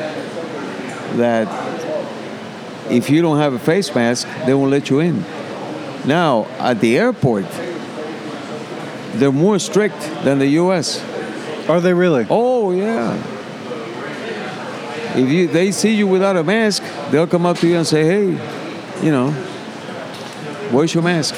that 1.17 1.47
if 2.89 3.09
you 3.09 3.21
don't 3.21 3.37
have 3.37 3.53
a 3.53 3.59
face 3.59 3.93
mask, 3.93 4.27
they 4.45 4.53
won't 4.53 4.71
let 4.71 4.89
you 4.89 4.99
in. 4.99 5.23
Now, 6.05 6.45
at 6.59 6.79
the 6.79 6.97
airport, 6.97 7.45
they're 9.13 9.31
more 9.31 9.59
strict 9.59 9.99
than 10.23 10.39
the 10.39 10.47
U.S. 10.47 11.03
are 11.69 11.81
they 11.81 11.93
really? 11.93 12.27
Oh 12.29 12.71
yeah. 12.71 13.15
If 15.15 15.29
you 15.29 15.47
they 15.47 15.71
see 15.71 15.95
you 15.95 16.07
without 16.07 16.37
a 16.37 16.43
mask, 16.43 16.83
they'll 17.09 17.27
come 17.27 17.45
up 17.45 17.57
to 17.57 17.67
you 17.67 17.77
and 17.77 17.87
say, 17.87 18.05
"Hey, 18.05 18.25
you 19.03 19.11
know, 19.11 19.31
where's 20.71 20.93
your 20.93 21.03
mask?" 21.03 21.35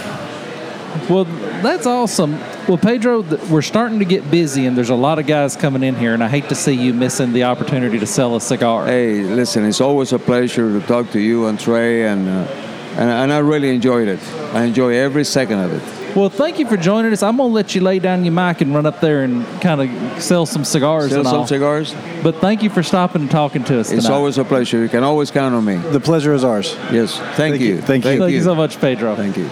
Well, 1.10 1.24
that's 1.64 1.86
awesome. 1.86 2.38
Well, 2.68 2.78
Pedro, 2.78 3.22
we're 3.50 3.62
starting 3.62 4.00
to 4.00 4.06
get 4.06 4.30
busy, 4.30 4.66
and 4.66 4.78
there's 4.78 4.90
a 4.90 4.96
lot 4.96 5.20
of 5.20 5.26
guys 5.26 5.56
coming 5.56 5.84
in 5.84 5.96
here, 5.96 6.14
and 6.14 6.24
I 6.24 6.28
hate 6.28 6.50
to 6.50 6.56
see 6.56 6.74
you 6.74 6.94
missing 6.94 7.32
the 7.32 7.46
opportunity 7.46 7.98
to 8.00 8.06
sell 8.06 8.36
a 8.36 8.42
cigar. 8.42 8.86
Hey, 8.86 9.24
listen, 9.24 9.66
it's 9.66 9.82
always 9.82 10.12
a 10.14 10.20
pleasure 10.20 10.80
to 10.80 10.86
talk 10.86 11.12
to 11.12 11.20
you 11.20 11.48
and 11.48 11.60
Trey, 11.60 12.08
and 12.08 12.28
uh, 12.28 12.48
and, 12.92 13.10
and 13.10 13.34
I 13.34 13.40
really 13.40 13.74
enjoyed 13.74 14.10
it. 14.10 14.20
I 14.54 14.64
enjoy 14.64 14.96
every 14.96 15.24
second 15.24 15.60
of 15.60 15.72
it. 15.72 16.01
Well, 16.16 16.30
thank 16.30 16.60
you 16.60 16.68
for 16.68 16.76
joining 16.76 17.14
us. 17.14 17.24
I'm 17.24 17.38
gonna 17.38 17.54
let 17.54 17.74
you 17.74 17.80
lay 17.82 18.00
down 18.00 18.26
your 18.26 18.34
mic 18.34 18.60
and 18.60 18.76
run 18.76 18.86
up 18.86 19.00
there 19.00 19.24
and 19.24 19.46
kind 19.62 19.80
of 19.82 20.22
sell 20.22 20.46
some 20.46 20.66
cigars 20.66 21.10
Sell 21.12 21.20
and 21.20 21.28
some 21.28 21.38
all. 21.40 21.48
cigars. 21.48 21.96
But 22.22 22.36
thank 22.38 22.64
you 22.64 22.70
for 22.70 22.84
stopping 22.84 23.22
and 23.22 23.32
talking 23.32 23.64
to 23.66 23.80
us 23.80 23.92
It's 23.92 24.04
tonight. 24.04 24.16
always 24.18 24.38
a 24.38 24.44
pleasure. 24.44 24.82
You 24.82 24.90
can 24.90 25.04
always 25.04 25.32
count 25.32 25.56
on 25.56 25.64
me. 25.64 25.78
The 25.78 26.02
pleasure 26.02 26.34
is 26.34 26.44
ours. 26.44 26.76
Yes. 26.92 27.18
Thank, 27.18 27.36
Thank 27.36 27.62
you. 27.62 27.68
you. 27.76 27.82
Thank 27.82 28.04
you. 28.06 28.20
Thank 28.20 28.32
you 28.34 28.44
so 28.44 28.56
much, 28.56 28.80
Pedro. 28.82 29.16
Thank 29.16 29.38
you. 29.38 29.46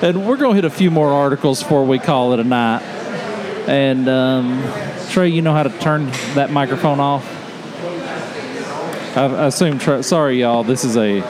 And 0.00 0.26
we're 0.26 0.38
going 0.38 0.52
to 0.52 0.62
hit 0.62 0.64
a 0.64 0.70
few 0.70 0.90
more 0.90 1.12
articles 1.12 1.62
before 1.62 1.84
we 1.84 1.98
call 1.98 2.32
it 2.32 2.40
a 2.40 2.44
night. 2.44 2.82
And 3.68 4.08
um, 4.08 4.64
Trey, 5.10 5.28
you 5.28 5.42
know 5.42 5.52
how 5.52 5.62
to 5.62 5.78
turn 5.78 6.06
that 6.34 6.50
microphone 6.50 7.00
off? 7.00 7.24
I, 9.16 9.26
I 9.26 9.46
assume. 9.46 9.78
Trey, 9.78 10.00
sorry, 10.02 10.40
y'all. 10.40 10.64
This 10.64 10.84
is 10.84 10.96
a 10.96 11.20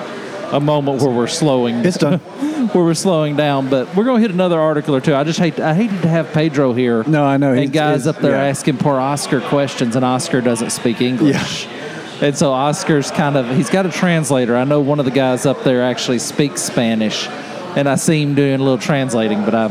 a 0.52 0.60
moment 0.60 1.02
where 1.02 1.10
we're 1.10 1.26
slowing. 1.26 1.84
It's 1.84 1.96
done. 1.98 2.20
where 2.74 2.84
we're 2.84 2.94
slowing 2.94 3.36
down, 3.36 3.68
but 3.68 3.94
we're 3.94 4.04
going 4.04 4.22
to 4.22 4.28
hit 4.28 4.34
another 4.34 4.60
article 4.60 4.94
or 4.94 5.00
two. 5.00 5.14
I 5.14 5.24
just 5.24 5.38
hate. 5.38 5.58
I 5.60 5.74
hated 5.74 6.02
to 6.02 6.08
have 6.08 6.32
Pedro 6.32 6.72
here. 6.72 7.04
No, 7.04 7.24
I 7.24 7.36
know. 7.36 7.52
And 7.52 7.72
guys 7.72 8.06
up 8.06 8.18
there 8.18 8.32
yeah. 8.32 8.44
asking 8.44 8.78
poor 8.78 8.98
Oscar 8.98 9.40
questions, 9.40 9.96
and 9.96 10.04
Oscar 10.04 10.40
doesn't 10.40 10.70
speak 10.70 11.00
English. 11.00 11.66
Yeah. 11.66 11.72
And 12.22 12.38
so 12.38 12.52
Oscar's 12.52 13.10
kind 13.10 13.36
of 13.36 13.48
he's 13.56 13.70
got 13.70 13.84
a 13.84 13.90
translator. 13.90 14.56
I 14.56 14.64
know 14.64 14.80
one 14.80 14.98
of 15.00 15.04
the 15.04 15.10
guys 15.10 15.44
up 15.44 15.64
there 15.64 15.82
actually 15.82 16.20
speaks 16.20 16.62
Spanish, 16.62 17.26
and 17.76 17.88
I 17.88 17.96
see 17.96 18.22
him 18.22 18.34
doing 18.34 18.54
a 18.54 18.62
little 18.62 18.78
translating, 18.78 19.44
but 19.44 19.54
I 19.54 19.66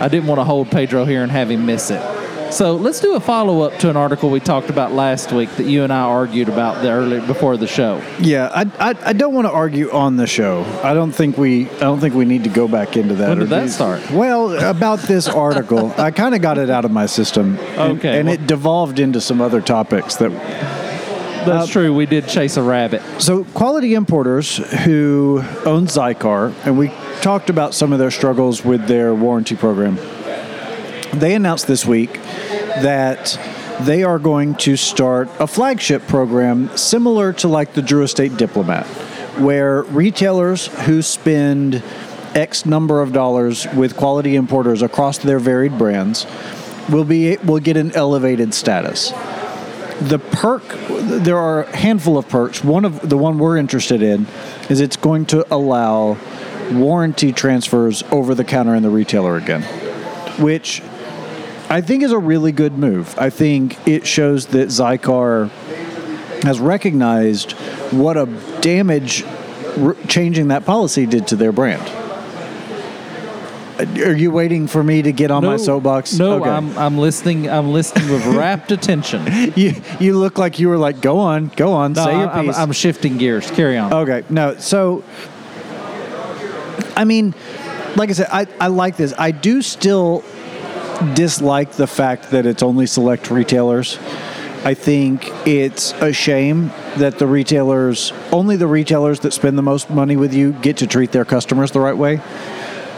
I 0.00 0.08
didn't 0.08 0.26
want 0.26 0.40
to 0.40 0.44
hold 0.44 0.70
Pedro 0.70 1.04
here 1.04 1.22
and 1.22 1.30
have 1.30 1.50
him 1.50 1.64
miss 1.64 1.90
it. 1.90 2.02
So 2.50 2.76
let's 2.76 3.00
do 3.00 3.14
a 3.16 3.20
follow 3.20 3.62
up 3.62 3.78
to 3.80 3.90
an 3.90 3.96
article 3.96 4.30
we 4.30 4.40
talked 4.40 4.70
about 4.70 4.92
last 4.92 5.32
week 5.32 5.50
that 5.56 5.66
you 5.66 5.82
and 5.84 5.92
I 5.92 6.00
argued 6.00 6.48
about 6.48 6.80
the 6.82 6.90
early 6.90 7.20
before 7.20 7.56
the 7.56 7.66
show. 7.66 8.00
Yeah, 8.20 8.50
I, 8.54 8.90
I, 8.90 8.94
I 9.06 9.12
don't 9.12 9.34
want 9.34 9.46
to 9.46 9.52
argue 9.52 9.90
on 9.92 10.16
the 10.16 10.26
show. 10.26 10.62
I 10.82 10.94
don't 10.94 11.12
think 11.12 11.36
we 11.36 11.66
I 11.68 11.80
don't 11.80 12.00
think 12.00 12.14
we 12.14 12.24
need 12.24 12.44
to 12.44 12.50
go 12.50 12.66
back 12.68 12.96
into 12.96 13.14
that. 13.16 13.28
When 13.28 13.38
did 13.40 13.48
that 13.50 13.62
these- 13.62 13.74
start? 13.74 14.10
Well, 14.10 14.56
about 14.70 15.00
this 15.00 15.28
article, 15.28 15.92
I 15.98 16.10
kind 16.12 16.34
of 16.34 16.40
got 16.40 16.56
it 16.56 16.70
out 16.70 16.84
of 16.84 16.90
my 16.90 17.06
system. 17.06 17.58
and- 17.58 17.98
Okay, 17.98 18.18
and 18.18 18.26
well- 18.28 18.34
it 18.34 18.46
devolved 18.46 18.98
into 19.00 19.20
some 19.20 19.40
other 19.40 19.60
topics 19.60 20.16
that 20.16 20.30
That's 21.46 21.68
uh, 21.68 21.72
true. 21.72 21.94
We 21.94 22.06
did 22.06 22.26
chase 22.28 22.56
a 22.56 22.62
rabbit. 22.62 23.02
So, 23.20 23.44
Quality 23.44 23.94
Importers, 23.94 24.56
who 24.84 25.42
own 25.64 25.86
Xikar, 25.86 26.54
and 26.64 26.78
we 26.78 26.88
talked 27.20 27.50
about 27.50 27.74
some 27.74 27.92
of 27.92 27.98
their 27.98 28.10
struggles 28.10 28.64
with 28.64 28.86
their 28.86 29.14
warranty 29.14 29.56
program, 29.56 29.98
they 31.12 31.34
announced 31.34 31.66
this 31.66 31.86
week 31.86 32.12
that 32.12 33.38
they 33.82 34.02
are 34.02 34.18
going 34.18 34.54
to 34.54 34.76
start 34.76 35.28
a 35.38 35.46
flagship 35.46 36.06
program 36.06 36.74
similar 36.76 37.32
to 37.34 37.48
like 37.48 37.74
the 37.74 37.82
Drew 37.82 38.02
Estate 38.02 38.36
Diplomat, 38.36 38.86
where 39.38 39.82
retailers 39.82 40.66
who 40.84 41.02
spend 41.02 41.82
X 42.34 42.66
number 42.66 43.00
of 43.00 43.12
dollars 43.12 43.66
with 43.74 43.96
quality 43.96 44.36
importers 44.36 44.82
across 44.82 45.18
their 45.18 45.38
varied 45.38 45.78
brands 45.78 46.26
will 46.90 47.04
be 47.04 47.36
will 47.38 47.60
get 47.60 47.76
an 47.76 47.92
elevated 47.92 48.54
status. 48.54 49.10
The 50.00 50.18
perk 50.18 50.62
there 50.88 51.38
are 51.38 51.62
a 51.62 51.76
handful 51.76 52.18
of 52.18 52.28
perks. 52.28 52.62
One 52.62 52.84
of 52.84 53.08
the 53.08 53.16
one 53.16 53.38
we're 53.38 53.56
interested 53.56 54.02
in 54.02 54.26
is 54.68 54.80
it's 54.80 54.96
going 54.96 55.26
to 55.26 55.46
allow 55.54 56.18
warranty 56.72 57.32
transfers 57.32 58.02
over 58.10 58.34
the 58.34 58.44
counter 58.44 58.74
in 58.74 58.82
the 58.82 58.90
retailer 58.90 59.36
again 59.36 59.62
which 60.38 60.82
i 61.68 61.80
think 61.80 62.02
is 62.02 62.12
a 62.12 62.18
really 62.18 62.52
good 62.52 62.76
move 62.78 63.14
i 63.18 63.30
think 63.30 63.76
it 63.88 64.06
shows 64.06 64.46
that 64.46 64.68
Xikar 64.68 65.48
has 66.42 66.60
recognized 66.60 67.52
what 67.92 68.16
a 68.16 68.26
damage 68.60 69.24
r- 69.78 69.96
changing 70.08 70.48
that 70.48 70.64
policy 70.64 71.06
did 71.06 71.26
to 71.28 71.36
their 71.36 71.52
brand 71.52 71.82
uh, 73.78 73.84
are 74.06 74.14
you 74.16 74.30
waiting 74.30 74.66
for 74.66 74.82
me 74.82 75.02
to 75.02 75.12
get 75.12 75.30
on 75.30 75.44
my 75.44 75.56
soapbox 75.58 76.14
No, 76.18 76.40
Okay. 76.40 76.48
I'm 76.48 76.76
I'm 76.78 76.96
listening. 76.96 77.50
I'm 77.50 77.72
listening 77.72 78.08
with 78.10 78.24
rapt 78.34 78.72
attention. 78.72 79.26
you 79.54 79.74
you 80.00 80.18
look 80.18 80.38
like 80.38 80.58
you 80.58 80.68
were 80.70 80.78
like 80.78 81.02
go 81.02 81.18
on 81.18 81.48
go 81.56 81.72
on 81.74 81.92
No, 81.92 82.04
say 82.04 82.18
your 82.18 82.30
I'm, 82.30 82.46
piece 82.46 82.56
I'm 82.56 82.72
shifting 82.72 83.18
gears. 83.18 83.50
Carry 83.50 83.76
on. 83.76 83.92
Okay, 83.92 84.24
no. 84.30 84.56
So, 84.56 85.04
I 86.96 87.04
mean, 87.04 87.34
like 87.96 88.08
I 88.08 88.12
said, 88.14 88.28
I, 88.32 88.46
I 88.58 88.68
like 88.68 88.96
this. 88.96 89.12
I 89.18 89.30
do 89.30 89.60
still 89.60 90.24
dislike 91.14 91.72
the 91.72 91.86
fact 91.86 92.30
that 92.30 92.46
it's 92.46 92.62
only 92.62 92.86
select 92.86 93.30
retailers. 93.30 93.98
I 94.64 94.74
think 94.74 95.30
it's 95.46 95.92
a 95.94 96.12
shame 96.12 96.68
that 96.96 97.18
the 97.18 97.26
retailers, 97.26 98.12
only 98.32 98.56
the 98.56 98.66
retailers 98.66 99.20
that 99.20 99.32
spend 99.32 99.56
the 99.56 99.62
most 99.62 99.90
money 99.90 100.16
with 100.16 100.34
you, 100.34 100.52
get 100.52 100.78
to 100.78 100.86
treat 100.86 101.12
their 101.12 101.24
customers 101.24 101.70
the 101.70 101.80
right 101.80 101.96
way. 101.96 102.20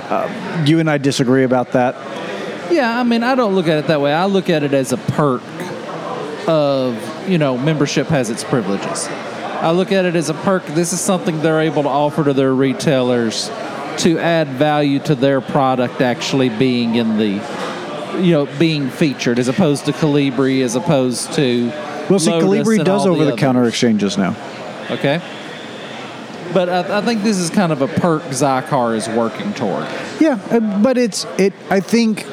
Uh, 0.09 0.65
you 0.67 0.81
and 0.81 0.89
I 0.89 0.99
disagree 0.99 1.45
about 1.45 1.73
that. 1.73 1.95
Yeah, 2.73 2.99
I 2.99 3.03
mean, 3.03 3.23
I 3.23 3.35
don't 3.35 3.55
look 3.55 3.69
at 3.69 3.79
it 3.79 3.87
that 3.89 4.01
way. 4.01 4.13
I 4.13 4.27
look 4.27 4.49
at 4.49 4.63
it 4.63 4.73
as 4.73 4.93
a 4.93 4.97
perk 4.97 5.43
of, 6.49 7.29
you 7.29 7.37
know, 7.37 7.59
membership 7.59 8.07
has 8.07 8.31
its 8.31 8.45
privileges. 8.45 9.07
I 9.09 9.71
look 9.73 9.93
at 9.93 10.05
it 10.05 10.17
as 10.17 10.31
a 10.31 10.35
perk. 10.35 10.65
This 10.67 10.93
is 10.93 11.01
something 11.01 11.43
they're 11.43 11.61
able 11.61 11.83
to 11.83 11.89
offer 11.89 12.25
to 12.25 12.33
their 12.33 12.55
retailers 12.55 13.51
to 13.99 14.19
add 14.19 14.49
value 14.49 15.01
to 15.01 15.15
their 15.15 15.41
product 15.41 16.01
actually 16.01 16.49
being 16.49 16.95
in 16.95 17.19
the, 17.19 17.41
you 18.17 18.33
know, 18.33 18.47
being 18.59 18.91
featured 18.91 19.39
as 19.39 19.49
opposed 19.49 19.87
to 19.87 19.93
Colibri, 19.93 20.63
as 20.63 20.75
opposed 20.75 21.33
to. 21.35 21.69
Well, 22.09 22.19
see, 22.19 22.31
Lotus 22.31 22.67
Colibri 22.67 22.85
does 22.85 23.07
over 23.07 23.25
the 23.25 23.33
others. 23.33 23.41
counter 23.41 23.65
exchanges 23.69 24.17
now. 24.17 24.37
Okay. 24.91 25.21
But 26.53 26.69
I, 26.69 26.99
I 26.99 27.01
think 27.03 27.23
this 27.23 27.37
is 27.37 27.51
kind 27.51 27.73
of 27.73 27.83
a 27.83 27.89
perk 27.89 28.23
Xikar 28.25 28.97
is 28.97 29.09
working 29.09 29.53
toward. 29.53 29.87
Yeah, 30.19 30.41
uh, 30.51 30.83
but 30.83 30.97
it's 30.97 31.25
it. 31.39 31.53
I 31.69 31.81
think, 31.81 32.27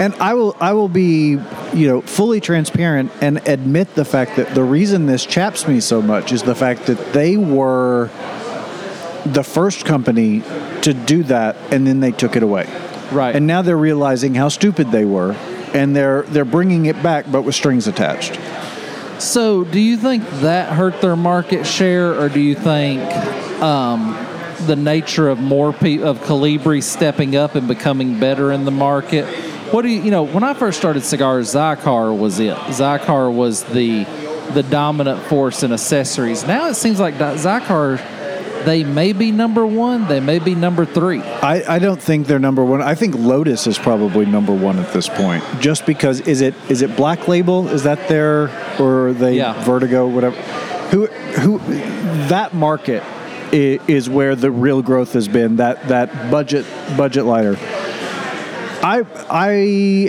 and 0.00 0.14
I 0.14 0.34
will 0.34 0.56
I 0.60 0.72
will 0.74 0.88
be 0.88 1.38
you 1.74 1.86
know 1.86 2.00
fully 2.02 2.40
transparent 2.40 3.10
and 3.20 3.46
admit 3.48 3.94
the 3.94 4.04
fact 4.04 4.36
that 4.36 4.54
the 4.54 4.62
reason 4.62 5.06
this 5.06 5.26
chaps 5.26 5.66
me 5.66 5.80
so 5.80 6.00
much 6.00 6.32
is 6.32 6.44
the 6.44 6.54
fact 6.54 6.86
that 6.86 7.12
they 7.12 7.36
were 7.36 8.10
the 9.26 9.42
first 9.42 9.84
company 9.84 10.42
to 10.82 10.94
do 10.94 11.22
that, 11.24 11.56
and 11.72 11.86
then 11.86 12.00
they 12.00 12.12
took 12.12 12.36
it 12.36 12.42
away. 12.42 12.66
Right. 13.12 13.36
And 13.36 13.46
now 13.46 13.62
they're 13.62 13.76
realizing 13.76 14.34
how 14.34 14.48
stupid 14.48 14.90
they 14.90 15.04
were, 15.04 15.32
and 15.74 15.94
they're 15.94 16.22
they're 16.22 16.44
bringing 16.44 16.86
it 16.86 17.02
back, 17.02 17.26
but 17.30 17.42
with 17.42 17.54
strings 17.54 17.86
attached. 17.86 18.38
So, 19.20 19.62
do 19.64 19.78
you 19.78 19.96
think 19.96 20.28
that 20.40 20.72
hurt 20.72 21.00
their 21.00 21.14
market 21.14 21.64
share, 21.64 22.18
or 22.18 22.28
do 22.28 22.40
you 22.40 22.54
think 22.56 23.00
um, 23.62 24.16
the 24.66 24.74
nature 24.74 25.28
of 25.28 25.38
more 25.38 25.72
pe- 25.72 26.02
of 26.02 26.18
Colibri 26.20 26.82
stepping 26.82 27.36
up 27.36 27.54
and 27.54 27.68
becoming 27.68 28.18
better 28.18 28.50
in 28.50 28.64
the 28.64 28.72
market? 28.72 29.26
What 29.72 29.82
do 29.82 29.88
you, 29.88 30.02
you 30.02 30.10
know? 30.10 30.24
When 30.24 30.42
I 30.42 30.54
first 30.54 30.78
started 30.78 31.02
cigars, 31.02 31.54
Xikar 31.54 32.18
was 32.18 32.40
it. 32.40 32.56
Xikar 32.56 33.32
was 33.32 33.62
the 33.64 34.04
the 34.54 34.62
dominant 34.64 35.22
force 35.22 35.62
in 35.62 35.72
accessories. 35.72 36.46
Now 36.46 36.68
it 36.68 36.74
seems 36.74 37.00
like 37.00 37.14
Xikar, 37.14 37.98
they 38.64 38.84
may 38.84 39.12
be 39.12 39.30
number 39.32 39.66
one, 39.66 40.06
they 40.08 40.20
may 40.20 40.38
be 40.38 40.54
number 40.54 40.84
three. 40.84 41.20
I, 41.20 41.76
I 41.76 41.78
don't 41.78 42.00
think 42.00 42.26
they're 42.26 42.38
number 42.38 42.64
one. 42.64 42.82
I 42.82 42.94
think 42.94 43.14
Lotus 43.14 43.66
is 43.66 43.78
probably 43.78 44.26
number 44.26 44.54
one 44.54 44.78
at 44.78 44.92
this 44.92 45.08
point. 45.08 45.44
Just 45.60 45.86
because 45.86 46.20
is 46.22 46.40
it 46.40 46.54
is 46.68 46.82
it 46.82 46.96
Black 46.96 47.28
Label? 47.28 47.68
Is 47.68 47.82
that 47.84 48.08
their 48.08 48.50
or 48.80 49.08
are 49.08 49.12
they 49.12 49.36
Yeah. 49.36 49.62
Vertigo? 49.64 50.06
Whatever. 50.08 50.36
Who 50.90 51.06
who 51.06 51.58
that 52.28 52.54
market 52.54 53.02
is, 53.52 53.80
is 53.88 54.10
where 54.10 54.34
the 54.36 54.50
real 54.50 54.82
growth 54.82 55.12
has 55.14 55.28
been. 55.28 55.56
That 55.56 55.88
that 55.88 56.30
budget 56.30 56.66
budget 56.96 57.24
lighter. 57.24 57.56
I 58.84 59.04
I 59.30 59.50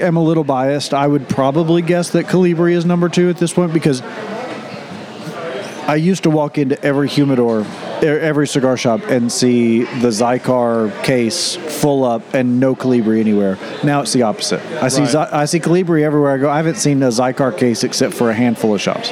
am 0.05 0.17
a 0.17 0.23
little 0.23 0.43
biased. 0.43 0.93
I 0.93 1.05
would 1.07 1.29
probably 1.29 1.81
guess 1.81 2.09
that 2.11 2.25
Colibri 2.25 2.73
is 2.73 2.85
number 2.85 3.07
two 3.07 3.29
at 3.29 3.37
this 3.37 3.53
point 3.53 3.71
because 3.73 4.01
I 5.85 5.95
used 5.95 6.23
to 6.23 6.29
walk 6.29 6.57
into 6.57 6.81
every 6.83 7.07
humidor, 7.09 7.65
every 8.03 8.47
cigar 8.47 8.77
shop, 8.77 9.01
and 9.07 9.31
see 9.31 9.83
the 9.83 10.09
Xikar 10.09 11.03
case 11.03 11.55
full 11.55 12.03
up 12.03 12.33
and 12.33 12.59
no 12.59 12.75
Colibri 12.75 13.19
anywhere. 13.19 13.57
Now 13.83 14.01
it's 14.01 14.13
the 14.13 14.23
opposite. 14.23 14.61
I 14.81 14.87
see 14.89 15.01
Right. 15.01 15.09
Zy- 15.11 15.17
I 15.17 15.45
see 15.45 15.59
Colibri 15.59 16.03
everywhere 16.03 16.31
I 16.31 16.37
go. 16.37 16.49
I 16.49 16.57
haven't 16.57 16.77
seen 16.77 17.01
a 17.03 17.07
Xikar 17.09 17.57
case 17.57 17.83
except 17.83 18.13
for 18.13 18.29
a 18.29 18.33
handful 18.33 18.73
of 18.75 18.81
shops. 18.81 19.11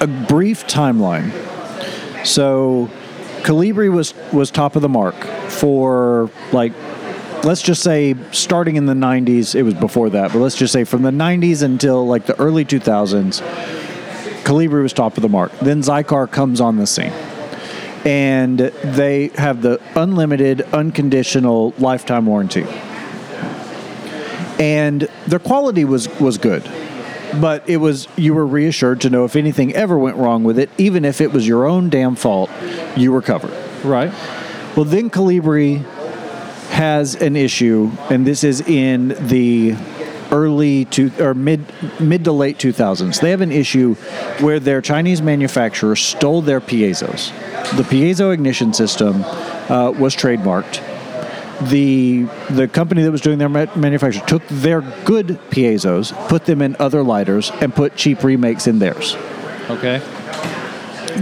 A 0.00 0.06
brief 0.06 0.66
timeline. 0.66 1.30
So, 2.24 2.88
Colibri 3.42 3.90
was 3.92 4.14
was 4.32 4.50
top 4.50 4.76
of 4.76 4.82
the 4.82 4.88
mark 4.88 5.14
for 5.48 6.30
like 6.52 6.72
let's 7.42 7.62
just 7.62 7.82
say 7.82 8.14
starting 8.32 8.76
in 8.76 8.84
the 8.84 8.92
90s 8.92 9.54
it 9.54 9.62
was 9.62 9.72
before 9.72 10.10
that 10.10 10.30
but 10.30 10.40
let's 10.40 10.56
just 10.56 10.74
say 10.74 10.84
from 10.84 11.00
the 11.00 11.10
90s 11.10 11.62
until 11.62 12.06
like 12.06 12.26
the 12.26 12.38
early 12.38 12.66
2000s 12.66 13.40
Colibri 14.44 14.82
was 14.82 14.92
top 14.92 15.16
of 15.16 15.22
the 15.22 15.28
mark. 15.28 15.52
Then 15.60 15.82
Xikar 15.82 16.30
comes 16.30 16.60
on 16.60 16.76
the 16.76 16.86
scene. 16.86 17.12
And 18.04 18.58
they 18.58 19.28
have 19.34 19.60
the 19.62 19.80
unlimited, 19.94 20.62
unconditional 20.72 21.74
lifetime 21.78 22.26
warranty. 22.26 22.66
And 24.58 25.02
their 25.26 25.38
quality 25.38 25.84
was, 25.84 26.08
was 26.18 26.38
good. 26.38 26.70
But 27.40 27.68
it 27.68 27.76
was 27.76 28.08
you 28.16 28.34
were 28.34 28.46
reassured 28.46 29.02
to 29.02 29.10
know 29.10 29.24
if 29.24 29.36
anything 29.36 29.74
ever 29.74 29.98
went 29.98 30.16
wrong 30.16 30.42
with 30.42 30.58
it, 30.58 30.68
even 30.78 31.04
if 31.04 31.20
it 31.20 31.32
was 31.32 31.46
your 31.46 31.64
own 31.64 31.88
damn 31.88 32.16
fault, 32.16 32.50
you 32.96 33.12
were 33.12 33.22
covered. 33.22 33.52
Right. 33.84 34.12
Well, 34.76 34.84
then 34.84 35.10
Colibri 35.10 35.84
has 36.70 37.14
an 37.14 37.36
issue, 37.36 37.90
and 38.08 38.26
this 38.26 38.42
is 38.42 38.60
in 38.62 39.08
the 39.28 39.76
early 40.32 40.84
to 40.86 41.10
or 41.18 41.34
mid 41.34 41.64
mid 42.00 42.24
to 42.24 42.32
late 42.32 42.58
2000s. 42.58 43.20
They 43.20 43.30
have 43.30 43.40
an 43.40 43.52
issue 43.52 43.94
where 44.40 44.60
their 44.60 44.80
Chinese 44.80 45.20
manufacturer 45.22 45.96
stole 45.96 46.42
their 46.42 46.60
piezos. 46.60 47.30
The 47.76 47.82
piezo 47.82 48.32
ignition 48.32 48.72
system 48.72 49.22
uh, 49.24 49.90
was 49.92 50.14
trademarked. 50.16 50.80
The 51.68 52.22
the 52.48 52.68
company 52.68 53.02
that 53.02 53.10
was 53.12 53.20
doing 53.20 53.38
their 53.38 53.48
manufacture 53.50 54.20
took 54.26 54.46
their 54.48 54.80
good 55.04 55.38
piezos, 55.50 56.12
put 56.28 56.46
them 56.46 56.62
in 56.62 56.74
other 56.78 57.02
lighters, 57.02 57.50
and 57.60 57.74
put 57.74 57.96
cheap 57.96 58.24
remakes 58.24 58.66
in 58.66 58.78
theirs 58.78 59.14
Okay. 59.68 59.98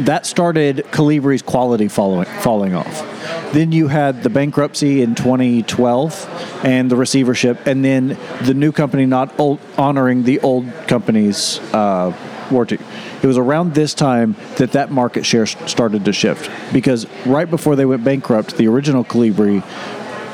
that 0.04 0.26
started 0.26 0.86
Colibri's 0.92 1.42
quality 1.42 1.88
following, 1.88 2.26
falling 2.40 2.74
off. 2.74 3.17
Then 3.52 3.72
you 3.72 3.88
had 3.88 4.22
the 4.22 4.30
bankruptcy 4.30 5.02
in 5.02 5.14
2012 5.14 6.60
and 6.64 6.90
the 6.90 6.96
receivership, 6.96 7.66
and 7.66 7.84
then 7.84 8.18
the 8.42 8.52
new 8.52 8.72
company 8.72 9.06
not 9.06 9.38
old, 9.40 9.58
honoring 9.78 10.24
the 10.24 10.40
old 10.40 10.70
company's 10.86 11.58
uh, 11.72 12.12
warranty. 12.50 12.78
It 13.22 13.26
was 13.26 13.38
around 13.38 13.74
this 13.74 13.94
time 13.94 14.36
that 14.56 14.72
that 14.72 14.90
market 14.90 15.24
share 15.24 15.46
started 15.46 16.04
to 16.04 16.12
shift 16.12 16.50
because 16.72 17.06
right 17.26 17.48
before 17.48 17.74
they 17.74 17.86
went 17.86 18.04
bankrupt, 18.04 18.56
the 18.56 18.68
original 18.68 19.04
Colibri 19.04 19.62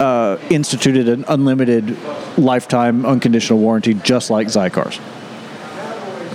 uh, 0.00 0.38
instituted 0.50 1.08
an 1.08 1.24
unlimited 1.28 1.96
lifetime 2.36 3.06
unconditional 3.06 3.58
warranty, 3.58 3.94
just 3.94 4.30
like 4.30 4.48
Xikars. 4.48 5.00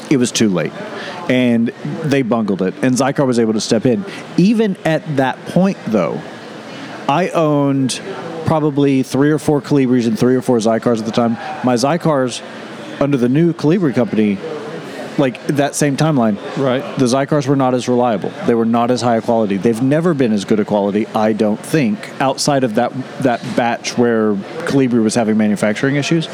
It 0.10 0.18
was 0.18 0.32
too 0.32 0.50
late, 0.50 0.74
and 1.30 1.68
they 2.04 2.24
bungled 2.24 2.62
it, 2.62 2.74
and 2.82 2.96
Xikar 2.96 3.28
was 3.28 3.38
able 3.38 3.54
to 3.54 3.62
step 3.62 3.86
in. 3.86 4.04
Even 4.38 4.76
at 4.86 5.18
that 5.18 5.38
point, 5.46 5.78
though, 5.86 6.20
I 7.10 7.30
owned 7.30 8.00
probably 8.46 9.04
three 9.04 9.32
or 9.32 9.40
four 9.40 9.62
Colibris 9.62 10.08
and 10.08 10.18
three 10.18 10.36
or 10.36 10.42
four 10.42 10.58
Xikars 10.58 11.00
at 11.00 11.06
the 11.06 11.12
time. 11.12 11.34
My 11.66 11.74
Xikars, 11.76 12.42
under 13.02 13.18
the 13.18 13.28
new 13.30 13.52
Colibri 13.54 13.94
company, 13.94 14.38
like 15.18 15.46
that 15.48 15.76
same 15.76 15.98
timeline, 15.98 16.38
Right. 16.58 16.82
the 16.98 17.06
Xikars 17.06 17.46
were 17.48 17.56
not 17.56 17.74
as 17.74 17.90
reliable. 17.90 18.32
They 18.48 18.54
were 18.56 18.64
not 18.66 18.90
as 18.92 19.02
high 19.02 19.18
a 19.18 19.22
quality. 19.22 19.58
They've 19.58 19.82
never 19.82 20.14
been 20.14 20.32
as 20.32 20.46
good 20.46 20.60
a 20.60 20.66
quality, 20.66 21.08
I 21.08 21.34
don't 21.34 21.60
think, 21.60 21.98
outside 22.22 22.64
of 22.64 22.76
that 22.76 22.94
that 23.24 23.42
batch 23.56 23.98
where 23.98 24.34
Colibri 24.70 25.04
was 25.04 25.16
having 25.16 25.36
manufacturing 25.36 25.96
issues. 25.98 26.28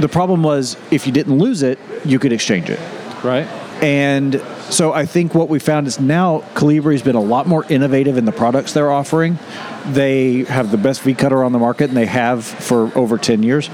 The 0.00 0.08
problem 0.10 0.42
was 0.42 0.76
if 0.90 1.06
you 1.06 1.12
didn't 1.12 1.38
lose 1.38 1.62
it, 1.62 1.78
you 2.04 2.18
could 2.18 2.32
exchange 2.32 2.68
it. 2.70 2.80
Right. 3.22 3.46
And 3.82 4.40
so 4.70 4.92
I 4.92 5.04
think 5.04 5.34
what 5.34 5.48
we 5.48 5.58
found 5.58 5.86
is 5.86 6.00
now 6.00 6.40
Colibri's 6.54 7.02
been 7.02 7.16
a 7.16 7.20
lot 7.20 7.46
more 7.46 7.64
innovative 7.68 8.16
in 8.16 8.24
the 8.24 8.32
products 8.32 8.72
they're 8.72 8.90
offering. 8.90 9.38
They 9.86 10.44
have 10.44 10.70
the 10.70 10.78
best 10.78 11.02
V 11.02 11.14
cutter 11.14 11.44
on 11.44 11.52
the 11.52 11.58
market, 11.58 11.88
and 11.88 11.96
they 11.96 12.06
have 12.06 12.44
for 12.44 12.96
over 12.96 13.18
10 13.18 13.42
years. 13.42 13.68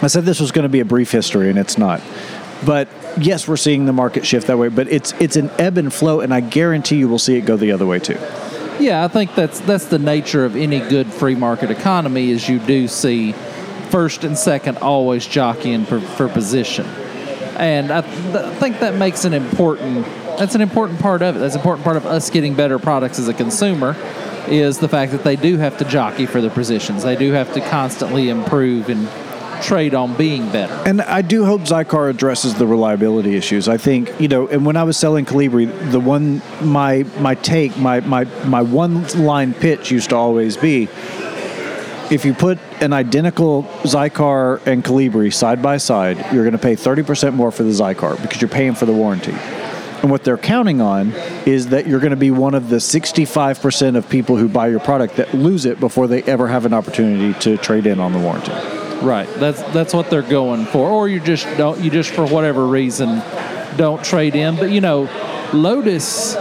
I 0.00 0.06
said 0.06 0.24
this 0.24 0.40
was 0.40 0.52
going 0.52 0.62
to 0.62 0.68
be 0.68 0.80
a 0.80 0.84
brief 0.84 1.10
history, 1.10 1.50
and 1.50 1.58
it's 1.58 1.76
not. 1.76 2.00
But 2.64 2.88
yes, 3.18 3.48
we're 3.48 3.56
seeing 3.56 3.86
the 3.86 3.92
market 3.92 4.24
shift 4.26 4.46
that 4.46 4.58
way, 4.58 4.68
but 4.68 4.88
it's 4.88 5.12
it's 5.20 5.36
an 5.36 5.50
ebb 5.58 5.78
and 5.78 5.92
flow, 5.92 6.20
and 6.20 6.32
I 6.32 6.40
guarantee 6.40 6.96
you 6.96 7.08
we'll 7.08 7.18
see 7.18 7.36
it 7.36 7.42
go 7.42 7.56
the 7.56 7.72
other 7.72 7.86
way 7.86 7.98
too. 7.98 8.18
Yeah, 8.80 9.04
I 9.04 9.08
think 9.08 9.34
that's 9.34 9.60
that's 9.60 9.86
the 9.86 9.98
nature 9.98 10.44
of 10.44 10.54
any 10.54 10.78
good 10.78 11.12
free 11.12 11.34
market 11.34 11.70
economy 11.70 12.30
is 12.30 12.48
you 12.48 12.58
do 12.60 12.86
see 12.86 13.32
first 13.90 14.24
and 14.24 14.36
second 14.36 14.78
always 14.78 15.26
jockeying 15.26 15.84
for, 15.84 16.00
for 16.00 16.28
position, 16.28 16.86
and 17.58 17.90
I 17.90 18.00
th- 18.00 18.54
think 18.58 18.80
that 18.80 18.94
makes 18.94 19.24
an 19.24 19.34
important 19.34 20.06
that's 20.38 20.54
an 20.54 20.60
important 20.60 21.00
part 21.00 21.20
of 21.20 21.36
it. 21.36 21.40
That's 21.40 21.54
an 21.54 21.60
important 21.60 21.84
part 21.84 21.96
of 21.96 22.06
us 22.06 22.30
getting 22.30 22.54
better 22.54 22.78
products 22.78 23.18
as 23.18 23.26
a 23.26 23.34
consumer 23.34 23.96
is 24.46 24.78
the 24.78 24.88
fact 24.88 25.12
that 25.12 25.24
they 25.24 25.36
do 25.36 25.58
have 25.58 25.76
to 25.78 25.84
jockey 25.84 26.26
for 26.26 26.40
their 26.40 26.50
positions. 26.50 27.02
They 27.02 27.16
do 27.16 27.32
have 27.32 27.52
to 27.54 27.60
constantly 27.60 28.28
improve 28.28 28.88
and 28.88 29.08
trade 29.62 29.94
on 29.94 30.16
being 30.16 30.50
better. 30.50 30.72
And 30.86 31.02
I 31.02 31.22
do 31.22 31.44
hope 31.44 31.62
Xikar 31.62 32.08
addresses 32.08 32.54
the 32.54 32.66
reliability 32.66 33.36
issues. 33.36 33.68
I 33.68 33.76
think 33.76 34.12
you 34.20 34.28
know, 34.28 34.46
and 34.46 34.64
when 34.64 34.76
I 34.76 34.84
was 34.84 34.96
selling 34.96 35.24
Colibri, 35.24 35.90
the 35.90 36.00
one 36.00 36.40
my 36.62 37.04
my 37.18 37.34
take, 37.34 37.76
my 37.76 38.00
my 38.00 38.24
my 38.46 38.62
one 38.62 39.06
line 39.24 39.54
pitch 39.54 39.90
used 39.90 40.10
to 40.10 40.16
always 40.16 40.56
be, 40.56 40.88
if 42.10 42.24
you 42.24 42.34
put 42.34 42.58
an 42.80 42.92
identical 42.92 43.64
Xikar 43.82 44.66
and 44.66 44.82
Colibri 44.84 45.32
side 45.32 45.62
by 45.62 45.76
side, 45.76 46.16
you're 46.32 46.44
going 46.44 46.52
to 46.52 46.58
pay 46.58 46.74
thirty 46.74 47.02
percent 47.02 47.34
more 47.34 47.50
for 47.50 47.62
the 47.62 47.70
Xikar 47.70 48.20
because 48.22 48.40
you're 48.40 48.48
paying 48.48 48.74
for 48.74 48.86
the 48.86 48.92
warranty. 48.92 49.34
And 50.00 50.12
what 50.12 50.22
they're 50.22 50.38
counting 50.38 50.80
on 50.80 51.12
is 51.44 51.68
that 51.68 51.88
you're 51.88 51.98
going 51.98 52.12
to 52.12 52.16
be 52.16 52.30
one 52.30 52.54
of 52.54 52.68
the 52.68 52.76
65% 52.76 53.96
of 53.96 54.08
people 54.08 54.36
who 54.36 54.48
buy 54.48 54.68
your 54.68 54.78
product 54.78 55.16
that 55.16 55.34
lose 55.34 55.64
it 55.64 55.80
before 55.80 56.06
they 56.06 56.22
ever 56.22 56.46
have 56.46 56.64
an 56.64 56.72
opportunity 56.72 57.36
to 57.40 57.56
trade 57.56 57.84
in 57.84 57.98
on 57.98 58.12
the 58.12 58.18
warranty. 58.20 58.52
Right. 59.04 59.28
That's 59.34 59.60
that's 59.72 59.94
what 59.94 60.08
they're 60.08 60.22
going 60.22 60.66
for. 60.66 60.88
Or 60.88 61.08
you 61.08 61.20
just 61.20 61.46
don't 61.56 61.80
you 61.80 61.90
just 61.90 62.10
for 62.10 62.26
whatever 62.26 62.66
reason 62.66 63.22
don't 63.76 64.04
trade 64.04 64.34
in. 64.34 64.56
But 64.56 64.70
you 64.70 64.80
know, 64.80 65.08
Lotus 65.52 66.36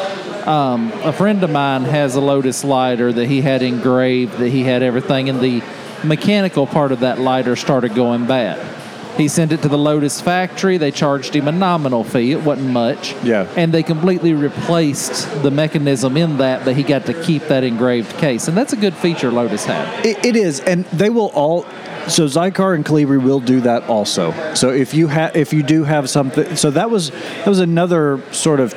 um, 0.48 0.92
a 1.04 1.12
friend 1.12 1.44
of 1.44 1.50
mine 1.50 1.84
has 1.84 2.16
a 2.16 2.22
Lotus 2.22 2.64
lighter 2.64 3.12
that 3.12 3.26
he 3.28 3.42
had 3.42 3.62
engraved 3.62 4.38
that 4.38 4.50
he 4.50 4.64
had 4.64 4.82
everything 4.82 5.30
and 5.30 5.42
the 5.42 5.62
mechanical 6.04 6.66
part 6.66 6.92
of 6.92 7.02
that 7.02 7.20
lighter 7.20 7.56
started 7.56 7.94
going 7.96 8.26
bad. 8.26 8.76
He 9.18 9.28
sent 9.28 9.52
it 9.52 9.64
to 9.64 9.68
the 9.68 9.80
Lotus 9.80 10.22
factory. 10.22 10.78
They 10.78 10.92
charged 10.92 11.36
him 11.36 11.48
a 11.48 11.52
nominal 11.52 12.04
fee. 12.04 12.32
It 12.32 12.44
wasn't 12.44 12.70
much. 12.70 13.16
Yeah. 13.24 13.52
And 13.58 13.74
they 13.74 13.82
completely 13.82 14.34
replaced 14.34 15.42
the 15.42 15.50
mechanism 15.50 16.16
in 16.18 16.38
that, 16.38 16.64
but 16.64 16.76
he 16.76 16.84
got 16.84 17.08
to 17.08 17.24
keep 17.24 17.42
that 17.48 17.64
engraved 17.64 18.16
case. 18.18 18.48
And 18.48 18.56
that's 18.56 18.74
a 18.74 18.78
good 18.78 18.94
feature 18.94 19.32
Lotus 19.32 19.66
had. 19.66 20.06
It, 20.06 20.24
it 20.24 20.36
is, 20.36 20.60
and 20.60 20.86
they 20.86 21.10
will 21.10 21.32
all. 21.34 21.64
So 22.08 22.26
Xikar 22.26 22.76
and 22.76 22.86
Colibri 22.86 23.22
will 23.22 23.40
do 23.40 23.62
that 23.62 23.90
also. 23.90 24.54
So 24.54 24.70
if 24.70 24.94
you 24.94 25.08
have, 25.08 25.36
if 25.36 25.52
you 25.52 25.64
do 25.64 25.84
have 25.84 26.10
something, 26.12 26.56
so 26.56 26.70
that 26.72 26.92
was 26.92 27.10
that 27.10 27.48
was 27.48 27.60
another 27.60 28.22
sort 28.32 28.60
of 28.60 28.76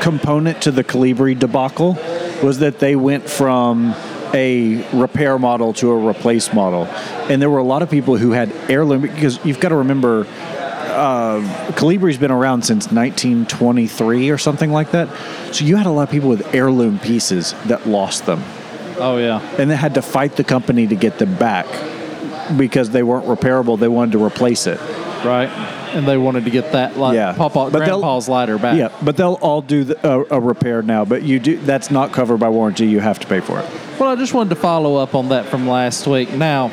component 0.00 0.62
to 0.62 0.70
the 0.70 0.82
Colibri 0.84 1.38
debacle 1.38 1.98
was 2.42 2.58
that 2.60 2.78
they 2.78 2.96
went 2.96 3.28
from 3.28 3.94
a 4.32 4.84
repair 4.96 5.38
model 5.38 5.72
to 5.74 5.90
a 5.90 6.08
replace 6.08 6.52
model, 6.52 6.84
and 7.28 7.42
there 7.42 7.50
were 7.50 7.58
a 7.58 7.64
lot 7.64 7.82
of 7.82 7.90
people 7.90 8.16
who 8.16 8.30
had 8.32 8.52
heirloom 8.70 9.00
because 9.02 9.44
you've 9.44 9.60
got 9.60 9.70
to 9.70 9.76
remember. 9.76 10.26
Uh, 10.90 11.40
Colibri's 11.76 12.18
been 12.18 12.32
around 12.32 12.62
since 12.62 12.86
1923 12.90 14.28
or 14.30 14.36
something 14.38 14.72
like 14.72 14.90
that. 14.90 15.08
So 15.54 15.64
you 15.64 15.76
had 15.76 15.86
a 15.86 15.90
lot 15.90 16.02
of 16.02 16.10
people 16.10 16.28
with 16.28 16.52
heirloom 16.54 16.98
pieces 16.98 17.54
that 17.66 17.86
lost 17.86 18.26
them 18.26 18.42
Oh, 18.98 19.16
yeah. 19.16 19.40
and 19.56 19.70
they 19.70 19.76
had 19.76 19.94
to 19.94 20.02
fight 20.02 20.34
the 20.36 20.42
company 20.44 20.88
to 20.88 20.96
get 20.96 21.18
them 21.18 21.34
back 21.36 21.66
because 22.58 22.90
they 22.90 23.02
weren't 23.04 23.26
repairable. 23.26 23.78
They 23.78 23.88
wanted 23.88 24.12
to 24.12 24.24
replace 24.24 24.66
it. 24.66 24.78
Right. 25.24 25.48
And 25.92 26.06
they 26.06 26.16
wanted 26.16 26.44
to 26.44 26.50
get 26.50 26.72
that 26.72 26.96
like 26.96 27.14
Yeah. 27.14 27.32
Papa, 27.32 27.70
But 27.72 27.78
Grandpa's 27.78 28.28
lighter 28.28 28.58
back. 28.58 28.76
Yeah, 28.76 28.96
but 29.02 29.16
they'll 29.16 29.38
all 29.40 29.60
do 29.62 29.84
the, 29.84 30.08
a, 30.08 30.36
a 30.36 30.40
repair 30.40 30.82
now. 30.82 31.04
But 31.04 31.22
you 31.22 31.38
do 31.40 31.56
that's 31.58 31.90
not 31.90 32.12
covered 32.12 32.38
by 32.38 32.48
warranty. 32.48 32.86
You 32.86 33.00
have 33.00 33.18
to 33.20 33.26
pay 33.26 33.40
for 33.40 33.58
it. 33.58 33.66
Well, 33.98 34.08
I 34.10 34.16
just 34.16 34.32
wanted 34.32 34.50
to 34.50 34.56
follow 34.56 34.96
up 34.96 35.14
on 35.14 35.28
that 35.30 35.46
from 35.46 35.66
last 35.68 36.06
week. 36.06 36.32
Now, 36.32 36.68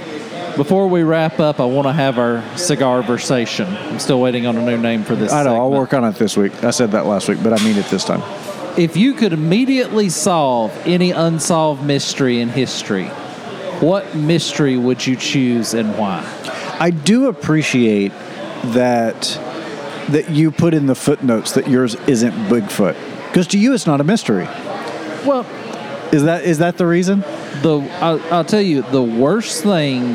before 0.55 0.87
we 0.87 1.03
wrap 1.03 1.39
up, 1.39 1.59
I 1.59 1.65
want 1.65 1.87
to 1.87 1.93
have 1.93 2.17
our 2.19 2.43
cigar 2.57 3.01
versation. 3.03 3.67
I'm 3.91 3.99
still 3.99 4.19
waiting 4.21 4.45
on 4.47 4.55
a 4.57 4.65
new 4.65 4.77
name 4.77 5.03
for 5.03 5.15
this. 5.15 5.31
I 5.31 5.43
know. 5.43 5.55
I'll 5.55 5.71
work 5.71 5.93
on 5.93 6.03
it 6.05 6.15
this 6.15 6.37
week. 6.37 6.63
I 6.63 6.71
said 6.71 6.91
that 6.91 7.05
last 7.05 7.27
week, 7.27 7.39
but 7.43 7.53
I 7.59 7.63
mean 7.63 7.77
it 7.77 7.85
this 7.85 8.03
time. 8.05 8.21
If 8.77 8.95
you 8.95 9.13
could 9.13 9.33
immediately 9.33 10.09
solve 10.09 10.71
any 10.85 11.11
unsolved 11.11 11.83
mystery 11.83 12.39
in 12.39 12.49
history, 12.49 13.07
what 13.79 14.15
mystery 14.15 14.77
would 14.77 15.05
you 15.05 15.15
choose 15.15 15.73
and 15.73 15.97
why? 15.97 16.23
I 16.79 16.91
do 16.91 17.27
appreciate 17.27 18.11
that 18.65 19.39
that 20.09 20.29
you 20.29 20.51
put 20.51 20.73
in 20.73 20.85
the 20.85 20.95
footnotes 20.95 21.51
that 21.53 21.67
yours 21.69 21.95
isn't 22.07 22.31
Bigfoot 22.47 22.95
because 23.27 23.47
to 23.47 23.57
you 23.59 23.73
it's 23.73 23.85
not 23.87 23.99
a 24.01 24.03
mystery. 24.03 24.45
Well, 25.25 25.45
Is 26.11 26.23
that 26.23 26.43
is 26.45 26.59
that 26.59 26.77
the 26.77 26.85
reason? 26.85 27.21
the 27.61 27.79
I'll, 28.01 28.21
I'll 28.33 28.45
tell 28.45 28.61
you 28.61 28.81
the 28.83 29.01
worst 29.03 29.63
thing 29.63 30.13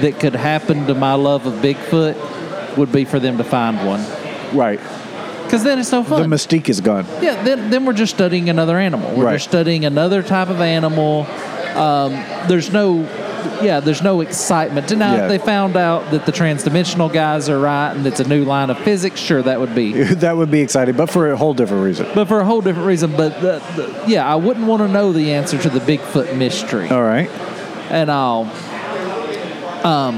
that 0.00 0.18
could 0.20 0.34
happen 0.34 0.86
to 0.86 0.94
my 0.94 1.14
love 1.14 1.46
of 1.46 1.54
Bigfoot 1.54 2.76
would 2.76 2.92
be 2.92 3.04
for 3.04 3.18
them 3.18 3.36
to 3.38 3.44
find 3.44 3.84
one, 3.86 4.00
Right. 4.56 4.80
because 5.44 5.62
then 5.64 5.78
it's 5.78 5.92
no 5.92 6.02
fun. 6.04 6.28
The 6.28 6.34
mystique 6.36 6.68
is 6.68 6.80
gone. 6.80 7.04
Yeah, 7.20 7.42
then, 7.42 7.68
then 7.70 7.84
we're 7.84 7.92
just 7.92 8.14
studying 8.14 8.48
another 8.48 8.78
animal. 8.78 9.14
We're 9.14 9.24
Right. 9.26 9.32
just 9.34 9.48
studying 9.48 9.84
another 9.84 10.22
type 10.22 10.48
of 10.48 10.60
animal. 10.60 11.26
Um, 11.76 12.12
there's 12.48 12.72
no, 12.72 13.02
yeah, 13.62 13.80
there's 13.80 14.02
no 14.02 14.20
excitement. 14.20 14.90
Now, 14.96 15.14
Yeah. 15.14 15.22
if 15.24 15.28
they 15.28 15.38
found 15.38 15.76
out 15.76 16.10
that 16.10 16.26
the 16.26 16.32
transdimensional 16.32 17.12
guys 17.12 17.48
are 17.48 17.58
right 17.58 17.92
and 17.92 18.06
it's 18.06 18.20
a 18.20 18.28
new 18.28 18.44
line 18.44 18.70
of 18.70 18.78
physics, 18.78 19.20
sure, 19.20 19.42
that 19.42 19.60
would 19.60 19.74
be. 19.74 19.92
that 20.02 20.36
would 20.36 20.50
be 20.50 20.60
exciting, 20.60 20.96
but 20.96 21.10
for 21.10 21.30
a 21.30 21.36
whole 21.36 21.54
different 21.54 21.84
reason. 21.84 22.06
But 22.14 22.28
for 22.28 22.40
a 22.40 22.44
whole 22.44 22.60
different 22.60 22.86
reason. 22.88 23.16
But 23.16 23.40
the, 23.40 23.62
the, 23.76 24.04
yeah, 24.06 24.26
I 24.30 24.36
wouldn't 24.36 24.66
want 24.66 24.82
to 24.82 24.88
know 24.88 25.12
the 25.12 25.32
answer 25.32 25.58
to 25.58 25.68
the 25.68 25.80
Bigfoot 25.80 26.36
mystery. 26.36 26.88
All 26.88 27.02
right. 27.02 27.28
And 27.90 28.10
I'll, 28.10 28.44
um, 29.84 30.16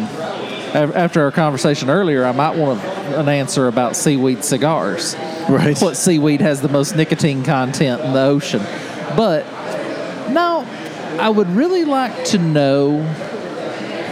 after 0.74 1.22
our 1.22 1.30
conversation 1.30 1.88
earlier, 1.88 2.24
I 2.24 2.32
might 2.32 2.56
want 2.56 2.82
an 2.84 3.28
answer 3.28 3.68
about 3.68 3.96
seaweed 3.96 4.44
cigars. 4.44 5.14
Right. 5.48 5.78
what 5.80 5.96
seaweed 5.96 6.40
has 6.40 6.62
the 6.62 6.68
most 6.68 6.96
nicotine 6.96 7.44
content 7.44 8.00
in 8.02 8.12
the 8.12 8.22
ocean. 8.22 8.62
But 9.16 9.44
no, 10.30 10.62
I 11.18 11.28
would 11.30 11.48
really 11.50 11.84
like 11.84 12.24
to 12.26 12.38
know 12.38 13.02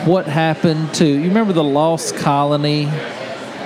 what 0.04 0.26
happened 0.26 0.94
to 0.94 1.06
you 1.06 1.28
remember 1.28 1.52
the 1.52 1.62
lost 1.64 2.16
colony? 2.16 2.86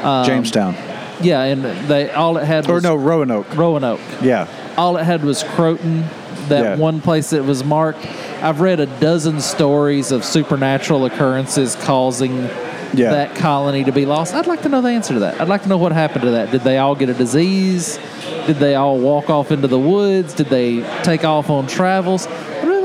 Um, 0.03 0.25
Jamestown. 0.27 0.75
Yeah, 1.23 1.43
and 1.43 1.65
they 1.89 2.11
all 2.11 2.37
it 2.37 2.45
had 2.45 2.69
Or 2.69 2.75
was 2.75 2.83
no, 2.83 2.95
Roanoke. 2.95 3.57
Roanoke. 3.57 4.01
Yeah. 4.23 4.47
All 4.77 4.97
it 4.99 5.05
had 5.05 5.25
was 5.25 5.43
Croatoan, 5.43 6.05
that 6.49 6.63
Yeah. 6.63 6.77
one 6.77 7.01
place 7.01 7.31
that 7.31 7.45
was 7.45 7.65
marked. 7.65 8.07
I've 8.43 8.61
read 8.61 8.81
a 8.81 8.87
dozen 8.87 9.41
stories 9.41 10.13
of 10.13 10.25
supernatural 10.25 11.07
occurrences 11.07 11.75
causing 11.83 12.49
Yeah. 12.93 13.11
that 13.11 13.35
colony 13.37 13.85
to 13.85 13.93
be 13.93 14.05
lost. 14.05 14.35
I'd 14.35 14.47
like 14.47 14.63
to 14.63 14.69
know 14.69 14.83
the 14.83 14.91
answer 14.91 15.15
to 15.15 15.21
that. 15.21 15.41
I'd 15.41 15.49
like 15.49 15.63
to 15.63 15.69
know 15.71 15.79
what 15.79 15.93
happened 15.93 16.25
to 16.25 16.31
that. 16.33 16.51
Did 16.51 16.63
they 16.63 16.77
all 16.79 16.95
get 16.95 17.09
a 17.09 17.15
disease? 17.15 17.99
Did 18.47 18.59
they 18.59 18.75
all 18.75 18.99
walk 18.99 19.31
off 19.31 19.51
into 19.51 19.69
the 19.69 19.79
woods? 19.79 20.35
Did 20.35 20.51
they 20.51 20.85
take 21.03 21.25
off 21.25 21.49
on 21.51 21.67
travels? 21.67 22.29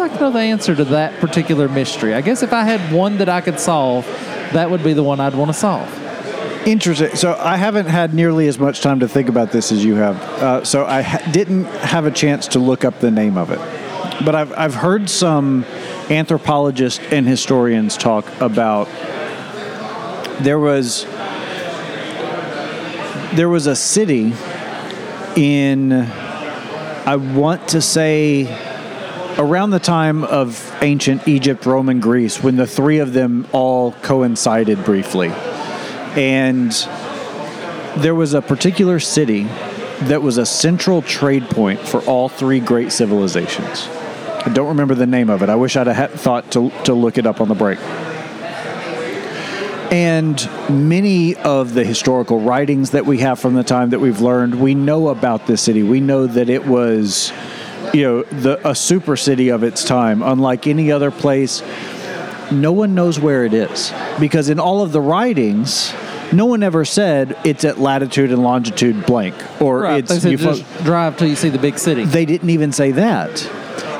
Like 0.01 0.13
to 0.13 0.19
know 0.19 0.31
the 0.31 0.39
answer 0.39 0.75
to 0.75 0.83
that 0.85 1.19
particular 1.19 1.69
mystery. 1.69 2.15
I 2.15 2.21
guess 2.21 2.41
if 2.41 2.53
I 2.53 2.63
had 2.63 2.91
one 2.91 3.19
that 3.19 3.29
I 3.29 3.39
could 3.39 3.59
solve, 3.59 4.07
that 4.51 4.71
would 4.71 4.83
be 4.83 4.93
the 4.93 5.03
one 5.03 5.19
I'd 5.19 5.35
want 5.35 5.49
to 5.49 5.53
solve. 5.53 5.87
Interesting. 6.65 7.15
So 7.15 7.37
I 7.39 7.55
haven't 7.55 7.85
had 7.85 8.11
nearly 8.11 8.47
as 8.47 8.57
much 8.57 8.81
time 8.81 9.01
to 9.01 9.07
think 9.07 9.29
about 9.29 9.51
this 9.51 9.71
as 9.71 9.85
you 9.85 9.93
have. 9.97 10.19
Uh, 10.19 10.63
so 10.65 10.87
I 10.87 11.03
ha- 11.03 11.29
didn't 11.31 11.65
have 11.65 12.07
a 12.07 12.11
chance 12.11 12.47
to 12.47 12.57
look 12.57 12.83
up 12.83 12.99
the 12.99 13.11
name 13.11 13.37
of 13.37 13.51
it. 13.51 13.59
But 14.25 14.33
I've, 14.33 14.51
I've 14.57 14.73
heard 14.73 15.07
some 15.07 15.65
anthropologists 16.09 16.99
and 17.11 17.27
historians 17.27 17.95
talk 17.95 18.25
about 18.41 18.87
there 20.39 20.57
was 20.57 21.05
there 23.35 23.49
was 23.49 23.67
a 23.67 23.75
city 23.75 24.33
in 25.35 25.91
I 25.93 27.17
want 27.17 27.67
to 27.69 27.81
say 27.81 28.70
around 29.37 29.71
the 29.71 29.79
time 29.79 30.23
of 30.23 30.75
ancient 30.81 31.27
Egypt, 31.27 31.65
Rome, 31.65 31.89
and 31.89 32.01
Greece 32.01 32.43
when 32.43 32.55
the 32.55 32.67
three 32.67 32.99
of 32.99 33.13
them 33.13 33.47
all 33.51 33.93
coincided 34.01 34.83
briefly. 34.83 35.29
And 36.15 36.71
there 37.97 38.15
was 38.15 38.33
a 38.33 38.41
particular 38.41 38.99
city 38.99 39.43
that 40.03 40.21
was 40.21 40.37
a 40.37 40.45
central 40.45 41.01
trade 41.01 41.43
point 41.49 41.79
for 41.79 42.01
all 42.01 42.29
three 42.29 42.59
great 42.59 42.91
civilizations. 42.91 43.87
I 44.43 44.49
don't 44.53 44.69
remember 44.69 44.95
the 44.95 45.05
name 45.05 45.29
of 45.29 45.43
it. 45.43 45.49
I 45.49 45.55
wish 45.55 45.75
I'd 45.75 45.87
have 45.87 46.11
thought 46.11 46.51
to, 46.53 46.71
to 46.85 46.93
look 46.93 47.17
it 47.17 47.27
up 47.27 47.41
on 47.41 47.47
the 47.47 47.55
break. 47.55 47.79
And 49.91 50.49
many 50.69 51.35
of 51.35 51.73
the 51.73 51.83
historical 51.83 52.39
writings 52.39 52.91
that 52.91 53.05
we 53.05 53.19
have 53.19 53.39
from 53.39 53.53
the 53.53 53.63
time 53.63 53.89
that 53.89 53.99
we've 53.99 54.21
learned, 54.21 54.55
we 54.55 54.73
know 54.73 55.09
about 55.09 55.47
this 55.47 55.61
city. 55.61 55.83
We 55.83 55.99
know 55.99 56.27
that 56.27 56.49
it 56.49 56.65
was, 56.65 57.33
you 57.93 58.03
know, 58.03 58.23
the, 58.23 58.67
a 58.67 58.75
super 58.75 59.15
city 59.17 59.49
of 59.49 59.63
its 59.63 59.83
time, 59.83 60.21
unlike 60.23 60.67
any 60.67 60.91
other 60.91 61.11
place. 61.11 61.61
No 62.51 62.73
one 62.73 62.95
knows 62.95 63.17
where 63.19 63.45
it 63.45 63.53
is 63.53 63.93
because 64.19 64.49
in 64.49 64.59
all 64.59 64.81
of 64.81 64.91
the 64.91 64.99
writings, 64.99 65.93
no 66.33 66.45
one 66.45 66.63
ever 66.63 66.83
said 66.83 67.37
it's 67.45 67.63
at 67.63 67.79
latitude 67.79 68.31
and 68.31 68.43
longitude 68.43 69.05
blank 69.05 69.35
or 69.61 69.79
Right. 69.81 70.03
It's 70.09 70.25
you 70.25 70.37
fo- 70.37 70.55
just 70.55 70.83
drive 70.83 71.17
till 71.17 71.27
you 71.29 71.35
see 71.37 71.49
the 71.49 71.59
big 71.59 71.77
city. 71.79 72.03
they 72.03 72.25
didn't 72.25 72.49
even 72.49 72.71
say 72.73 72.91
that. 72.91 73.49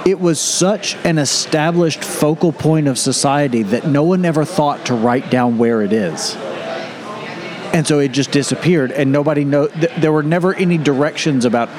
It 0.06 0.20
was 0.20 0.40
such 0.40 0.96
an 1.06 1.18
established 1.18 2.04
focal 2.04 2.52
point 2.52 2.88
of 2.88 2.98
society 2.98 3.64
that 3.64 3.88
no 3.88 4.04
one 4.04 4.26
ever 4.26 4.44
thought 4.44 4.86
to 4.88 4.96
write 4.96 5.30
down 5.30 5.58
where 5.58 5.82
it 5.82 5.94
is. 5.94 6.36
And 7.74 7.88
so 7.88 8.00
it 8.00 8.10
just 8.12 8.32
disappeared, 8.32 8.92
and 8.92 9.12
nobody 9.14 9.46
know. 9.46 9.68
Th- 9.68 9.92
there 9.98 10.12
were 10.12 10.24
never 10.24 10.54
any 10.54 10.78
directions 10.78 11.46
about 11.46 11.70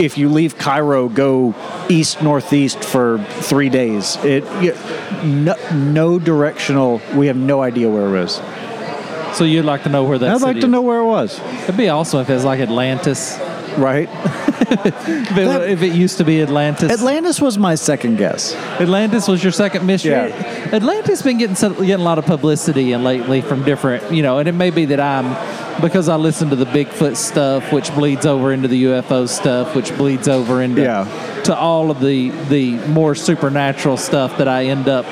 if 0.00 0.16
you 0.16 0.28
leave 0.28 0.56
Cairo, 0.58 1.08
go 1.08 1.54
east 1.88 2.22
northeast 2.22 2.84
for 2.84 3.18
three 3.42 3.68
days. 3.68 4.16
It 4.24 4.44
y- 4.44 5.22
no, 5.24 5.56
no 5.74 6.18
directional. 6.20 7.00
We 7.16 7.26
have 7.26 7.36
no 7.36 7.62
idea 7.62 7.90
where 7.90 8.06
it 8.06 8.12
was. 8.12 8.40
so 9.36 9.42
you'd 9.44 9.64
like 9.64 9.82
to 9.82 9.88
know 9.88 10.04
where 10.04 10.18
that 10.18 10.30
I'd 10.36 10.40
like 10.40 10.60
to 10.60 10.66
is. 10.66 10.70
know 10.70 10.82
where 10.82 11.00
it 11.00 11.06
was. 11.06 11.40
It'd 11.64 11.76
be 11.76 11.88
awesome 11.88 12.20
if 12.20 12.30
it 12.30 12.34
was 12.34 12.44
like 12.44 12.60
Atlantis. 12.60 13.36
Right? 13.76 14.08
If 14.70 14.86
it, 14.86 15.34
That- 15.34 15.68
if 15.68 15.82
it 15.82 15.92
used 15.92 16.18
to 16.18 16.24
be 16.24 16.40
Atlantis. 16.42 16.90
Atlantis 16.92 17.40
was 17.40 17.58
my 17.58 17.74
second 17.74 18.16
guess. 18.16 18.54
Atlantis 18.80 19.26
was 19.28 19.42
your 19.42 19.52
second 19.52 19.86
mystery. 19.86 20.10
Yeah. 20.12 20.70
Atlantis 20.72 21.22
been 21.22 21.38
getting 21.38 21.54
getting 21.54 21.94
a 21.94 21.98
lot 21.98 22.18
of 22.18 22.26
publicity 22.26 22.92
and 22.92 23.02
lately 23.04 23.40
from 23.40 23.64
different, 23.64 24.12
you 24.12 24.22
know, 24.22 24.38
and 24.38 24.48
it 24.48 24.52
may 24.54 24.70
be 24.70 24.84
that 24.86 25.00
I'm 25.00 25.34
because 25.80 26.08
I 26.08 26.16
listen 26.16 26.50
to 26.50 26.56
the 26.56 26.66
Bigfoot 26.66 27.16
stuff, 27.16 27.72
which 27.72 27.92
bleeds 27.94 28.26
over 28.26 28.52
into 28.52 28.68
the 28.68 28.84
UFO 28.84 29.26
stuff, 29.28 29.74
which 29.74 29.96
bleeds 29.96 30.28
over 30.28 30.62
into 30.62 30.82
Yeah. 30.82 31.06
to 31.44 31.56
all 31.56 31.90
of 31.90 32.00
the 32.00 32.30
the 32.48 32.72
more 32.88 33.14
supernatural 33.14 33.96
stuff 33.96 34.38
that 34.38 34.48
I 34.48 34.64
end 34.66 34.88
up 34.88 35.06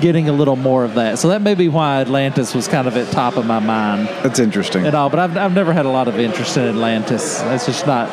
getting 0.00 0.28
a 0.28 0.32
little 0.32 0.54
more 0.54 0.84
of 0.84 0.94
that. 0.94 1.18
So 1.18 1.28
that 1.30 1.42
may 1.42 1.54
be 1.56 1.68
why 1.68 2.00
Atlantis 2.00 2.54
was 2.54 2.68
kind 2.68 2.86
of 2.86 2.96
at 2.96 3.10
top 3.10 3.36
of 3.36 3.44
my 3.46 3.58
mind 3.58 4.08
That's 4.22 4.38
interesting. 4.38 4.86
At 4.86 4.94
all. 4.94 5.10
But 5.10 5.18
I've 5.18 5.36
I've 5.36 5.54
never 5.54 5.72
had 5.72 5.86
a 5.86 5.90
lot 5.90 6.06
of 6.06 6.18
interest 6.20 6.56
in 6.56 6.64
Atlantis. 6.68 7.40
That's 7.42 7.66
just 7.66 7.84
not 7.86 8.08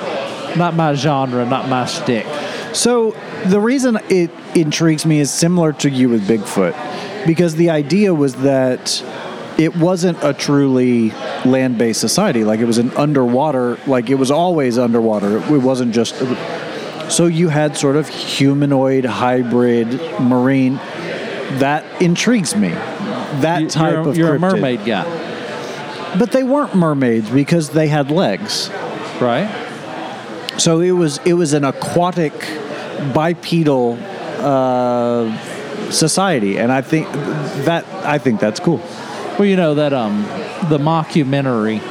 not 0.57 0.75
my 0.75 0.93
genre, 0.93 1.45
not 1.45 1.67
my 1.69 1.85
stick. 1.85 2.25
So 2.73 3.11
the 3.45 3.59
reason 3.59 3.97
it 4.09 4.31
intrigues 4.55 5.05
me 5.05 5.19
is 5.19 5.31
similar 5.31 5.73
to 5.73 5.89
you 5.89 6.09
with 6.09 6.27
Bigfoot, 6.27 7.25
because 7.25 7.55
the 7.55 7.69
idea 7.69 8.13
was 8.13 8.35
that 8.37 9.03
it 9.57 9.75
wasn't 9.77 10.17
a 10.21 10.33
truly 10.33 11.11
land-based 11.45 12.01
society. 12.01 12.43
Like 12.43 12.59
it 12.59 12.65
was 12.65 12.77
an 12.77 12.91
underwater. 12.97 13.77
Like 13.87 14.09
it 14.09 14.15
was 14.15 14.29
always 14.31 14.77
underwater. 14.77 15.37
It 15.37 15.61
wasn't 15.61 15.93
just. 15.93 16.15
So 17.09 17.27
you 17.27 17.49
had 17.49 17.77
sort 17.77 17.95
of 17.95 18.09
humanoid, 18.09 19.05
hybrid, 19.05 19.87
marine. 20.19 20.75
That 21.59 21.85
intrigues 22.01 22.55
me. 22.55 22.69
That 22.69 23.61
You- 23.61 23.69
type 23.69 23.91
you're, 23.93 24.09
of 24.09 24.17
you're 24.17 24.35
a 24.35 24.39
mermaid 24.39 24.83
guy, 24.85 25.05
but 26.17 26.31
they 26.31 26.43
weren't 26.43 26.73
mermaids 26.75 27.29
because 27.29 27.69
they 27.69 27.87
had 27.87 28.11
legs. 28.11 28.69
right? 29.21 29.47
So 30.57 30.79
it 30.79 30.91
was 30.91 31.19
it 31.25 31.33
was 31.33 31.53
an 31.53 31.63
aquatic 31.63 32.33
bipedal 33.13 33.97
uh, 34.39 35.37
society, 35.91 36.57
and 36.57 36.71
I 36.71 36.81
think 36.81 37.11
that 37.65 37.85
I 38.05 38.17
think 38.17 38.39
that's 38.39 38.59
cool. 38.59 38.81
Well, 39.37 39.45
you 39.45 39.55
know 39.55 39.75
that 39.75 39.93
um 39.93 40.23
the 40.69 40.77
mockumentary 40.77 41.81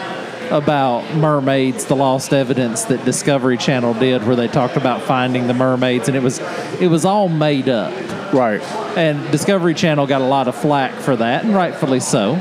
about 0.51 1.15
mermaids, 1.15 1.87
the 1.87 1.97
lost 1.97 2.33
evidence 2.33 2.85
that 2.85 3.05
Discovery 3.05 3.57
Channel 3.57 3.95
did, 3.95 4.27
where 4.27 4.37
they 4.37 4.49
talked 4.49 4.77
about 4.77 5.03
finding 5.03 5.47
the 5.47 5.55
mermaids, 5.55 6.09
and 6.09 6.17
it 6.17 6.23
was 6.23 6.39
it 6.81 6.89
was 6.89 7.05
all 7.05 7.29
made 7.29 7.69
up. 7.69 7.93
Right. 8.33 8.63
And 8.97 9.31
Discovery 9.31 9.75
Channel 9.75 10.07
got 10.07 10.23
a 10.23 10.27
lot 10.27 10.49
of 10.49 10.55
flack 10.55 10.95
for 10.95 11.17
that, 11.17 11.45
and 11.45 11.55
rightfully 11.55 12.01
so. 12.01 12.35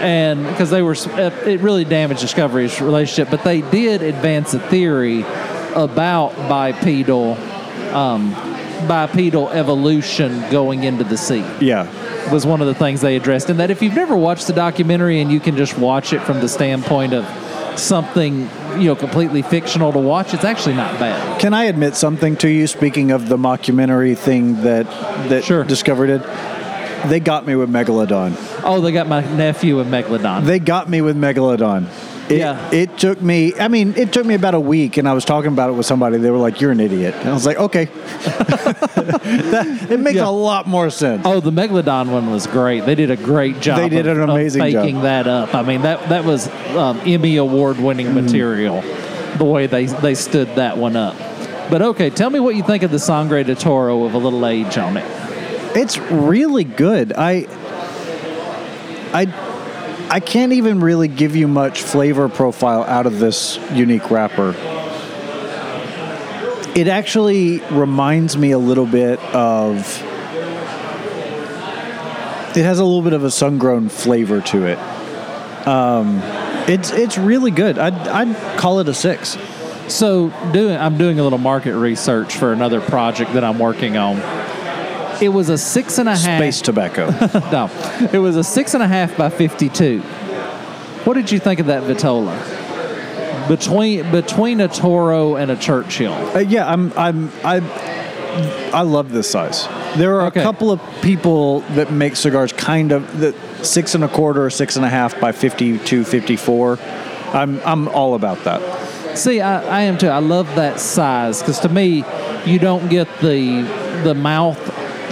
And 0.00 0.46
because 0.46 0.70
they 0.70 0.82
were, 0.82 0.94
it 0.94 1.60
really 1.60 1.84
damaged 1.84 2.20
Discovery's 2.20 2.80
relationship. 2.80 3.30
But 3.30 3.44
they 3.44 3.60
did 3.62 4.02
advance 4.02 4.54
a 4.54 4.60
theory 4.60 5.22
about 5.74 6.34
bipedal, 6.48 7.34
um, 7.94 8.30
bipedal 8.86 9.48
evolution 9.50 10.42
going 10.50 10.84
into 10.84 11.04
the 11.04 11.16
sea 11.16 11.44
Yeah. 11.60 11.86
was 12.32 12.46
one 12.46 12.60
of 12.60 12.66
the 12.68 12.74
things 12.74 13.00
they 13.00 13.16
addressed. 13.16 13.50
And 13.50 13.58
that 13.60 13.70
if 13.70 13.82
you've 13.82 13.94
never 13.96 14.16
watched 14.16 14.46
the 14.46 14.52
documentary 14.52 15.20
and 15.20 15.30
you 15.32 15.40
can 15.40 15.56
just 15.56 15.76
watch 15.78 16.12
it 16.12 16.20
from 16.22 16.40
the 16.40 16.48
standpoint 16.48 17.12
of 17.12 17.26
something 17.76 18.48
you 18.76 18.84
know 18.86 18.96
completely 18.96 19.42
fictional 19.42 19.92
to 19.92 19.98
watch, 19.98 20.32
it's 20.34 20.44
actually 20.44 20.74
not 20.74 20.98
bad. 20.98 21.40
Can 21.40 21.54
I 21.54 21.64
admit 21.64 21.94
something 21.96 22.36
to 22.36 22.48
you? 22.48 22.66
Speaking 22.66 23.10
of 23.10 23.28
the 23.28 23.36
mockumentary 23.36 24.16
thing 24.16 24.62
that 24.62 24.86
that 25.28 25.44
Sure. 25.44 25.64
Discovery 25.64 26.08
did, 26.08 26.22
they 27.06 27.20
got 27.20 27.46
me 27.46 27.54
with 27.56 27.70
Megalodon. 27.70 28.32
Oh, 28.68 28.80
they 28.80 28.92
got 28.92 29.08
my 29.08 29.22
nephew 29.36 29.80
in 29.80 29.88
Megalodon. 29.88 30.44
They 30.44 30.58
got 30.58 30.88
me 30.90 31.00
with 31.00 31.16
Megalodon. 31.16 31.86
It, 32.30 32.38
Yeah. 32.40 32.70
it 32.70 32.98
took 32.98 33.22
me. 33.22 33.54
I 33.58 33.68
mean, 33.68 33.94
it 33.96 34.12
took 34.12 34.26
me 34.26 34.34
about 34.34 34.52
a 34.54 34.60
week, 34.60 34.98
and 34.98 35.08
I 35.08 35.14
was 35.14 35.24
talking 35.24 35.50
about 35.50 35.70
it 35.70 35.72
with 35.72 35.86
somebody. 35.86 36.18
They 36.18 36.30
were 36.30 36.36
like, 36.36 36.60
"You're 36.60 36.72
an 36.72 36.80
idiot," 36.80 37.14
and 37.20 37.30
I 37.30 37.32
was 37.32 37.46
like, 37.46 37.56
"Okay." 37.58 37.86
that, 38.94 39.86
it 39.90 40.00
makes 40.00 40.16
Yeah. 40.16 40.28
a 40.28 40.30
lot 40.30 40.66
more 40.66 40.90
sense. 40.90 41.22
Oh, 41.24 41.40
the 41.40 41.50
Megalodon 41.50 42.08
one 42.10 42.30
was 42.30 42.46
great. 42.46 42.84
They 42.84 42.94
did 42.94 43.10
a 43.10 43.16
great 43.16 43.60
job. 43.60 43.78
They 43.78 43.88
did 43.88 44.06
of- 44.06 44.18
an 44.18 44.22
of 44.24 44.28
amazing 44.30 44.70
job. 44.72 45.02
that 45.02 45.26
up. 45.26 45.54
I 45.54 45.62
mean 45.62 45.82
that 45.82 46.08
that 46.10 46.24
was 46.24 46.48
um, 46.76 47.00
Emmy 47.06 47.36
award 47.38 47.78
winning 47.80 48.14
material. 48.14 48.82
The 49.38 49.44
way 49.44 49.66
they 49.66 49.86
they 49.86 50.14
stood 50.14 50.48
that 50.56 50.76
one 50.76 50.96
up. 50.96 51.16
But 51.70 51.82
okay, 51.82 52.10
tell 52.10 52.30
me 52.30 52.40
what 52.40 52.56
you 52.56 52.62
think 52.62 52.82
of 52.82 52.90
the 52.90 52.98
Sangre 52.98 53.42
de 53.44 53.54
Toro 53.54 54.04
of 54.04 54.14
a 54.14 54.18
little 54.18 54.46
age 54.46 54.76
on 54.78 54.96
it. 54.96 55.04
It's 55.76 55.98
really 55.98 56.64
good. 56.64 57.12
I 57.12 57.46
I 59.12 60.06
I 60.10 60.20
can't 60.20 60.52
even 60.52 60.80
really 60.80 61.08
give 61.08 61.36
you 61.36 61.48
much 61.48 61.82
flavor 61.82 62.28
profile 62.28 62.82
out 62.84 63.06
of 63.06 63.18
this 63.18 63.58
unique 63.72 64.10
wrapper. 64.10 64.54
It 66.74 66.88
actually 66.88 67.58
reminds 67.70 68.36
me 68.36 68.52
a 68.52 68.58
little 68.58 68.86
bit 68.86 69.18
of 69.34 70.02
it 72.56 72.64
has 72.64 72.78
a 72.78 72.84
little 72.84 73.02
bit 73.02 73.12
of 73.12 73.24
a 73.24 73.30
sun-grown 73.30 73.88
flavor 73.88 74.40
to 74.40 74.66
it. 74.66 74.78
Um, 75.66 76.20
it's 76.68 76.90
it's 76.90 77.18
really 77.18 77.50
good. 77.50 77.78
I'd, 77.78 77.94
I'd 77.94 78.58
call 78.58 78.80
it 78.80 78.88
a 78.88 78.94
six. 78.94 79.36
So 79.88 80.30
doing 80.52 80.76
I'm 80.76 80.98
doing 80.98 81.18
a 81.18 81.22
little 81.22 81.38
market 81.38 81.76
research 81.76 82.36
for 82.36 82.52
another 82.52 82.80
project 82.80 83.32
that 83.34 83.44
I'm 83.44 83.58
working 83.58 83.96
on. 83.96 84.16
It 85.20 85.28
was 85.30 85.48
a 85.48 85.58
six 85.58 85.98
and 85.98 86.08
a 86.08 86.16
half. 86.16 86.38
Space 86.40 86.60
tobacco. 86.62 87.10
No, 87.52 87.70
it 88.12 88.18
was 88.18 88.36
a 88.36 88.44
six 88.44 88.74
and 88.74 88.82
a 88.82 88.88
half 88.88 89.16
by 89.16 89.28
fifty-two. 89.30 90.00
What 91.04 91.14
did 91.14 91.30
you 91.32 91.38
think 91.38 91.60
of 91.60 91.66
that 91.66 91.82
Vitola? 91.84 92.36
Between 93.48 94.10
between 94.10 94.60
a 94.60 94.68
Toro 94.68 95.36
and 95.36 95.50
a 95.50 95.56
Churchill. 95.56 96.12
Uh, 96.12 96.40
yeah, 96.40 96.66
I'm. 96.70 96.92
I'm. 96.96 97.30
I. 97.44 97.60
I 98.72 98.82
love 98.82 99.10
this 99.10 99.28
size. 99.30 99.66
There 99.96 100.20
are 100.20 100.26
Okay. 100.26 100.40
a 100.40 100.42
couple 100.42 100.70
of 100.70 100.80
people 101.00 101.60
that 101.74 101.90
make 101.90 102.14
cigars 102.14 102.52
kind 102.52 102.92
of 102.92 103.20
that 103.20 103.34
six 103.64 103.94
and 103.94 104.04
a 104.04 104.08
quarter 104.08 104.44
or 104.44 104.50
six 104.50 104.76
and 104.76 104.84
a 104.84 104.88
half 104.88 105.18
by 105.18 105.32
52, 105.32 106.04
54. 106.04 106.78
I'm. 107.32 107.60
I'm 107.64 107.88
all 107.88 108.14
about 108.14 108.44
that. 108.44 108.60
See, 109.16 109.40
I, 109.40 109.62
I 109.62 109.80
am 109.82 109.96
too. 109.98 110.08
I 110.08 110.18
love 110.18 110.54
that 110.56 110.78
size 110.78 111.40
because 111.40 111.58
to 111.60 111.68
me, 111.70 112.04
you 112.44 112.58
don't 112.58 112.88
get 112.90 113.08
the 113.20 113.62
the 114.04 114.14
mouth 114.14 114.58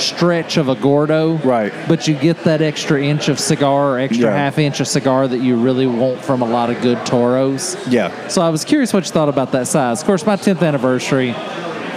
stretch 0.01 0.57
of 0.57 0.69
a 0.69 0.75
Gordo. 0.75 1.35
Right. 1.39 1.73
But 1.89 2.07
you 2.09 2.15
get 2.15 2.45
that 2.45 2.63
extra 2.63 3.03
inch 3.03 3.29
of 3.29 3.39
cigar 3.39 3.93
or 3.93 3.99
extra 3.99 4.27
Yeah. 4.31 4.37
half 4.37 4.59
inch 4.59 4.81
of 4.81 4.89
cigar 4.89 5.27
that 5.29 5.41
you 5.41 5.57
really 5.57 5.87
want 5.87 6.21
from 6.23 6.43
a 6.43 6.47
lot 6.47 6.71
of 6.71 6.81
good 6.83 7.05
Toros. 7.07 7.77
Yeah. 7.89 8.11
So 8.29 8.43
I 8.43 8.49
was 8.51 8.65
curious 8.65 8.93
what 8.93 9.05
you 9.07 9.13
thought 9.13 9.29
about 9.29 9.53
that 9.53 9.67
size. 9.67 10.01
Of 10.01 10.07
course, 10.07 10.27
my 10.27 10.37
10th 10.37 10.63
anniversary, 10.63 11.35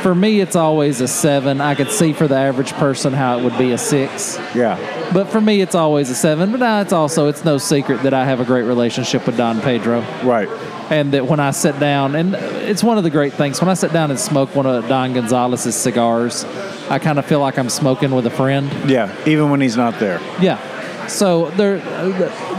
for 0.02 0.16
me, 0.16 0.40
it's 0.40 0.56
always 0.56 1.02
a 1.02 1.08
seven. 1.08 1.60
I 1.60 1.76
could 1.76 1.92
see 1.92 2.14
for 2.14 2.28
the 2.28 2.36
average 2.38 2.72
person 2.74 3.12
how 3.14 3.38
it 3.38 3.44
would 3.44 3.58
be 3.58 3.72
a 3.74 3.78
six. 3.78 4.40
Yeah. 4.56 4.78
But 5.14 5.28
for 5.28 5.42
me, 5.42 5.60
it's 5.62 5.76
always 5.76 6.10
a 6.10 6.16
seven. 6.16 6.52
But 6.52 6.62
now 6.62 6.80
it's 6.82 6.94
also, 6.94 7.28
it's 7.28 7.44
no 7.44 7.58
secret 7.58 8.04
that 8.04 8.14
I 8.14 8.24
have 8.26 8.40
a 8.40 8.46
great 8.46 8.64
relationship 8.64 9.26
with 9.26 9.36
Don 9.38 9.60
Pedro. 9.62 10.04
Right. 10.24 10.48
And 10.90 11.12
that 11.14 11.28
when 11.28 11.40
I 11.40 11.52
sit 11.52 11.80
down, 11.80 12.16
and 12.16 12.34
it's 12.34 12.84
one 12.84 12.98
of 12.98 13.04
the 13.04 13.10
great 13.10 13.34
things, 13.34 13.60
when 13.62 13.70
I 13.70 13.74
sit 13.74 13.92
down 13.92 14.10
and 14.10 14.20
smoke 14.20 14.56
one 14.56 14.66
of 14.66 14.88
Don 14.88 15.14
Gonzalez's 15.14 15.76
cigars, 15.76 16.46
I 16.90 17.00
kind 17.00 17.20
of 17.20 17.26
feel 17.26 17.40
like 17.40 17.58
I'm 17.58 17.70
smoking 17.70 18.12
with 18.12 18.26
a 18.26 18.32
friend. 18.32 18.90
Yeah. 18.90 19.16
Even 19.28 19.50
when 19.50 19.62
he's 19.62 19.78
not 19.78 20.00
there. 20.00 20.20
Yeah. 20.42 21.08
So 21.08 21.50
there, 21.52 21.78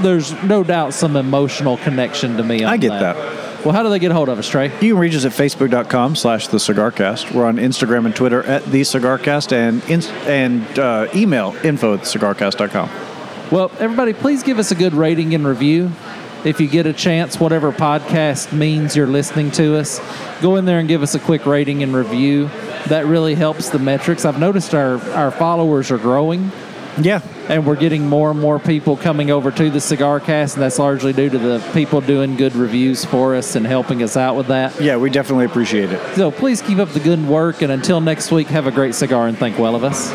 there's 0.02 0.32
no 0.42 0.64
doubt 0.64 0.92
some 0.94 1.16
emotional 1.16 1.76
connection 1.78 2.36
to 2.36 2.42
me. 2.42 2.64
On 2.64 2.72
I 2.72 2.76
get 2.76 2.90
that. 2.90 3.14
that. 3.16 3.64
Well, 3.64 3.74
how 3.74 3.82
do 3.82 3.90
they 3.90 3.98
get 3.98 4.10
a 4.10 4.14
hold 4.14 4.28
of 4.30 4.38
us, 4.38 4.48
Trey? 4.48 4.66
You 4.80 4.94
can 4.94 4.98
reach 4.98 5.14
us 5.14 5.24
at 5.26 5.32
facebook.com 5.32 6.16
slash 6.16 6.48
the 6.48 6.56
cigarcast. 6.56 7.32
We're 7.32 7.44
on 7.44 7.56
Instagram 7.56 8.06
and 8.06 8.16
Twitter 8.16 8.42
at 8.44 8.64
the 8.64 8.80
cigarcast 8.80 9.52
and 9.52 9.84
inst- 9.90 10.10
and 10.26 10.78
uh, 10.78 11.08
email 11.14 11.54
info 11.62 11.94
at 11.94 12.00
cigarcast.com. 12.00 12.88
Well, 13.52 13.70
everybody, 13.78 14.14
please 14.14 14.42
give 14.42 14.58
us 14.58 14.70
a 14.70 14.74
good 14.74 14.94
rating 14.94 15.34
and 15.34 15.46
review. 15.46 15.90
If 16.44 16.58
you 16.60 16.66
get 16.68 16.86
a 16.86 16.92
chance, 16.94 17.38
whatever 17.38 17.70
podcast 17.70 18.52
means 18.52 18.96
you're 18.96 19.06
listening 19.06 19.50
to 19.52 19.76
us, 19.76 20.00
go 20.40 20.56
in 20.56 20.64
there 20.64 20.78
and 20.78 20.88
give 20.88 21.02
us 21.02 21.14
a 21.14 21.18
quick 21.18 21.44
rating 21.44 21.82
and 21.82 21.94
review. 21.94 22.48
That 22.88 23.04
really 23.06 23.34
helps 23.34 23.68
the 23.68 23.78
metrics. 23.78 24.24
I've 24.24 24.38
noticed 24.40 24.74
our, 24.74 24.98
our 25.12 25.30
followers 25.30 25.90
are 25.90 25.98
growing, 25.98 26.50
Yeah. 26.98 27.20
and 27.50 27.66
we're 27.66 27.76
getting 27.76 28.06
more 28.08 28.30
and 28.30 28.40
more 28.40 28.58
people 28.58 28.96
coming 28.96 29.30
over 29.30 29.50
to 29.50 29.68
the 29.70 29.80
Cigar 29.82 30.18
Cast, 30.18 30.54
and 30.56 30.62
that's 30.62 30.78
largely 30.78 31.12
due 31.12 31.28
to 31.28 31.38
the 31.38 31.58
people 31.74 32.00
doing 32.00 32.36
good 32.36 32.56
reviews 32.56 33.04
for 33.04 33.34
us 33.36 33.54
and 33.54 33.66
helping 33.66 34.02
us 34.02 34.16
out 34.16 34.34
with 34.34 34.46
that. 34.46 34.80
Yeah, 34.80 34.96
we 34.96 35.10
definitely 35.10 35.44
appreciate 35.44 35.90
it. 35.92 36.16
So 36.16 36.30
please 36.30 36.62
keep 36.62 36.78
up 36.78 36.88
the 36.88 37.00
good 37.00 37.22
work, 37.28 37.60
and 37.60 37.70
until 37.70 38.00
next 38.00 38.32
week, 38.32 38.46
have 38.46 38.66
a 38.66 38.70
great 38.72 38.94
cigar 38.94 39.28
and 39.28 39.36
think 39.36 39.58
well 39.58 39.74
of 39.76 39.84
us. 39.84 40.10